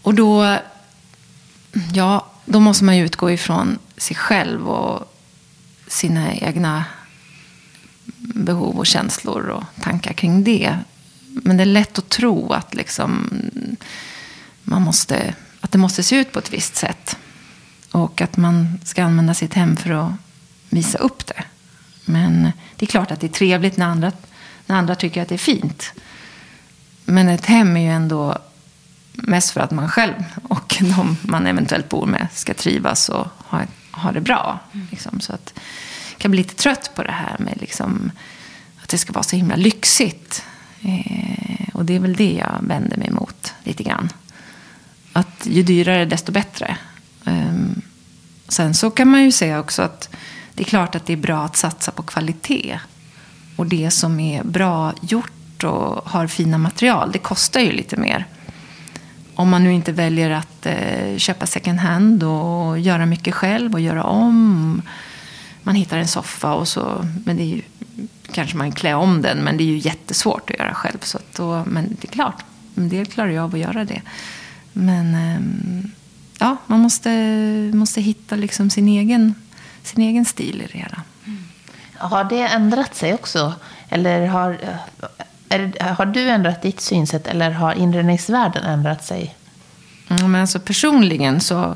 Och 0.01 0.13
då, 0.13 0.57
ja, 1.93 2.27
då 2.45 2.59
måste 2.59 2.83
man 2.83 2.97
ju 2.97 3.05
utgå 3.05 3.31
ifrån 3.31 3.79
sig 3.97 4.15
själv 4.15 4.69
och 4.69 5.13
sina 5.87 6.33
egna 6.33 6.85
behov 8.17 8.79
och 8.79 8.85
känslor 8.85 9.47
och 9.49 9.63
tankar 9.81 10.13
kring 10.13 10.43
det. 10.43 10.77
Men 11.27 11.57
det 11.57 11.63
är 11.63 11.65
lätt 11.65 11.97
att 11.97 12.09
tro 12.09 12.53
att, 12.53 12.73
liksom, 12.73 13.29
man 14.63 14.81
måste, 14.81 15.35
att 15.63 15.71
det 15.71 15.77
måste 15.77 16.03
se 16.03 16.15
ut 16.15 16.31
på 16.31 16.39
ett 16.39 16.53
visst 16.53 16.75
sätt. 16.75 17.17
Och 17.91 18.21
att 18.21 18.37
man 18.37 18.79
ska 18.83 19.03
använda 19.03 19.33
sitt 19.33 19.53
hem 19.53 19.75
för 19.75 19.89
att 19.91 20.11
visa 20.69 20.97
upp 20.97 21.27
det. 21.27 21.43
Men 22.05 22.51
det 22.75 22.85
är 22.85 22.87
klart 22.87 23.11
att 23.11 23.19
det 23.19 23.27
är 23.27 23.31
trevligt 23.31 23.77
när 23.77 23.85
andra, 23.85 24.11
när 24.65 24.75
andra 24.75 24.95
tycker 24.95 25.21
att 25.21 25.29
det 25.29 25.35
är 25.35 25.37
fint. 25.37 25.93
Men 27.05 27.27
ett 27.27 27.45
hem 27.45 27.77
är 27.77 27.81
ju 27.81 27.89
ändå 27.89 28.37
mest 29.13 29.51
för 29.51 29.61
att 29.61 29.71
man 29.71 29.89
själv 29.89 30.23
och 30.43 30.75
de 30.95 31.17
man 31.21 31.47
eventuellt 31.47 31.89
bor 31.89 32.05
med 32.05 32.27
ska 32.33 32.53
trivas 32.53 33.09
och 33.09 33.27
ha, 33.37 33.61
ha 33.91 34.11
det 34.11 34.21
bra. 34.21 34.59
Liksom. 34.91 35.19
Så 35.19 35.33
att 35.33 35.53
jag 36.11 36.19
kan 36.19 36.31
bli 36.31 36.37
lite 36.37 36.55
trött 36.55 36.91
på 36.95 37.03
det 37.03 37.11
här 37.11 37.35
med 37.39 37.57
liksom, 37.61 38.11
att 38.81 38.89
det 38.89 38.97
ska 38.97 39.13
vara 39.13 39.23
så 39.23 39.35
himla 39.35 39.55
lyxigt. 39.55 40.45
Eh, 40.81 41.67
och 41.73 41.85
det 41.85 41.95
är 41.95 41.99
väl 41.99 42.15
det 42.15 42.33
jag 42.33 42.57
vänder 42.61 42.97
mig 42.97 43.07
emot 43.07 43.53
lite 43.63 43.83
grann. 43.83 44.09
Att 45.13 45.41
ju 45.43 45.63
dyrare 45.63 46.05
desto 46.05 46.31
bättre. 46.31 46.77
Ehm, 47.25 47.81
sen 48.47 48.73
så 48.73 48.91
kan 48.91 49.07
man 49.07 49.23
ju 49.23 49.31
säga 49.31 49.59
också 49.59 49.81
att 49.81 50.09
det 50.53 50.63
är 50.63 50.67
klart 50.67 50.95
att 50.95 51.05
det 51.05 51.13
är 51.13 51.17
bra 51.17 51.43
att 51.45 51.57
satsa 51.57 51.91
på 51.91 52.03
kvalitet. 52.03 52.79
Och 53.55 53.65
det 53.65 53.91
som 53.91 54.19
är 54.19 54.43
bra 54.43 54.93
gjort 55.01 55.63
och 55.63 56.09
har 56.09 56.27
fina 56.27 56.57
material, 56.57 57.11
det 57.11 57.19
kostar 57.19 57.59
ju 57.59 57.71
lite 57.71 57.97
mer. 57.97 58.25
Om 59.35 59.49
man 59.49 59.63
nu 59.63 59.73
inte 59.73 59.91
väljer 59.91 60.29
att 60.29 60.65
eh, 60.65 61.17
köpa 61.17 61.45
second 61.45 61.79
hand 61.79 62.23
och 62.23 62.79
göra 62.79 63.05
mycket 63.05 63.35
själv 63.35 63.73
och 63.73 63.81
göra 63.81 64.03
om. 64.03 64.81
Man 65.63 65.75
hittar 65.75 65.97
en 65.97 66.07
soffa 66.07 66.53
och 66.53 66.67
så, 66.67 67.05
men 67.25 67.37
det 67.37 67.43
är 67.43 67.47
ju, 67.47 67.61
kanske 68.31 68.57
man 68.57 68.71
klär 68.71 68.95
om 68.95 69.21
den, 69.21 69.37
men 69.37 69.57
det 69.57 69.63
är 69.63 69.65
ju 69.65 69.77
jättesvårt 69.77 70.49
att 70.49 70.59
göra 70.59 70.73
själv. 70.73 70.97
Så 71.01 71.19
då, 71.35 71.63
men 71.67 71.97
det 72.01 72.07
är 72.07 72.11
klart, 72.11 72.43
en 72.75 72.89
del 72.89 73.05
klarar 73.05 73.29
ju 73.29 73.39
av 73.39 73.53
att 73.53 73.59
göra 73.59 73.85
det. 73.85 74.01
Men 74.73 75.15
eh, 75.15 75.89
ja, 76.39 76.57
man 76.67 76.79
måste, 76.79 77.09
måste 77.73 78.01
hitta 78.01 78.35
liksom 78.35 78.69
sin, 78.69 78.87
egen, 78.87 79.35
sin 79.83 80.03
egen 80.03 80.25
stil 80.25 80.61
i 80.61 80.67
det 80.71 80.79
hela. 80.79 81.01
Mm. 81.25 81.43
Har 81.97 82.23
det 82.23 82.47
ändrat 82.47 82.95
sig 82.95 83.13
också? 83.13 83.53
Eller 83.89 84.27
har, 84.27 84.57
är, 85.49 85.93
har 85.93 86.05
du 86.05 86.29
ändrat 86.29 86.61
ditt 86.61 86.81
synsätt 86.81 87.27
eller 87.27 87.51
har 87.51 87.73
inredningsvärlden 87.73 88.63
ändrat 88.63 89.05
sig? 89.05 89.35
Mm, 90.09 90.31
men 90.31 90.41
alltså 90.41 90.59
personligen 90.59 91.41
så 91.41 91.75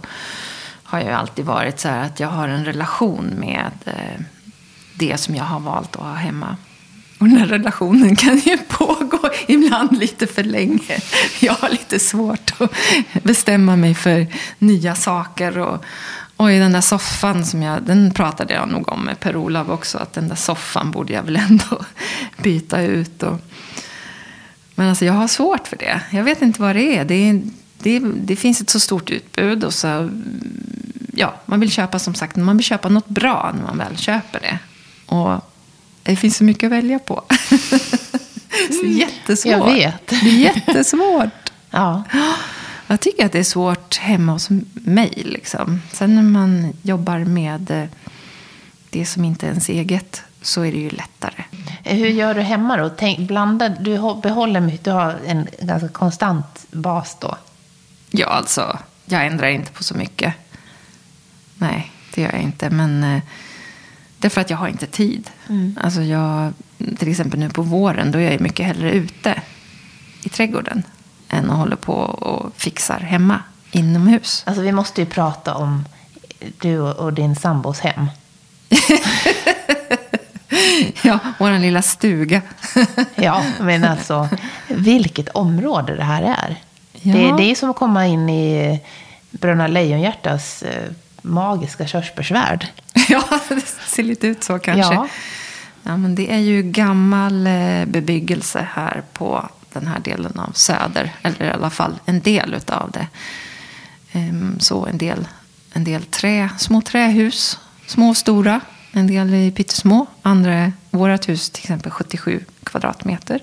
har 0.83 0.99
jag 0.99 1.11
alltid 1.11 1.45
varit 1.45 1.79
så 1.79 1.87
här 1.87 2.05
att 2.05 2.19
jag 2.19 2.27
har 2.27 2.47
en 2.47 2.65
relation 2.65 3.25
med 3.25 3.71
eh, 3.85 4.21
det 4.95 5.17
som 5.17 5.35
jag 5.35 5.43
har 5.43 5.59
valt 5.59 5.95
att 5.95 6.01
ha 6.01 6.13
hemma. 6.13 6.57
Och 7.19 7.27
den 7.27 7.37
här 7.37 7.47
relationen 7.47 8.15
kan 8.15 8.37
ju 8.37 8.57
pågå 9.09 9.29
ibland 9.47 9.97
lite 9.97 10.27
för 10.27 10.43
länge. 10.43 10.99
Jag 11.39 11.53
har 11.53 11.69
lite 11.69 11.99
svårt 11.99 12.53
att 12.57 12.71
bestämma 13.23 13.75
mig 13.75 13.95
för 13.95 14.27
nya 14.59 14.95
saker. 14.95 15.57
Och, 15.57 15.85
Oj, 16.39 16.59
den 16.59 16.71
där 16.71 16.81
soffan, 16.81 17.45
som 17.45 17.63
jag, 17.63 17.83
den 17.83 18.13
pratade 18.13 18.53
jag 18.53 18.69
nog 18.69 18.89
om 18.91 19.05
med 19.05 19.19
Per-Olav 19.19 19.71
också. 19.71 19.97
Att 19.97 20.13
den 20.13 20.27
där 20.27 20.35
soffan 20.35 20.91
borde 20.91 21.13
jag 21.13 21.23
väl 21.23 21.35
ändå 21.35 21.85
byta 22.43 22.81
ut. 22.81 23.23
Och, 23.23 23.39
men 24.75 24.89
alltså 24.89 25.05
jag 25.05 25.13
har 25.13 25.27
svårt 25.27 25.67
för 25.67 25.77
det. 25.77 26.01
Jag 26.11 26.23
vet 26.23 26.41
inte 26.41 26.61
vad 26.61 26.75
det 26.75 26.97
är. 26.97 27.05
Det, 27.05 27.29
är, 27.29 27.41
det, 27.77 27.99
det 27.99 28.35
finns 28.35 28.61
ett 28.61 28.69
så 28.69 28.79
stort 28.79 29.09
utbud. 29.09 29.63
Och 29.63 29.73
så, 29.73 30.09
ja, 31.13 31.33
man 31.45 31.59
vill 31.59 31.71
köpa 31.71 31.99
som 31.99 32.15
sagt, 32.15 32.35
man 32.35 32.57
vill 32.57 32.65
köpa 32.65 32.89
något 32.89 33.09
bra 33.09 33.51
när 33.55 33.63
man 33.63 33.77
väl 33.77 33.97
köper 33.97 34.39
det. 34.39 34.59
Och 35.05 35.41
det 36.03 36.15
finns 36.15 36.37
så 36.37 36.43
mycket 36.43 36.67
att 36.67 36.71
välja 36.71 36.99
på. 36.99 37.23
det 38.49 38.87
är 38.87 38.91
jättesvårt. 38.99 39.51
Jag 39.51 39.65
vet. 39.65 40.07
Det 40.07 40.15
är 40.15 40.39
jättesvårt. 40.39 41.51
ja. 41.69 42.03
Jag 42.89 42.99
tycker 42.99 43.25
att 43.25 43.31
det 43.31 43.39
är 43.39 43.43
svårt 43.43 43.97
hemma 43.97 44.31
hos 44.31 44.47
mig. 44.73 45.13
Liksom. 45.25 45.81
Sen 45.91 46.15
när 46.15 46.21
man 46.21 46.73
jobbar 46.81 47.19
med 47.19 47.71
eh, 47.71 47.83
det 48.89 49.05
som 49.05 49.25
inte 49.25 49.45
är 49.45 49.49
ens 49.49 49.69
eget 49.69 50.21
så 50.41 50.61
är 50.61 50.71
det 50.71 50.77
ju 50.77 50.89
lättare. 50.89 51.43
Hur 51.83 52.07
gör 52.07 52.33
du 52.33 52.41
hemma 52.41 52.77
då? 52.77 52.89
Tänk, 52.89 53.19
blanda, 53.19 53.69
du 53.69 53.91
behåller 54.21 54.79
du 54.83 54.91
har 54.91 55.19
en 55.25 55.47
ganska 55.61 55.89
konstant 55.89 56.65
bas 56.71 57.17
då? 57.19 57.37
Ja, 58.11 58.27
alltså, 58.27 58.79
jag 59.05 59.25
ändrar 59.25 59.47
inte 59.47 59.71
på 59.71 59.83
så 59.83 59.97
mycket. 59.97 60.33
Nej, 61.55 61.91
det 62.13 62.21
gör 62.21 62.31
jag 62.31 62.41
inte. 62.41 62.69
Men 62.69 63.03
eh, 63.03 63.21
det 64.17 64.27
är 64.27 64.29
för 64.29 64.41
att 64.41 64.49
jag 64.49 64.57
har 64.57 64.67
inte 64.67 64.87
tid. 64.87 65.29
Mm. 65.49 65.79
Alltså 65.81 66.01
jag, 66.01 66.53
till 66.97 67.09
exempel 67.11 67.39
nu 67.39 67.49
på 67.49 67.61
våren, 67.61 68.11
då 68.11 68.19
är 68.19 68.31
jag 68.31 68.41
mycket 68.41 68.65
hellre 68.65 68.91
ute 68.91 69.41
i 70.23 70.29
trädgården 70.29 70.83
än 71.29 71.49
att 71.51 71.57
hålla 71.57 71.75
på 71.75 71.93
och 71.93 72.53
fixar 72.55 72.99
hemma, 72.99 73.39
inomhus. 73.71 74.43
Alltså 74.45 74.61
vi 74.61 74.71
måste 74.71 75.01
ju 75.01 75.07
prata 75.07 75.55
om 75.55 75.85
du 76.61 76.79
och 76.79 77.13
din 77.13 77.35
sambos 77.35 77.79
hem. 77.79 78.07
ja, 81.01 81.19
vår 81.39 81.59
lilla 81.59 81.81
stuga. 81.81 82.41
ja, 83.15 83.43
men 83.59 83.83
alltså 83.83 84.29
vilket 84.67 85.29
område 85.29 85.95
det 85.95 86.03
här 86.03 86.21
är. 86.21 86.55
Ja. 87.01 87.13
Det, 87.13 87.37
det 87.37 87.51
är 87.51 87.55
som 87.55 87.69
att 87.69 87.75
komma 87.75 88.07
in 88.07 88.29
i 88.29 88.79
Bröderna 89.31 89.67
Lejonhjärtas 89.67 90.63
eh, 90.63 90.91
magiska 91.21 91.87
körsbärsvärld. 91.87 92.67
ja, 93.09 93.23
det 93.49 93.67
ser 93.87 94.03
lite 94.03 94.27
ut 94.27 94.43
så 94.43 94.59
kanske. 94.59 94.93
Ja 94.93 95.07
ja, 95.87 95.97
men 95.97 96.15
det 96.15 96.33
är 96.33 96.39
ju 96.39 96.61
gammal 96.61 97.47
eh, 97.47 97.85
bebyggelse 97.85 98.67
här 98.73 99.03
på 99.13 99.49
den 99.73 99.87
här 99.87 99.99
delen 99.99 100.39
av 100.39 100.51
Söder. 100.51 101.13
Eller 101.21 101.45
i 101.45 101.49
alla 101.49 101.69
fall 101.69 101.99
en 102.05 102.21
del 102.21 102.53
utav 102.53 102.91
det. 102.91 103.07
Ehm, 104.11 104.59
så 104.59 104.85
en 104.85 104.97
del, 104.97 105.27
en 105.73 105.83
del 105.83 106.03
trä, 106.03 106.49
små 106.57 106.81
trähus, 106.81 107.59
små 107.87 108.09
och 108.09 108.17
stora. 108.17 108.61
En 108.91 109.07
del 109.07 109.33
är 109.33 109.51
pyttesmå. 109.51 110.05
Andra, 110.21 110.71
vårt 110.89 111.29
hus 111.29 111.49
till 111.49 111.63
exempel 111.63 111.91
77 111.91 112.45
kvadratmeter. 112.63 113.39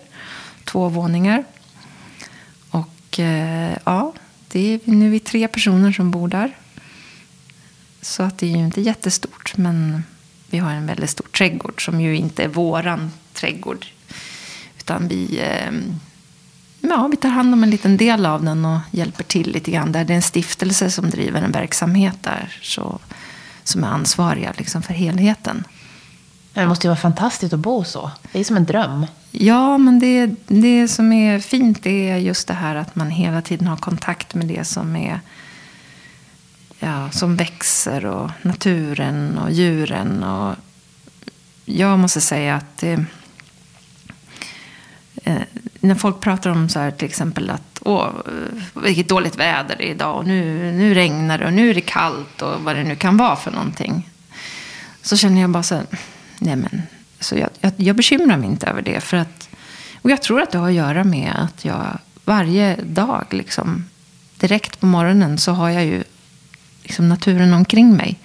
Två 0.64 0.88
våningar. 0.88 1.44
Och 2.70 3.20
eh, 3.20 3.76
ja, 3.84 4.12
det 4.48 4.74
är 4.74 4.80
nu 4.84 5.06
är 5.06 5.10
vi 5.10 5.20
tre 5.20 5.48
personer 5.48 5.92
som 5.92 6.10
bor 6.10 6.28
där. 6.28 6.56
Så 8.02 8.22
att 8.22 8.38
det 8.38 8.46
är 8.46 8.56
ju 8.56 8.64
inte 8.64 8.80
jättestort. 8.80 9.56
Men 9.56 10.04
vi 10.54 10.58
har 10.58 10.72
en 10.72 10.86
väldigt 10.86 11.10
stor 11.10 11.26
trädgård 11.26 11.84
som 11.84 12.00
ju 12.00 12.16
inte 12.16 12.44
är 12.44 12.48
våran 12.48 13.12
trädgård. 13.32 13.86
Utan 14.78 15.08
vi 15.08 15.38
eh, 15.38 15.72
ja, 16.80 17.08
vi 17.10 17.16
tar 17.16 17.28
hand 17.28 17.52
om 17.52 17.62
en 17.62 17.70
liten 17.70 17.96
del 17.96 18.26
av 18.26 18.44
den 18.44 18.64
och 18.64 18.78
hjälper 18.90 19.24
till 19.24 19.52
lite 19.52 19.70
grann. 19.70 19.92
Där 19.92 20.04
det 20.04 20.12
är 20.12 20.16
en 20.16 20.22
stiftelse 20.22 20.90
som 20.90 21.10
driver 21.10 21.42
en 21.42 21.52
verksamhet 21.52 22.16
där. 22.20 22.58
Så, 22.62 22.98
som 23.64 23.84
är 23.84 23.88
ansvariga 23.88 24.52
liksom, 24.56 24.82
för 24.82 24.94
helheten. 24.94 25.64
Det 26.52 26.66
måste 26.66 26.86
ju 26.86 26.88
vara 26.88 27.00
fantastiskt 27.00 27.52
att 27.52 27.60
bo 27.60 27.84
så. 27.84 28.10
Det 28.32 28.40
är 28.40 28.44
som 28.44 28.56
en 28.56 28.64
dröm. 28.64 29.06
Ja, 29.30 29.78
men 29.78 29.98
det, 29.98 30.30
det 30.46 30.88
som 30.88 31.12
är 31.12 31.38
fint 31.38 31.86
är 31.86 32.16
just 32.16 32.48
det 32.48 32.54
här 32.54 32.74
att 32.74 32.96
man 32.96 33.10
hela 33.10 33.42
tiden 33.42 33.66
har 33.66 33.76
kontakt 33.76 34.34
med 34.34 34.46
det 34.46 34.64
som 34.64 34.96
är 34.96 35.20
ja, 36.84 37.10
som 37.10 37.36
växer 37.36 38.06
och 38.06 38.30
naturen 38.42 39.38
och 39.38 39.52
djuren. 39.52 40.22
Och 40.22 40.54
jag 41.64 41.98
måste 41.98 42.20
säga 42.20 42.54
att 42.54 42.78
det, 42.78 43.04
eh, 45.24 45.42
när 45.80 45.94
folk 45.94 46.20
pratar 46.20 46.50
om 46.50 46.68
så 46.68 46.78
här 46.78 46.90
till 46.90 47.08
exempel 47.08 47.50
att 47.50 47.78
åh, 47.82 48.08
vilket 48.74 49.08
dåligt 49.08 49.36
väder 49.36 49.76
det 49.78 49.88
är 49.88 49.90
idag 49.90 50.16
och 50.16 50.26
nu, 50.26 50.72
nu 50.72 50.94
regnar 50.94 51.38
det 51.38 51.46
och 51.46 51.52
nu 51.52 51.70
är 51.70 51.74
det 51.74 51.80
kallt 51.80 52.42
och 52.42 52.60
vad 52.60 52.76
det 52.76 52.84
nu 52.84 52.96
kan 52.96 53.16
vara 53.16 53.36
för 53.36 53.50
någonting. 53.50 54.10
Så 55.02 55.16
känner 55.16 55.40
jag 55.40 55.50
bara 55.50 55.62
så 55.62 55.74
här, 55.74 55.86
nej 56.38 56.56
men, 56.56 56.82
så 57.20 57.36
jag, 57.36 57.50
jag, 57.60 57.72
jag 57.76 57.96
bekymrar 57.96 58.36
mig 58.36 58.48
inte 58.48 58.66
över 58.66 58.82
det. 58.82 59.00
För 59.00 59.16
att, 59.16 59.48
och 60.02 60.10
jag 60.10 60.22
tror 60.22 60.42
att 60.42 60.50
det 60.50 60.58
har 60.58 60.68
att 60.68 60.74
göra 60.74 61.04
med 61.04 61.32
att 61.36 61.64
jag 61.64 61.98
varje 62.24 62.76
dag, 62.76 63.26
liksom, 63.30 63.84
direkt 64.36 64.80
på 64.80 64.86
morgonen, 64.86 65.38
så 65.38 65.52
har 65.52 65.70
jag 65.70 65.84
ju 65.84 66.04
liksom, 66.84 67.08
naturen 67.08 67.54
omkring 67.54 67.96
mig. 67.96 68.18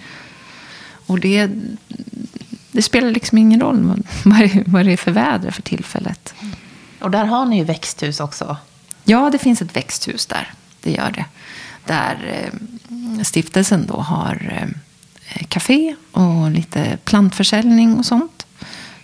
Och 1.07 1.19
det, 1.19 1.49
det 2.71 2.81
spelar 2.81 3.11
liksom 3.11 3.37
ingen 3.37 3.61
roll 3.61 4.03
vad, 4.23 4.49
vad 4.65 4.85
det 4.85 4.93
är 4.93 4.97
för 4.97 5.11
väder 5.11 5.51
för 5.51 5.61
tillfället. 5.61 6.33
Och 6.99 7.11
där 7.11 7.25
har 7.25 7.45
ni 7.45 7.57
ju 7.57 7.63
växthus 7.63 8.19
också. 8.19 8.57
Ja, 9.03 9.29
det 9.29 9.37
finns 9.37 9.61
ett 9.61 9.75
växthus 9.75 10.25
där. 10.25 10.53
Det 10.81 10.91
gör 10.91 11.11
det. 11.11 11.25
Där 11.85 12.49
eh, 12.89 13.23
stiftelsen 13.23 13.85
då 13.87 13.97
har 13.97 14.61
eh, 14.61 15.45
café 15.47 15.95
och 16.11 16.51
lite 16.51 16.97
plantförsäljning 17.03 17.97
och 17.97 18.05
sånt. 18.05 18.45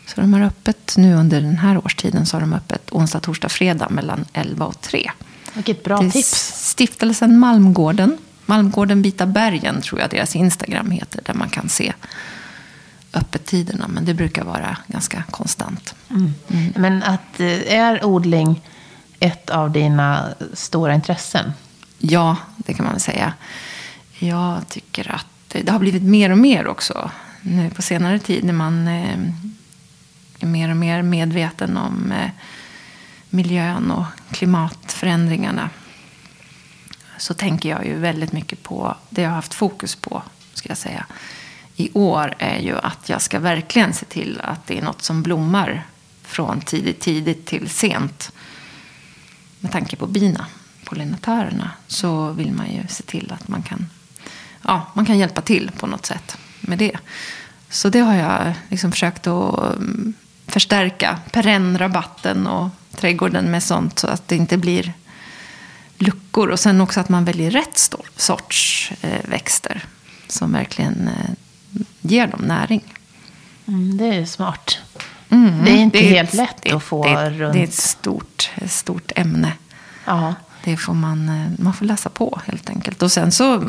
Så 0.07 0.21
de 0.21 0.33
har 0.33 0.41
öppet 0.41 0.93
nu 0.97 1.15
under 1.15 1.41
den 1.41 1.57
här 1.57 1.77
årstiden 1.77 2.25
så 2.25 2.35
har 2.35 2.41
de 2.41 2.53
öppet 2.53 2.91
onsdag, 2.91 3.19
torsdag, 3.19 3.49
fredag 3.49 3.89
mellan 3.89 4.25
11 4.33 4.65
och 4.65 4.81
3. 4.81 5.11
Vilket 5.53 5.83
bra 5.83 6.11
tips. 6.11 6.53
Stiftelsen 6.71 7.39
Malmgården. 7.39 8.17
Malmgården 8.45 9.01
Vita 9.01 9.25
bergen 9.25 9.81
tror 9.81 10.01
jag 10.01 10.09
deras 10.09 10.35
Instagram 10.35 10.91
heter. 10.91 11.21
Där 11.25 11.33
man 11.33 11.49
kan 11.49 11.69
se 11.69 11.93
öppettiderna. 13.15 13.87
Men 13.87 14.05
det 14.05 14.13
brukar 14.13 14.43
vara 14.43 14.77
ganska 14.87 15.23
konstant. 15.31 15.95
Mm. 16.09 16.33
Mm. 16.47 16.73
Men 16.75 17.03
att, 17.03 17.39
eh, 17.39 17.73
är 17.73 18.05
odling 18.05 18.61
ett 19.19 19.49
av 19.49 19.71
dina 19.71 20.33
stora 20.53 20.93
intressen? 20.93 21.51
Ja, 21.97 22.37
det 22.57 22.73
kan 22.73 22.85
man 22.85 22.93
väl 22.93 23.01
säga. 23.01 23.33
Jag 24.19 24.67
tycker 24.67 25.11
att 25.11 25.27
det 25.47 25.69
har 25.69 25.79
blivit 25.79 26.03
mer 26.03 26.29
och 26.29 26.37
mer 26.37 26.67
också. 26.67 27.11
nu 27.41 27.69
på 27.69 27.81
senare 27.81 28.19
tid 28.19 28.43
när 28.43 28.53
man 28.53 28.87
eh, 28.87 29.19
är 30.39 30.45
mer 30.45 30.69
och 30.69 30.77
mer 30.77 31.01
medveten 31.01 31.77
om 31.77 32.11
eh, 32.11 32.29
miljön 33.29 33.91
och 33.91 34.05
klimatförändringarna 34.31 35.69
så 37.17 37.33
tänker 37.33 37.69
jag 37.69 37.85
ju 37.85 37.99
väldigt 37.99 38.31
mycket 38.31 38.63
på 38.63 38.95
det 39.09 39.21
jag 39.21 39.29
har 39.29 39.35
haft 39.35 39.53
fokus 39.53 39.95
på, 39.95 40.23
ska 40.53 40.69
jag 40.69 40.77
säga, 40.77 41.05
i 41.75 41.89
år 41.93 42.35
är 42.39 42.59
ju 42.59 42.77
att 42.77 43.09
jag 43.09 43.21
ska 43.21 43.39
verkligen 43.39 43.93
se 43.93 44.05
till 44.05 44.41
att 44.43 44.67
det 44.67 44.77
är 44.77 44.81
något 44.81 45.01
som 45.01 45.23
blommar 45.23 45.83
från 46.23 46.61
tidigt, 46.61 46.99
tidigt 46.99 47.45
till 47.45 47.69
sent. 47.69 48.31
Med 49.59 49.71
tanke 49.71 49.95
på 49.95 50.07
bina, 50.07 50.45
pollinatörerna, 50.83 51.71
så 51.87 52.31
vill 52.31 52.51
man 52.51 52.71
ju 52.71 52.87
se 52.87 53.03
till 53.03 53.31
att 53.31 53.47
man 53.47 53.63
kan, 53.63 53.89
ja, 54.61 54.91
man 54.93 55.05
kan 55.05 55.17
hjälpa 55.17 55.41
till 55.41 55.71
på 55.79 55.87
något 55.87 56.05
sätt 56.05 56.37
med 56.61 56.77
det. 56.77 56.97
Så 57.69 57.89
det 57.89 57.99
har 57.99 58.15
jag 58.15 58.53
liksom 58.69 58.91
försökt 58.91 59.27
att 59.27 59.75
mm, 59.75 60.13
förstärka 60.47 61.19
perennrabatten 61.31 62.47
och 62.47 62.69
trädgården 62.95 63.51
med 63.51 63.63
sånt 63.63 63.99
så 63.99 64.07
att 64.07 64.27
det 64.27 64.35
inte 64.35 64.57
blir 64.57 64.93
luckor. 65.97 66.49
Och 66.49 66.59
sen 66.59 66.81
också 66.81 66.99
att 66.99 67.09
man 67.09 67.25
väljer 67.25 67.51
rätt 67.51 67.91
sorts 68.15 68.91
eh, 69.01 69.29
växter 69.29 69.83
som 70.27 70.51
verkligen 70.51 71.07
eh, 71.07 71.31
ger 72.01 72.27
dem 72.27 72.41
näring. 72.41 72.83
Mm, 73.67 73.97
det 73.97 74.05
är 74.05 74.25
smart. 74.25 74.77
Mm, 75.29 75.65
det 75.65 75.71
är 75.71 75.77
inte 75.77 75.97
det 75.97 76.07
är 76.07 76.15
helt 76.15 76.29
ett, 76.29 76.35
lätt 76.35 76.57
det, 76.61 76.71
att 76.71 76.83
få 76.83 77.03
det, 77.03 77.29
runt. 77.29 77.53
Det 77.53 77.59
är 77.59 77.63
ett 77.63 77.73
stort, 77.73 78.51
stort 78.67 79.11
ämne. 79.15 79.53
Ja. 80.05 80.33
Det 80.63 80.77
får 80.77 80.93
man, 80.93 81.29
eh, 81.29 81.63
man 81.63 81.73
får 81.73 81.85
läsa 81.85 82.09
på 82.09 82.39
helt 82.45 82.69
enkelt. 82.69 83.01
Och 83.01 83.11
sen 83.11 83.31
så, 83.31 83.63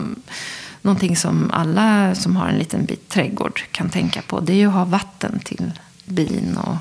någonting 0.83 1.17
som 1.17 1.51
alla 1.51 2.15
som 2.15 2.37
har 2.37 2.49
en 2.49 2.59
liten 2.59 2.85
bit 2.85 3.09
trädgård 3.09 3.63
kan 3.71 3.91
tänka 3.91 4.23
på. 4.23 4.41
Det 4.41 4.53
är 4.53 4.57
ju 4.57 4.67
att 4.67 4.75
ha 4.75 4.85
vatten 4.85 5.41
till 5.45 5.73
bin 6.05 6.57
och, 6.57 6.77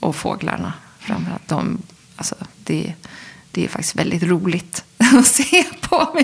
och 0.00 0.16
fåglarna. 0.16 0.72
Framförallt 0.98 1.48
de, 1.48 1.78
alltså 2.16 2.34
det, 2.64 2.94
det 3.54 3.64
är 3.64 3.68
faktiskt 3.68 3.96
väldigt 3.96 4.22
roligt 4.22 4.84
att 5.18 5.26
se 5.26 5.64
på. 5.80 6.20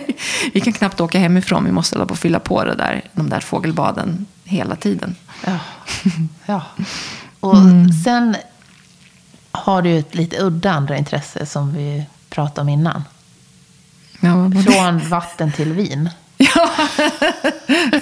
Vi 0.52 0.60
kan 0.60 0.72
knappt 0.72 1.00
åka 1.00 1.18
hemifrån. 1.18 1.64
Vi 1.64 1.72
måste 1.72 1.96
hålla 1.96 2.06
på 2.06 2.12
och 2.12 2.18
fylla 2.18 2.40
på 2.40 2.64
det 2.64 2.74
där, 2.74 3.02
de 3.12 3.30
där 3.30 3.40
fågelbaden 3.40 4.26
hela 4.44 4.76
tiden. 4.76 5.16
Ja. 5.44 5.58
ja. 6.46 6.62
Och 7.40 7.56
mm. 7.56 7.92
sen 8.04 8.36
har 9.52 9.82
du 9.82 9.98
ett 9.98 10.14
lite 10.14 10.42
udda 10.42 10.70
andra 10.70 10.98
intresse 10.98 11.46
som 11.46 11.74
vi 11.74 12.06
pratade 12.30 12.60
om 12.60 12.68
innan. 12.68 13.02
Ja, 14.20 14.50
Från 14.66 15.08
vatten 15.08 15.52
till 15.52 15.72
vin. 15.72 16.10
Ja, 16.54 16.70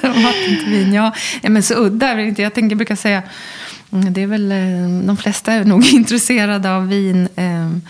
vatten 0.03 0.57
till 0.65 0.71
vin. 0.71 0.93
Ja, 0.93 1.15
ja 1.43 1.51
men 1.51 1.63
så 1.63 1.75
udda. 1.75 2.21
Jag 2.21 2.55
tänker, 2.55 2.77
brukar 2.77 2.97
säga, 2.97 3.23
mm, 3.93 4.13
det 4.13 4.23
är 4.23 4.27
väl, 4.27 4.53
eh, 4.53 5.07
de 5.07 5.17
flesta 5.17 5.53
är 5.53 5.65
nog 5.65 5.87
intresserade 5.87 6.75
av 6.75 6.89
vin. 6.89 7.29
Ehm, 7.37 7.83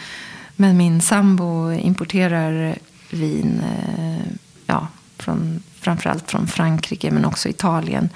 men 0.61 0.77
min 0.77 1.01
sambo 1.01 1.73
importerar 1.73 2.79
vin, 3.11 3.63
eh, 3.65 4.33
ja, 4.67 4.89
från, 5.17 5.63
framförallt 5.81 6.31
från 6.31 6.47
Frankrike 6.47 7.11
men 7.11 7.25
också 7.25 7.49
Italien. 7.49 8.09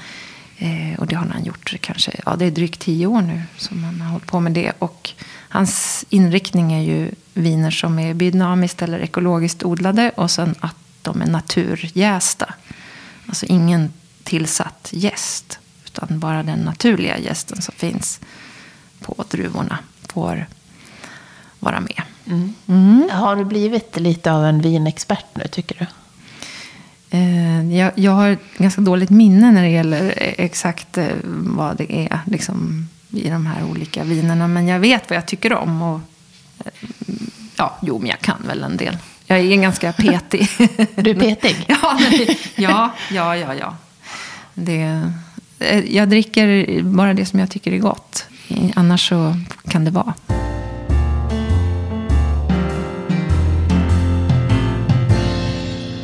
Eh, 0.58 0.98
och 0.98 1.06
det 1.06 1.14
har 1.14 1.26
han 1.26 1.44
gjort 1.44 1.74
kanske, 1.80 2.12
ja 2.26 2.36
det 2.36 2.44
är 2.44 2.50
drygt 2.50 2.80
tio 2.80 3.06
år 3.06 3.22
nu 3.22 3.42
som 3.56 3.84
han 3.84 4.00
har 4.00 4.10
hållit 4.10 4.26
på 4.26 4.40
med 4.40 4.52
det. 4.52 4.72
Och 4.78 5.10
hans 5.48 6.04
inriktning 6.08 6.72
är 6.72 6.82
ju 6.82 7.10
viner 7.34 7.70
som 7.70 7.98
är 7.98 8.14
biodynamiskt 8.14 8.82
eller 8.82 9.00
ekologiskt 9.00 9.62
odlade 9.62 10.10
och 10.10 10.30
sen 10.30 10.54
att 10.60 10.76
de 11.02 11.22
är 11.22 11.26
naturjästa. 11.26 12.54
Alltså 13.26 13.46
ingen 13.46 13.92
tillsatt 14.22 14.88
jäst, 14.92 15.58
utan 15.84 16.18
bara 16.18 16.42
den 16.42 16.58
naturliga 16.58 17.18
jästen 17.18 17.62
som 17.62 17.74
finns 17.74 18.20
på 19.00 19.24
druvorna 19.30 19.78
får 20.08 20.46
vara 21.58 21.80
med. 21.80 22.02
Mm. 22.26 22.54
Mm. 22.68 23.08
Har 23.12 23.36
du 23.36 23.44
blivit 23.44 24.00
lite 24.00 24.32
av 24.32 24.44
en 24.44 24.60
vinexpert 24.60 25.26
nu, 25.34 25.44
tycker 25.46 25.78
du? 25.78 25.86
Eh, 27.18 27.76
jag, 27.76 27.92
jag, 27.94 28.12
har 28.12 28.36
ganska 28.56 28.80
dåligt 28.80 29.10
minne 29.10 29.52
när 29.52 29.62
det 29.62 29.68
gäller 29.68 30.14
exakt 30.16 30.98
eh, 30.98 31.06
vad 31.24 31.76
det 31.76 31.92
är 31.92 32.20
liksom, 32.26 32.88
i 33.10 33.28
de 33.28 33.46
här 33.46 33.64
olika 33.70 34.04
vinerna. 34.04 34.48
Men 34.48 34.68
jag 34.68 34.78
vet 34.78 35.10
vad 35.10 35.16
jag 35.16 35.26
tycker 35.26 35.52
om. 35.52 35.82
Och, 35.82 36.00
eh, 36.64 36.72
ja, 37.56 37.78
jo, 37.82 37.98
men 37.98 38.08
jag 38.08 38.20
kan 38.20 38.46
väl 38.46 38.62
en 38.62 38.76
del. 38.76 38.98
Jag 39.26 39.38
är 39.38 39.56
ganska 39.56 39.92
petig. 39.92 40.48
du 40.94 41.10
är 41.10 41.14
petig? 41.14 41.64
ja, 41.68 41.98
ja, 42.56 42.90
ja, 43.10 43.36
ja. 43.36 43.54
ja. 43.54 43.76
Det, 44.54 45.12
jag 45.88 46.08
dricker 46.08 46.82
bara 46.82 47.14
det 47.14 47.26
som 47.26 47.40
jag 47.40 47.50
tycker 47.50 47.72
är 47.72 47.78
gott. 47.78 48.26
Annars 48.74 49.08
så 49.08 49.36
kan 49.68 49.84
det 49.84 49.90
vara. 49.90 50.14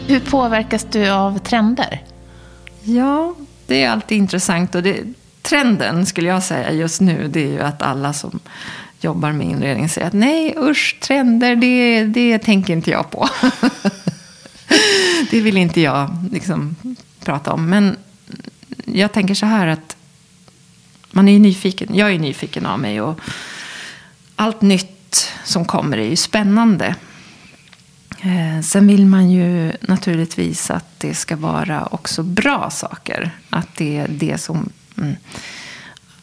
Hur 0.08 0.20
påverkas 0.20 0.86
du 0.90 1.08
av 1.08 1.38
trender? 1.38 2.02
Ja, 2.82 3.34
det 3.66 3.82
är 3.82 3.90
alltid 3.90 4.18
intressant. 4.18 4.74
Och 4.74 4.82
det, 4.82 5.04
trenden 5.42 6.06
skulle 6.06 6.28
jag 6.28 6.42
säga 6.42 6.72
just 6.72 7.00
nu, 7.00 7.28
det 7.28 7.40
är 7.40 7.52
ju 7.52 7.60
att 7.60 7.82
alla 7.82 8.12
som 8.12 8.40
jobbar 9.00 9.32
med 9.32 9.46
inredning 9.46 9.88
säger 9.88 10.06
att 10.06 10.12
nej, 10.12 10.54
usch, 10.58 10.98
trender, 11.00 11.56
det, 11.56 12.04
det 12.04 12.38
tänker 12.38 12.72
inte 12.72 12.90
jag 12.90 13.10
på. 13.10 13.28
det 15.30 15.40
vill 15.40 15.56
inte 15.56 15.80
jag 15.80 16.24
liksom 16.32 16.76
prata 17.24 17.52
om. 17.52 17.70
Men 17.70 17.96
jag 18.84 19.12
tänker 19.12 19.34
så 19.34 19.46
här 19.46 19.66
att 19.66 19.96
man 21.10 21.28
är 21.28 21.32
ju 21.32 21.38
nyfiken. 21.38 21.88
Jag 21.94 22.12
är 22.12 22.18
nyfiken 22.18 22.66
av 22.66 22.80
mig. 22.80 23.00
Och 23.00 23.20
allt 24.36 24.62
nytt 24.62 25.32
som 25.44 25.64
kommer 25.64 25.98
är 25.98 26.10
ju 26.10 26.16
spännande. 26.16 26.94
Eh, 28.20 28.60
sen 28.60 28.86
vill 28.86 29.06
man 29.06 29.30
ju 29.30 29.72
naturligtvis 29.80 30.70
att 30.70 31.00
det 31.00 31.14
ska 31.14 31.36
vara 31.36 31.86
också 31.86 32.22
bra 32.22 32.70
saker. 32.70 33.30
Att 33.50 33.76
det 33.76 33.98
är 33.98 34.08
det 34.08 34.38
som... 34.38 34.68
Mm, 34.96 35.16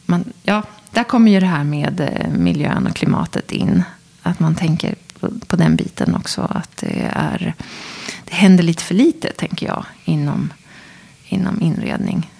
man, 0.05 0.33
ja, 0.43 0.63
där 0.91 1.03
kommer 1.03 1.31
ju 1.31 1.39
det 1.39 1.45
här 1.45 1.63
med 1.63 1.99
eh, 1.99 2.31
miljön 2.31 2.87
och 2.87 2.95
klimatet 2.95 3.51
in. 3.51 3.83
Att 4.21 4.39
man 4.39 4.55
tänker 4.55 4.95
på, 5.19 5.29
på, 5.47 5.55
den 5.55 5.75
biten 5.75 6.15
också. 6.15 6.41
Att 6.41 6.77
det, 6.77 7.11
är, 7.13 7.53
det 8.25 8.33
händer 8.33 8.63
lite 8.63 8.83
för 8.83 8.95
lite, 8.95 9.31
tänker 9.31 9.67
jag, 9.67 9.85
inom, 10.05 10.53
inom 11.27 11.61
inredning. 11.61 12.31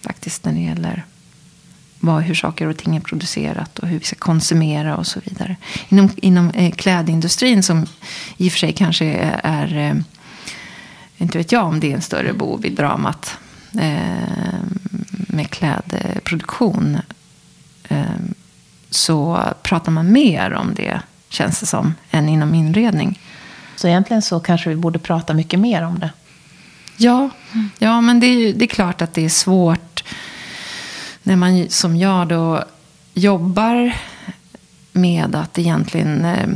Faktiskt 0.00 0.44
när 0.44 0.52
det 0.52 0.60
gäller 0.60 1.04
vad, 2.04 2.22
hur 2.22 2.34
saker 2.34 2.66
och 2.66 2.76
ting 2.76 2.96
är 2.96 3.00
producerat 3.00 3.78
och 3.78 3.88
hur 3.88 3.98
vi 3.98 4.04
ska 4.04 4.16
konsumera 4.16 4.96
och 4.96 5.06
så 5.06 5.20
vidare. 5.24 5.56
Inom, 5.88 6.10
inom 6.16 6.50
eh, 6.50 6.72
klädindustrin 6.72 7.62
som 7.62 7.86
i 8.36 8.48
och 8.48 8.52
för 8.52 8.58
sig 8.58 8.72
kanske 8.72 9.06
är, 9.06 9.40
är 9.42 9.76
eh, 9.76 9.94
inte 11.16 11.38
vet 11.38 11.52
jag 11.52 11.64
om 11.64 11.80
det 11.80 11.90
är 11.90 11.94
en 11.94 12.02
större 12.02 12.32
bov 12.32 12.66
i 12.66 12.70
dramat 12.70 13.38
eh, 13.80 14.60
med 15.10 15.50
klädproduktion. 15.50 16.98
Eh, 17.88 18.02
så 18.90 19.40
pratar 19.62 19.92
man 19.92 20.12
mer 20.12 20.52
om 20.52 20.74
det, 20.74 21.00
känns 21.28 21.60
det 21.60 21.66
som, 21.66 21.94
än 22.10 22.28
inom 22.28 22.54
inredning. 22.54 23.20
Så 23.76 23.88
egentligen 23.88 24.22
så 24.22 24.40
kanske 24.40 24.70
vi 24.70 24.76
borde 24.76 24.98
prata 24.98 25.34
mycket 25.34 25.60
mer 25.60 25.82
om 25.82 25.98
det. 25.98 26.10
Ja, 26.96 27.30
ja 27.78 28.00
men 28.00 28.20
det 28.20 28.26
är, 28.26 28.52
det 28.52 28.64
är 28.64 28.66
klart 28.66 29.02
att 29.02 29.14
det 29.14 29.24
är 29.24 29.28
svårt 29.28 29.93
när 31.26 31.36
man 31.36 31.70
som 31.70 31.96
jag 31.96 32.28
då 32.28 32.64
jobbar 33.14 33.94
med 34.92 35.34
att 35.34 35.58
egentligen 35.58 36.24
eh, 36.24 36.48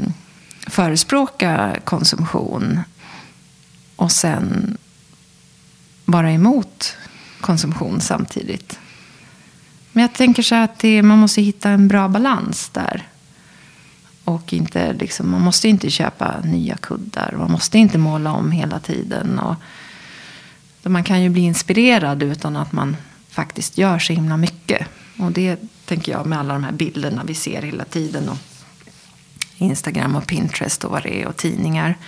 förespråka 0.67 1.77
konsumtion 1.85 2.81
och 3.97 4.13
sen 4.13 4.77
vara 6.05 6.33
emot 6.33 6.97
konsumtion 7.41 8.01
samtidigt. 8.01 8.79
Men 9.93 10.03
jag 10.03 10.13
tänker 10.13 10.43
så 10.43 10.55
att 10.55 10.79
det, 10.79 11.03
man 11.03 11.19
måste 11.19 11.43
hitta 11.43 11.71
en 11.71 11.89
bra 11.89 12.09
balans 12.09 12.69
där. 12.69 13.09
Och 14.25 14.53
inte, 14.53 14.93
liksom, 14.93 15.31
man 15.31 15.41
måste 15.41 15.69
inte 15.69 15.91
köpa 15.91 16.41
nya 16.45 16.77
kuddar. 16.77 17.35
Man 17.39 17.51
måste 17.51 17.79
inte 17.79 17.99
måla 17.99 18.33
om 18.33 18.53
hela 18.53 18.79
tiden. 18.79 19.39
Och, 19.39 19.55
man 20.83 21.05
kan 21.05 21.23
ju 21.23 21.29
bli 21.29 21.41
inspirerad 21.41 22.23
utan 22.23 22.57
att 22.57 22.73
man 22.73 22.97
faktiskt 23.39 23.79
gör 23.79 23.99
så 23.99 24.13
himla 24.13 24.37
mycket. 24.37 24.87
Och 25.19 25.33
det 25.33 25.57
tänker 25.85 26.13
jag 26.13 26.27
med 26.27 26.39
alla 26.39 26.55
de 26.55 26.65
här 26.65 26.73
bilderna 26.73 27.23
vi 27.25 27.35
ser 27.35 27.63
hela 27.63 27.85
tiden. 27.85 28.29
Och 28.29 28.39
Instagram 29.57 30.17
och 30.17 30.27
Pinterest 30.27 30.85
och 30.85 30.91
vad 30.91 31.03
det 31.03 31.23
är 31.23 31.27
och 31.27 31.37
tidningar. 31.37 31.99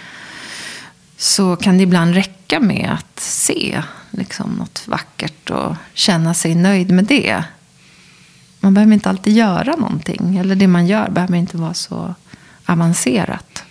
Så 1.17 1.57
kan 1.57 1.77
det 1.77 1.83
ibland 1.83 2.15
räcka 2.15 2.61
med 2.61 2.91
att 2.93 3.21
se 3.21 3.83
liksom, 4.11 4.51
något 4.51 4.89
vackert 4.89 5.51
och 5.51 5.77
känna 5.95 6.35
sig 6.35 6.55
nöjd 6.55 6.91
med 6.91 7.05
det. 7.05 7.45
Man 8.61 8.75
behöver 8.75 8.95
inte 8.95 9.09
alltid 9.09 9.37
göra 9.37 9.77
någonting. 9.77 10.37
Eller 10.37 10.55
det 10.55 10.67
man 10.67 10.87
gör 10.87 11.11
behöver 11.11 11.37
inte 11.37 11.57
vara 11.57 11.75
så 11.75 12.15
avancerat. 12.67 13.63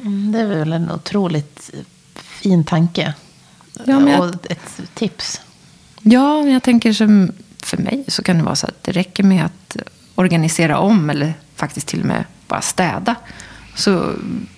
Mm, 0.00 0.32
det 0.32 0.40
är 0.40 0.46
väl 0.46 0.72
en 0.72 0.90
otroligt 0.90 1.70
fin 2.14 2.64
tanke. 2.64 3.14
Ja, 3.86 4.18
och 4.18 4.50
ett 4.50 4.80
tips. 4.94 5.40
Ja, 6.02 6.46
jag 6.46 6.62
tänker 6.62 6.92
som 6.92 7.32
för 7.62 7.76
mig 7.76 8.04
så 8.08 8.22
kan 8.22 8.38
det 8.38 8.42
vara 8.42 8.56
så 8.56 8.66
att 8.66 8.84
det 8.84 8.92
räcker 8.92 9.22
med 9.22 9.44
att 9.44 9.76
organisera 10.14 10.78
om 10.78 11.10
eller 11.10 11.34
faktiskt 11.56 11.86
till 11.86 12.00
och 12.00 12.06
med 12.06 12.24
bara 12.48 12.60
städa. 12.60 13.14
Så 13.74 14.12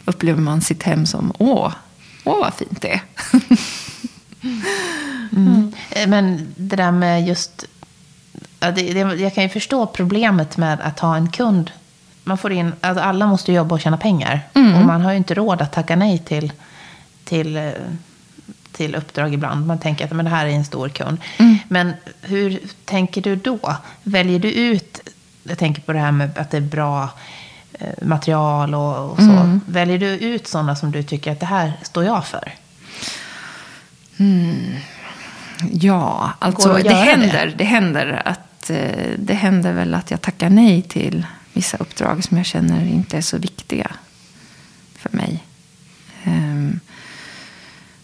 upplever 0.05 0.41
man 0.41 0.61
sitt 0.61 0.83
hem 0.83 1.07
som, 1.07 1.33
åh, 1.39 1.73
åh 2.25 2.41
vad 2.41 2.55
fint 2.55 2.83
det 2.83 2.93
är. 2.93 3.01
mm. 5.37 5.73
Men 6.09 6.55
det 6.57 6.77
där 6.77 6.93
med 6.93 7.29
just, 7.29 7.65
jag 9.19 9.35
kan 9.35 9.45
ju 9.45 9.49
förstå 9.49 9.87
problemet 9.87 10.57
med 10.57 10.81
att 10.81 11.01
ha 11.01 11.17
en 11.17 11.31
kund. 11.31 11.71
Man 12.25 12.39
får 12.39 12.53
in, 12.53 12.73
alltså 12.81 13.05
alla 13.05 13.27
måste 13.27 13.53
jobba 13.53 13.75
och 13.75 13.81
tjäna 13.81 13.97
pengar. 13.97 14.41
Mm. 14.55 14.75
Och 14.75 14.87
man 14.87 15.01
har 15.01 15.11
ju 15.11 15.17
inte 15.17 15.35
råd 15.35 15.63
att 15.63 15.73
tacka 15.73 15.97
nej 15.97 16.19
till, 16.19 16.53
till 17.25 17.57
eh, 17.57 17.71
till 18.73 18.95
uppdrag 18.95 19.35
ibland. 19.35 19.67
Man 19.67 19.79
tänker 19.79 20.05
att 20.05 20.13
men 20.13 20.25
det 20.25 20.31
här 20.31 20.47
är 20.47 20.51
en 20.51 20.65
stor 20.65 20.89
kund. 20.89 21.19
Mm. 21.39 21.59
Men 21.69 21.93
hur 22.23 22.61
tänker 22.85 23.23
du 23.23 23.37
då? 23.37 23.77
Väljer 24.03 24.39
du 24.39 24.53
ut, 24.53 25.01
jag 25.43 25.59
tänker 25.59 25.83
på 25.83 25.93
det 25.93 25.99
här 25.99 26.13
med 26.13 26.39
att 26.39 26.51
det 26.51 26.57
är 26.57 26.61
bra 26.61 27.09
eh, 27.73 28.07
material 28.07 28.75
och, 28.75 29.11
och 29.11 29.17
så. 29.17 29.23
Mm. 29.31 29.61
Väljer 29.67 29.99
du 29.99 30.07
ut 30.07 30.47
sådana 30.47 30.77
som 30.77 30.93
du 30.93 31.03
tycker 31.03 31.33
att 31.33 31.41
det 31.41 31.47
här 31.47 31.73
står 31.83 32.05
jag 32.05 32.27
för? 32.27 32.53
Mm. 34.17 34.77
Ja, 35.73 36.33
alltså 36.39 36.73
det 36.73 36.95
händer, 36.95 37.47
det? 37.47 37.55
det 37.57 37.65
händer 37.65 38.23
att 38.25 38.71
eh, 38.71 39.11
det 39.19 39.35
händer 39.35 39.73
väl 39.73 39.95
att 39.95 40.11
jag 40.11 40.21
tackar 40.21 40.51
nej 40.51 40.83
till 40.83 41.27
vissa 41.53 41.77
uppdrag 41.77 42.25
som 42.25 42.37
jag 42.37 42.47
känner 42.47 42.87
inte 42.87 43.17
är 43.17 43.21
så 43.21 43.39
viktiga 43.39 43.91
för 44.97 45.17
mig. 45.17 45.43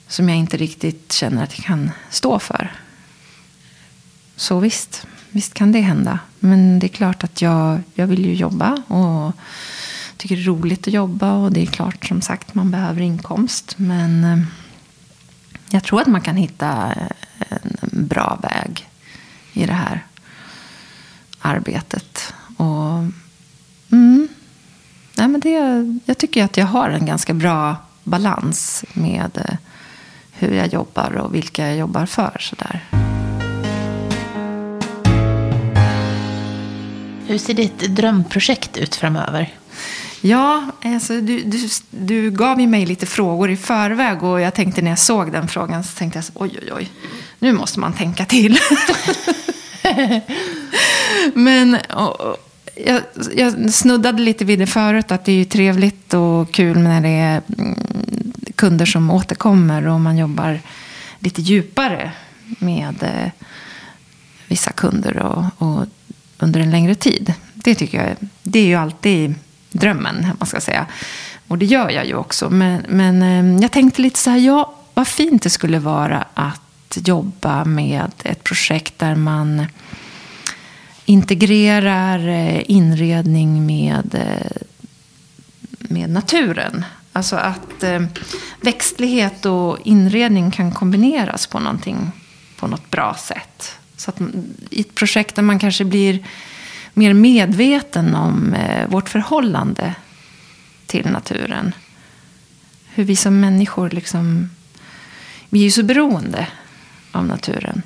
Som 0.09 0.29
jag 0.29 0.39
inte 0.39 0.57
riktigt 0.57 1.13
känner 1.13 1.45
att 1.45 1.59
jag 1.59 1.67
kan 1.67 1.91
stå 2.11 2.39
för. 2.39 2.73
Så 4.37 4.59
visst, 4.59 5.07
visst 5.31 5.55
kan 5.55 5.73
det 5.73 5.81
hända. 5.81 6.19
Men 6.39 6.79
det 6.79 6.87
är 6.87 6.89
klart 6.89 7.25
att 7.25 7.43
jag, 7.43 7.81
jag 7.95 8.07
vill 8.07 8.27
ju 8.27 8.35
jobba 8.35 8.73
och 8.73 9.33
tycker 10.17 10.37
det 10.37 10.43
är 10.43 10.47
roligt 10.47 10.89
att 10.89 10.95
jobba. 10.95 11.33
Och 11.33 11.53
det 11.53 11.63
är 11.63 11.67
klart 11.67 12.05
som 12.05 12.23
sagt 12.23 12.55
man 12.55 12.71
behöver 12.71 13.01
inkomst. 13.01 13.75
Men 13.79 14.25
eh, 14.25 14.39
jag 15.71 15.85
tror 15.85 16.01
att 16.01 16.07
man 16.07 16.21
kan 16.21 16.37
hitta 16.37 16.93
eh, 16.93 17.57
en 17.81 18.07
bra 18.07 18.39
väg 18.43 18.89
i 19.53 19.67
det 19.67 19.73
här 19.73 20.05
arbetet. 21.41 22.35
Och 22.57 22.99
mm, 23.91 24.29
nej 25.17 25.29
men 25.29 25.41
det, 25.41 26.01
jag 26.05 26.19
tycker 26.19 26.45
att 26.45 26.57
jag 26.57 26.67
har 26.67 26.91
en 26.91 27.07
ganska 27.07 27.35
bra 27.35 27.77
balans 28.05 28.85
med 28.93 29.31
eh, 29.35 29.57
hur 30.39 30.55
jag 30.55 30.73
jobbar 30.73 31.17
och 31.17 31.35
vilka 31.35 31.69
jag 31.69 31.77
jobbar 31.77 32.07
för. 32.07 32.37
Sådär. 32.41 32.81
Hur 37.27 37.39
ser 37.39 37.55
ditt 37.55 37.79
drömprojekt 37.79 38.77
ut 38.77 38.95
framöver? 38.95 39.55
Ja, 40.21 40.65
alltså, 40.85 41.21
du, 41.21 41.43
du, 41.43 41.69
du 41.91 42.31
gav 42.31 42.61
ju 42.61 42.67
mig 42.67 42.87
lite 42.87 43.07
frågor 43.07 43.51
i 43.51 43.57
förväg 43.57 44.23
och 44.23 44.41
jag 44.41 44.55
tänkte 44.55 44.83
när 44.83 44.91
jag 44.91 44.99
såg 44.99 45.33
den 45.33 45.49
frågan 45.49 45.85
så 45.85 45.99
tänkte 45.99 46.17
jag 46.17 46.25
så, 46.25 46.33
oj, 46.35 46.59
oj, 46.63 46.73
oj, 46.73 46.91
nu 47.39 47.53
måste 47.53 47.81
man 47.81 47.93
tänka 47.93 48.25
till. 48.25 48.59
Men 51.35 51.77
och, 51.95 52.21
och, 52.21 52.37
jag, 52.87 53.03
jag, 53.35 53.71
snuddade 53.71 54.23
lite 54.23 54.45
vid 54.45 54.59
det 54.59 54.67
förut, 54.67 55.13
att 55.13 55.25
det 55.25 55.41
är 55.41 55.45
trevligt 55.45 56.15
och 56.15 56.53
kul 56.53 56.79
när 56.79 57.01
det 57.01 57.09
är 57.09 57.43
mm, 57.59 58.28
kunder 58.59 58.87
som 58.87 59.11
återkommer 59.11 59.87
och 59.87 60.01
man 60.01 60.19
jobbar 60.19 60.61
lite 61.19 61.43
djupare 61.43 62.13
med 62.59 63.03
eh, 63.03 63.31
vissa 64.47 64.73
kunder 64.73 65.19
och, 65.19 65.45
och, 65.59 65.87
under 66.39 66.61
en 66.61 66.71
längre 66.71 66.95
tid. 66.95 67.35
Det 67.55 67.75
tycker 67.75 68.05
jag 68.05 68.29
det 68.43 68.59
är 68.59 68.67
ju 68.67 68.75
alltid 68.75 69.35
drömmen, 69.71 70.27
man 70.39 70.47
ska 70.47 70.61
säga. 70.61 70.87
Och 71.49 71.59
det 71.59 71.67
gör 71.67 71.91
jag 71.91 72.07
ju 72.07 72.15
också. 72.15 72.51
Men, 72.51 72.85
men 72.89 73.23
eh, 73.23 73.63
jag 73.63 73.73
tänkte 73.73 74.03
lite 74.03 74.19
så 74.19 74.31
här, 74.31 74.39
ja, 74.39 74.75
vad 74.95 75.09
fint 75.09 75.43
det 75.43 75.51
skulle 75.51 75.79
vara 75.79 76.25
att 76.35 76.99
jobba 77.05 77.65
med 77.65 78.11
ett 78.23 78.45
projekt 78.45 78.99
där 78.99 79.15
man 79.15 79.67
integrerar 81.05 82.29
eh, 82.29 82.71
inredning 82.71 83.67
med, 83.67 84.15
eh, 84.15 84.63
med 85.79 86.11
naturen. 86.11 86.85
Alltså 87.13 87.37
att 87.37 87.83
eh, 87.83 88.03
växtlighet 88.61 89.47
och 89.47 89.79
inredning 89.85 90.51
kan 90.51 90.73
kombineras 90.73 91.47
på, 91.47 91.59
någonting, 91.59 92.11
på 92.57 92.67
något 92.67 92.91
bra 92.91 93.15
sätt. 93.15 93.79
Så 93.97 94.11
att 94.11 94.21
i 94.71 94.81
ett 94.81 94.95
projekt 94.95 95.35
där 95.35 95.43
man 95.43 95.59
kanske 95.59 95.85
blir 95.85 96.25
mer 96.95 97.13
medveten 97.13 98.15
om 98.15 98.55
eh, 98.55 98.89
vårt 98.89 99.09
förhållande 99.09 99.95
till 100.87 101.07
naturen. 101.07 101.75
Hur 102.95 103.05
vi 103.05 103.17
som 103.17 103.41
människor 103.41 103.91
liksom, 103.91 104.51
vi 105.49 105.61
är 105.61 105.65
ju 105.65 105.71
så 105.71 105.83
beroende 105.83 106.47
av 107.13 107.27
naturen. 107.27 107.83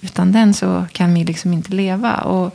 Utan 0.00 0.32
den 0.32 0.54
så 0.54 0.86
kan 0.92 1.14
vi 1.14 1.24
liksom 1.24 1.52
inte 1.52 1.72
leva. 1.72 2.14
Och 2.14 2.54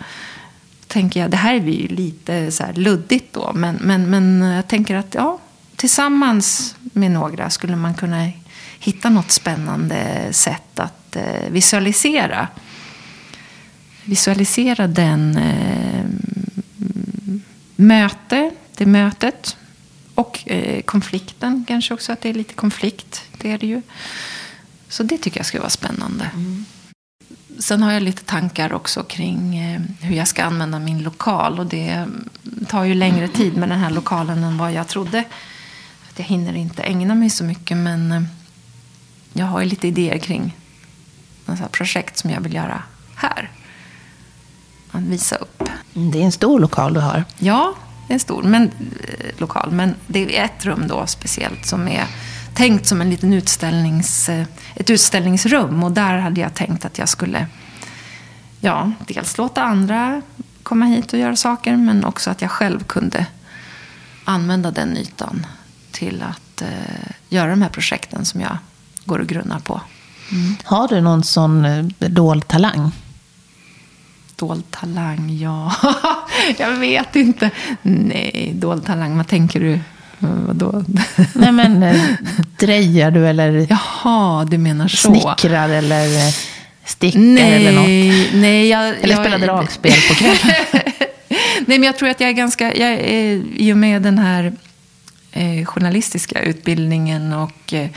tänker 0.88 1.20
jag, 1.20 1.32
det 1.32 1.38
här 1.38 1.56
är 1.56 1.60
ju 1.60 1.88
lite 1.88 2.52
så 2.52 2.64
luddigt 2.74 3.34
då. 3.34 3.52
Men, 3.56 3.76
men, 3.76 4.10
men 4.10 4.42
jag 4.42 4.68
tänker 4.68 4.96
att 4.96 5.16
ja, 5.16 5.40
tillsammans 5.80 6.76
med 6.94 7.12
några 7.12 7.50
skulle 7.50 7.76
man 7.76 7.94
kunna 7.94 8.32
hitta 8.80 9.10
något 9.10 9.32
spännande 9.32 10.28
sätt 10.32 10.80
att 10.80 11.16
eh, 11.16 11.50
visualisera. 11.50 12.48
Visualisera 14.04 14.88
den 14.88 15.38
eh, 15.38 16.06
möte, 17.76 18.52
det 18.78 18.86
mötet. 18.86 19.58
Och 20.16 20.50
eh, 20.50 20.82
konflikten 20.82 21.66
kanske 21.68 21.94
också, 21.94 22.14
att 22.14 22.22
det 22.22 22.30
är 22.30 22.34
lite 22.34 22.54
konflikt. 22.54 23.22
Det 23.38 23.52
är 23.52 23.58
det 23.58 23.68
ju. 23.68 23.82
Så 24.88 25.04
det 25.04 25.18
tycker 25.18 25.40
jag 25.40 25.46
skulle 25.46 25.62
vara 25.62 25.70
spännande. 25.70 26.30
Mm. 26.34 26.66
Sen 27.60 27.84
har 27.84 27.92
jag 27.92 28.04
lite 28.04 28.24
tankar 28.24 28.74
också 28.74 29.04
kring 29.04 29.58
eh, 29.58 29.82
hur 30.02 30.16
jag 30.16 30.28
ska 30.28 30.44
använda 30.44 30.80
min 30.80 31.04
lokal. 31.04 31.60
Och 31.60 31.66
det 31.66 32.06
tar 32.68 32.84
ju 32.84 32.94
längre 32.94 33.28
tid 33.28 33.58
med 33.58 33.70
den 33.70 33.80
här 33.80 33.90
lokalen 33.90 34.44
än 34.44 34.58
vad 34.58 34.74
jag 34.74 34.88
trodde 34.88 35.24
jag 36.20 36.26
hinner 36.26 36.56
inte 36.56 36.84
ägna 36.84 37.16
mig 37.16 37.30
så 37.30 37.44
mycket. 37.44 37.78
Men 37.78 38.12
eh, 38.12 38.22
jag 39.34 39.46
har 39.46 39.62
ju 39.62 39.66
lite 39.66 39.88
idéer 39.88 40.18
kring 40.18 40.56
projekt 41.72 42.18
som 42.18 42.30
jag 42.30 42.42
vill 42.42 42.54
göra 42.54 42.84
här. 43.16 43.52
Att 44.92 45.02
visa 45.02 45.36
upp. 45.36 45.64
Det 45.94 46.22
är 46.22 46.26
en 46.26 46.32
stor 46.32 46.60
lokal 46.60 46.94
du 46.94 47.00
har. 47.00 47.24
Ja, 47.38 47.76
det 48.08 48.12
är 48.12 48.16
en 48.16 48.20
stor 48.20 48.44
men, 48.44 48.64
eh, 48.64 48.72
lokal. 49.38 49.72
Men 49.72 49.96
det 50.08 50.38
är 50.38 50.46
ett 50.46 50.66
rum 50.66 50.88
då 50.88 51.08
speciellt 51.08 51.66
som 51.66 51.88
är 51.88 52.08
tänkt 52.54 52.86
som 52.86 53.02
en 53.02 53.10
liten 53.10 53.34
utställnings, 53.34 54.30
eh, 54.30 54.46
ett 54.76 54.90
utställningsrum. 54.90 55.84
Och 55.84 55.92
där 55.92 56.18
hade 56.18 56.42
jag 56.42 56.54
tänkt 56.54 56.86
att 56.86 56.98
jag 56.98 57.10
skulle 57.10 57.48
ja, 58.60 58.92
dels 59.08 59.38
låta 59.38 59.64
andra 59.64 60.22
komma 60.64 60.86
hit 60.86 61.14
och 61.14 61.20
göra 61.20 61.36
saker. 61.36 61.78
Men 61.78 62.06
också 62.06 62.30
att 62.30 62.42
jag 62.42 62.52
själv 62.52 62.84
kunde 62.84 63.26
använda 64.26 64.72
den 64.72 64.98
ytan 64.98 65.46
till 66.00 66.24
att 66.24 66.62
eh, 66.62 66.68
göra 67.30 67.50
de 67.50 67.62
här 67.62 67.70
projekten 67.70 68.26
som 68.26 68.42
jag 68.42 68.58
går 69.06 69.20
och 69.20 69.28
grunnar 69.28 69.60
på. 69.60 69.82
Mm. 70.32 70.56
Har 70.64 70.88
du 70.88 71.02
någon 71.02 71.24
sån 71.24 71.66
eh, 71.66 71.86
dold 72.10 72.48
talang? 72.48 72.92
Dold 74.36 74.72
talang, 74.72 75.38
ja. 75.42 75.76
jag 76.58 76.72
vet 76.72 77.16
inte. 77.16 77.50
Nej, 77.82 78.52
dold 78.56 78.86
talang, 78.86 79.18
vad 79.18 79.28
tänker 79.28 79.60
du? 79.60 79.80
Vadå? 80.20 80.84
Nej 81.34 81.52
men, 81.52 81.84
eh, 81.84 82.02
drejar 82.60 83.12
du 83.12 83.28
eller 83.28 83.68
Jaha, 83.70 84.46
du 84.46 84.58
menar 84.58 84.88
så. 84.88 84.98
snickrar 84.98 85.70
eller 85.70 86.28
eh, 86.28 86.34
stickar 86.86 87.20
nej, 87.20 87.54
eller 87.54 87.72
något? 87.72 88.34
Nej, 88.34 88.68
jag, 88.68 88.88
eller 88.88 89.16
jag, 89.16 89.20
spelar 89.20 89.40
dragspel 89.48 89.92
på 90.10 90.16
kvällen? 90.16 90.64
nej, 91.68 91.80
men 91.80 91.84
jag 91.84 91.98
tror 91.98 92.10
att 92.10 92.20
jag 92.20 92.30
är 92.30 92.34
ganska, 92.34 92.76
jag 92.76 92.92
är, 92.92 93.44
i 93.56 93.74
och 93.74 93.78
med 93.78 94.02
den 94.02 94.20
här 94.20 94.54
Eh, 95.32 95.66
journalistiska 95.66 96.42
utbildningen 96.42 97.34
och 97.34 97.74
eh, 97.74 97.90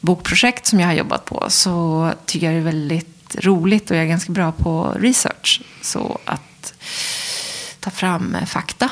bokprojekt 0.00 0.66
som 0.66 0.80
jag 0.80 0.86
har 0.86 0.94
jobbat 0.94 1.24
på 1.24 1.46
så 1.48 2.12
tycker 2.26 2.46
jag 2.46 2.54
det 2.54 2.60
är 2.60 2.64
väldigt 2.64 3.36
roligt 3.38 3.90
och 3.90 3.96
jag 3.96 4.04
är 4.04 4.08
ganska 4.08 4.32
bra 4.32 4.52
på 4.52 4.96
research. 5.00 5.62
Så 5.82 6.18
att 6.24 6.74
ta 7.80 7.90
fram 7.90 8.34
eh, 8.34 8.44
fakta 8.44 8.90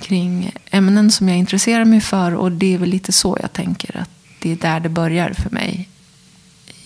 kring 0.00 0.52
ämnen 0.70 1.10
som 1.10 1.28
jag 1.28 1.38
intresserar 1.38 1.84
mig 1.84 2.00
för 2.00 2.34
och 2.34 2.52
det 2.52 2.74
är 2.74 2.78
väl 2.78 2.88
lite 2.88 3.12
så 3.12 3.38
jag 3.40 3.52
tänker 3.52 3.96
att 3.96 4.10
det 4.38 4.52
är 4.52 4.56
där 4.56 4.80
det 4.80 4.88
börjar 4.88 5.32
för 5.32 5.50
mig 5.50 5.88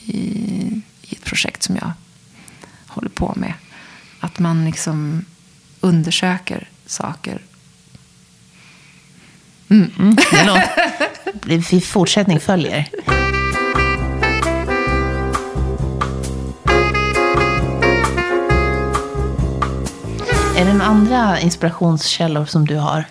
i, 0.05 0.19
i 1.03 1.15
ett 1.15 1.25
projekt 1.25 1.63
som 1.63 1.77
jag 1.77 1.93
håller 2.87 3.09
på 3.09 3.33
med. 3.37 3.55
Att 4.21 4.39
man 4.39 4.65
liksom 4.65 5.25
undersöker 5.81 6.69
saker 6.87 7.41
Mm. 9.73 10.17
det 10.17 10.37
är 10.37 10.47
något. 11.71 11.85
Fortsättning 11.85 12.41
följer. 12.41 12.89
Är 20.57 20.65
det 20.65 20.73
några 20.73 20.85
andra 20.85 21.41
inspirationskällor 21.41 22.45
som 22.45 22.67
du 22.67 22.77
har? 22.77 23.05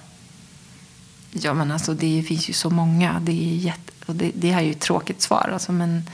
Ja, 1.31 1.53
men 1.53 1.71
alltså 1.71 1.93
det 1.93 2.23
finns 2.27 2.49
ju 2.49 2.53
så 2.53 2.69
många. 2.69 3.19
Det, 3.21 3.31
är 3.31 3.55
jätte, 3.55 3.91
och 4.05 4.15
det, 4.15 4.31
det 4.35 4.51
här 4.51 4.61
är 4.61 4.65
ju 4.65 4.71
ett 4.71 4.79
tråkigt 4.79 5.21
svar. 5.21 5.49
Alltså, 5.53 5.71
men 5.71 6.09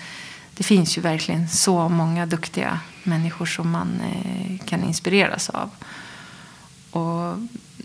det 0.58 0.64
finns 0.64 0.98
ju 0.98 1.02
verkligen 1.02 1.50
så 1.50 1.90
många 1.90 2.26
duktiga 2.26 2.80
människor 3.04 3.46
som 3.46 3.70
man 3.70 4.02
eh, 4.02 4.66
kan 4.66 4.84
inspireras 4.84 5.50
av. 5.50 5.70
Och 6.92 7.38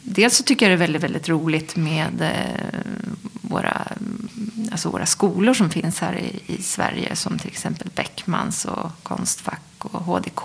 dels 0.02 0.36
så 0.36 0.42
tycker 0.42 0.66
jag 0.66 0.70
det 0.70 0.84
är 0.84 0.86
väldigt, 0.86 1.02
väldigt 1.02 1.28
roligt 1.28 1.76
med 1.76 2.22
eh, 2.22 2.80
våra, 3.32 3.88
alltså 4.70 4.90
våra 4.90 5.06
skolor 5.06 5.54
som 5.54 5.70
finns 5.70 6.00
här 6.00 6.18
i, 6.18 6.52
i 6.52 6.62
Sverige. 6.62 7.16
Som 7.16 7.38
till 7.38 7.48
exempel 7.48 7.90
Beckmans 7.94 8.64
och 8.64 8.90
Konstfack 9.02 9.60
och 9.78 10.04
HDK. 10.04 10.40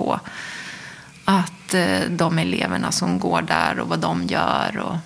Att 1.26 1.74
eh, 1.74 2.00
de 2.10 2.40
eleverna 2.40 2.92
som 2.92 3.20
går 3.20 3.42
där 3.42 3.80
och 3.80 3.90
vad 3.90 4.00
de 4.00 4.24
gör. 4.28 4.78
Och 4.78 4.98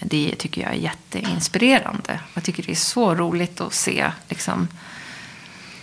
det 0.00 0.34
tycker 0.38 0.62
jag 0.62 0.70
är 0.70 0.76
jätteinspirerande. 0.76 2.20
Jag 2.34 2.44
tycker 2.44 2.62
det 2.62 2.72
är 2.72 2.76
så 2.76 3.14
roligt 3.14 3.60
att 3.60 3.74
se 3.74 4.10
liksom, 4.28 4.68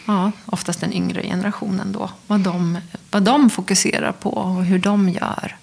ja, 0.05 0.31
oftast 0.45 0.81
den 0.81 0.93
yngre 0.93 1.23
generationen 1.23 1.91
då. 1.91 2.09
Vad 2.27 2.39
de, 2.39 2.77
vad 3.11 3.23
de 3.23 3.49
fokuserar 3.49 4.11
på 4.11 4.29
och 4.29 4.65
hur 4.65 4.79
de 4.79 5.09
gör. 5.09 5.57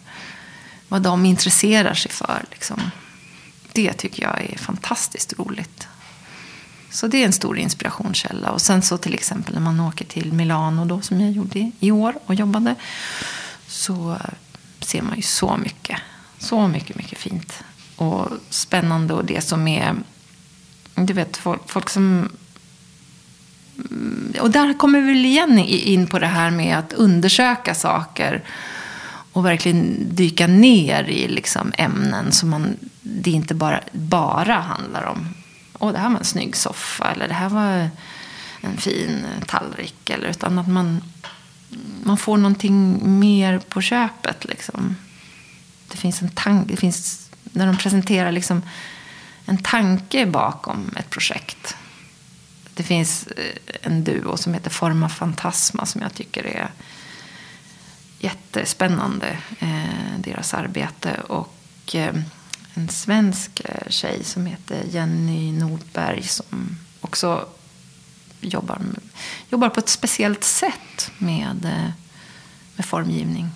Vad 0.88 1.02
de 1.02 1.26
intresserar 1.26 1.94
sig 1.94 2.10
för. 2.10 2.44
Liksom. 2.50 2.90
Det 3.72 3.92
tycker 3.92 4.22
jag 4.22 4.40
är 4.52 4.58
fantastiskt 4.58 5.38
roligt. 5.38 5.88
Så 6.90 7.06
det 7.06 7.22
är 7.22 7.26
en 7.26 7.32
stor 7.32 7.58
inspirationskälla. 7.58 8.50
Och 8.50 8.60
sen 8.60 8.82
så 8.82 8.98
till 8.98 9.14
exempel 9.14 9.54
när 9.54 9.60
man 9.60 9.80
åker 9.80 10.04
till 10.04 10.32
Milano 10.32 10.84
då, 10.84 11.00
som 11.00 11.20
jag 11.20 11.30
gjorde 11.30 11.70
i 11.80 11.90
år 11.90 12.14
och 12.26 12.34
jobbade. 12.34 12.74
Så 13.66 14.18
ser 14.80 15.02
man 15.02 15.16
ju 15.16 15.22
så 15.22 15.56
mycket. 15.56 16.00
Så 16.38 16.68
mycket, 16.68 16.96
mycket 16.96 17.18
fint. 17.18 17.64
Och 17.96 18.28
spännande 18.50 19.14
och 19.14 19.24
det 19.24 19.40
som 19.40 19.68
är... 19.68 19.94
Du 20.94 21.12
vet, 21.12 21.36
folk, 21.36 21.70
folk 21.70 21.90
som 21.90 22.28
och 24.40 24.50
där 24.50 24.78
kommer 24.78 25.00
vi 25.00 25.06
väl 25.06 25.24
igen 25.24 25.58
in 25.58 26.06
på 26.06 26.18
det 26.18 26.26
här 26.26 26.50
med 26.50 26.78
att 26.78 26.92
undersöka 26.92 27.74
saker 27.74 28.44
och 29.38 29.44
verkligen 29.44 29.96
dyka 30.14 30.46
ner 30.46 31.04
i 31.04 31.28
liksom 31.28 31.72
ämnen 31.78 32.32
som 32.32 32.48
man, 32.48 32.76
det 33.02 33.30
inte 33.30 33.54
bara, 33.54 33.80
bara 33.92 34.54
handlar 34.54 35.04
om. 35.04 35.34
Åh, 35.78 35.92
det 35.92 35.98
här 35.98 36.10
var 36.10 36.18
en 36.18 36.24
snygg 36.24 36.56
soffa 36.56 37.12
eller 37.12 37.28
det 37.28 37.34
här 37.34 37.48
var 37.48 37.90
en 38.60 38.76
fin 38.76 39.26
tallrik. 39.46 40.10
Eller, 40.10 40.28
utan 40.28 40.58
att 40.58 40.68
man, 40.68 41.02
man 42.02 42.16
får 42.18 42.36
någonting 42.36 43.00
mer 43.18 43.58
på 43.58 43.80
köpet. 43.80 44.44
Liksom. 44.44 44.96
Det 45.88 45.96
finns 45.96 46.22
en 46.22 46.30
tanke, 46.30 46.70
det 46.70 46.76
finns, 46.76 47.30
när 47.42 47.66
de 47.66 47.76
presenterar 47.76 48.32
liksom 48.32 48.62
en 49.46 49.58
tanke 49.58 50.26
bakom 50.26 50.90
ett 50.96 51.10
projekt. 51.10 51.76
Det 52.74 52.82
finns 52.82 53.26
eh, 53.26 53.76
en 53.82 54.04
duo 54.04 54.36
som 54.36 54.54
heter 54.54 54.70
Forma 54.70 55.08
Fantasma 55.08 55.86
som 55.86 56.02
jag 56.02 56.14
tycker 56.14 56.46
är 56.46 56.70
jättespännande, 58.18 59.38
eh, 59.58 60.18
deras 60.18 60.54
arbete. 60.54 61.20
Och 61.28 61.94
eh, 61.94 62.14
en 62.74 62.88
svensk 62.88 63.62
tjej 63.88 64.24
som 64.24 64.46
heter 64.46 64.84
Jenny 64.90 65.52
Nordberg 65.52 66.22
som 66.22 66.78
också 67.00 67.48
jobbar, 68.40 68.80
jobbar 69.48 69.68
på 69.68 69.80
ett 69.80 69.88
speciellt 69.88 70.44
sätt 70.44 71.10
med, 71.18 71.90
med 72.76 72.86
formgivning. 72.86 73.50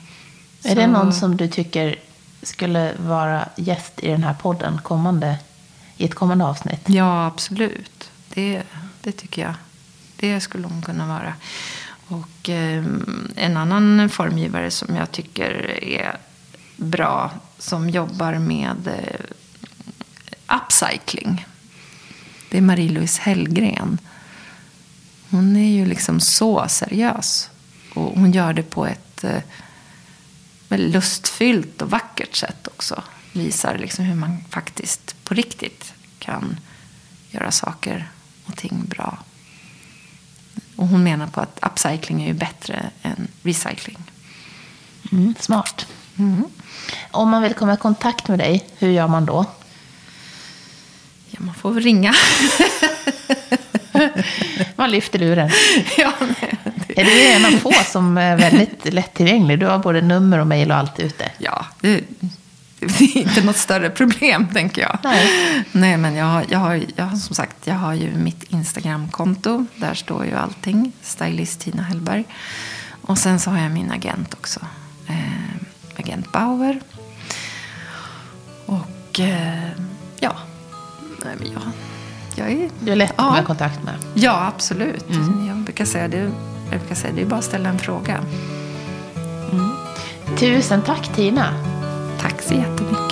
Är 0.63 0.69
Så... 0.69 0.75
det 0.75 0.87
någon 0.87 1.13
som 1.13 1.37
du 1.37 1.49
tycker 1.49 1.97
skulle 2.43 2.93
vara 2.99 3.49
gäst 3.57 3.93
i 3.97 4.09
den 4.09 4.25
här 4.25 4.35
podden 4.35 4.81
kommande, 4.83 5.39
i 5.97 6.05
ett 6.05 6.15
kommande 6.15 6.45
avsnitt? 6.45 6.81
Ja, 6.87 7.27
absolut. 7.27 8.11
Det 8.35 8.63
det 9.03 9.13
tycker 9.13 9.43
jag. 9.43 9.55
Det 10.17 10.41
skulle 10.41 10.67
hon 10.67 10.83
kunna 10.83 11.07
vara. 11.07 11.35
Och 12.13 12.49
eh, 12.49 12.85
en 13.37 13.57
annan 13.57 14.09
formgivare 14.09 14.71
som 14.71 14.97
jag 14.97 15.13
tycker 15.13 15.85
är 15.85 16.17
bra 16.77 17.31
som 17.59 17.91
jobbar 17.91 18.35
med 18.35 18.87
eh, 18.87 20.57
upcycling. 20.57 21.47
Det 22.51 22.59
är 22.59 22.63
Marie-Louise 22.63 23.21
Hellgren. 23.21 23.99
Hon 25.31 25.57
är 25.57 25.71
ju 25.71 25.87
liksom 25.87 26.21
så 26.21 26.69
seriös. 26.69 27.51
Och 27.95 28.13
hon 28.19 28.33
gör 28.33 28.53
det 28.53 28.63
på 28.63 28.87
ett 28.87 29.25
eh, 29.25 29.43
väldigt 30.69 30.93
lustfyllt 30.93 31.83
och 31.83 31.91
vackert 31.91 32.37
sätt 32.37 32.67
också. 32.67 33.03
Visar 33.33 33.79
liksom 33.79 34.05
hur 34.05 34.15
man 34.15 34.45
faktiskt 34.51 35.25
på 35.25 35.35
riktigt 35.35 35.93
kan 36.19 36.57
göra 37.31 37.51
saker 37.51 38.09
och 38.45 38.57
ting 38.57 38.85
bra. 38.85 39.19
Och 40.83 40.89
hon 40.89 41.05
menar 41.05 41.27
på 41.27 41.41
att 41.41 41.59
upcycling 41.63 42.23
är 42.23 42.27
ju 42.27 42.33
bättre 42.33 42.91
än 43.03 43.29
recycling. 43.43 43.99
Mm, 45.13 45.35
smart. 45.41 45.87
Mm. 46.19 46.45
Om 47.11 47.29
man 47.29 47.43
vill 47.43 47.55
komma 47.55 47.75
i 47.75 47.77
kontakt 47.77 48.29
med 48.29 48.39
dig, 48.39 48.67
hur 48.79 48.91
gör 48.91 49.09
man 49.09 49.27
då? 49.27 49.47
Ja, 51.31 51.39
man 51.41 51.55
får 51.55 51.71
väl 51.71 51.83
ringa. 51.83 52.15
man 54.77 54.91
lyfter 54.91 55.19
luren. 55.19 55.51
Ja, 55.97 56.13
nej, 56.21 56.55
det... 56.87 57.01
Är 57.01 57.05
du 57.05 57.23
en 57.23 57.45
av 57.45 57.59
få 57.59 57.73
som 57.73 58.19
är 58.19 58.37
väldigt 58.37 58.93
lättillgänglig? 58.95 59.59
Du 59.59 59.67
har 59.67 59.79
både 59.79 60.01
nummer 60.01 60.39
och 60.39 60.47
mejl 60.47 60.71
och 60.71 60.77
allt 60.77 61.01
ute. 61.01 61.31
Ja, 61.39 61.67
det, 61.81 62.01
det 62.99 63.05
är 63.05 63.19
inte 63.19 63.43
något 63.45 63.57
större 63.57 63.91
problem, 63.91 64.49
tänker 64.55 64.83
jag. 64.83 64.99
Nej, 65.05 65.31
Nej 65.73 65.97
men 65.97 66.15
jag 66.15 66.27
har, 66.27 66.45
jag, 66.49 66.59
har, 66.59 66.83
jag 66.97 67.05
har 67.05 67.17
som 67.17 67.35
sagt 67.35 67.57
jag 67.65 67.75
har 67.75 67.95
ju 67.95 68.15
mitt 68.15 68.43
Instagramkonto. 68.43 69.67
Där 69.77 69.95
står 69.95 70.25
ju 70.25 70.35
allting. 70.35 70.93
Stylist 71.03 71.61
Tina 71.61 71.83
Hellberg. 71.83 72.25
Och 73.03 73.19
sen 73.19 73.41
så 73.41 73.51
har 73.51 73.59
jag 73.59 73.73
min 73.73 73.91
agent 73.93 74.35
också. 74.35 74.61
Eh, 75.09 75.97
agent 75.97 76.33
Bauer. 76.33 76.81
Och 78.67 79.21
eh, 79.21 79.71
ja, 80.21 80.37
Nej, 81.25 81.35
men 81.39 81.53
jag, 81.53 81.63
jag 82.37 82.53
är... 82.53 82.71
Du 82.81 82.93
är 82.93 82.97
lätt 82.97 83.11
att 83.11 83.17
komma 83.17 83.41
i 83.41 83.45
kontakt 83.45 83.83
med. 83.85 83.95
Ja, 84.15 84.47
absolut. 84.55 85.11
Mm. 85.11 85.49
Jag 85.49 85.57
brukar 85.57 85.85
säga 85.85 86.09
det. 86.09 86.31
Jag 86.71 86.81
brukar 86.81 86.95
säga 86.95 87.15
det 87.15 87.23
är 87.23 87.27
bara 87.27 87.39
att 87.39 87.45
ställa 87.45 87.69
en 87.69 87.79
fråga. 87.79 88.25
Mm. 89.53 89.71
Tusen 90.39 90.83
tack 90.83 91.15
Tina. 91.15 91.55
Tack 92.43 92.49
så 92.49 92.55
jättemycket. 92.55 93.12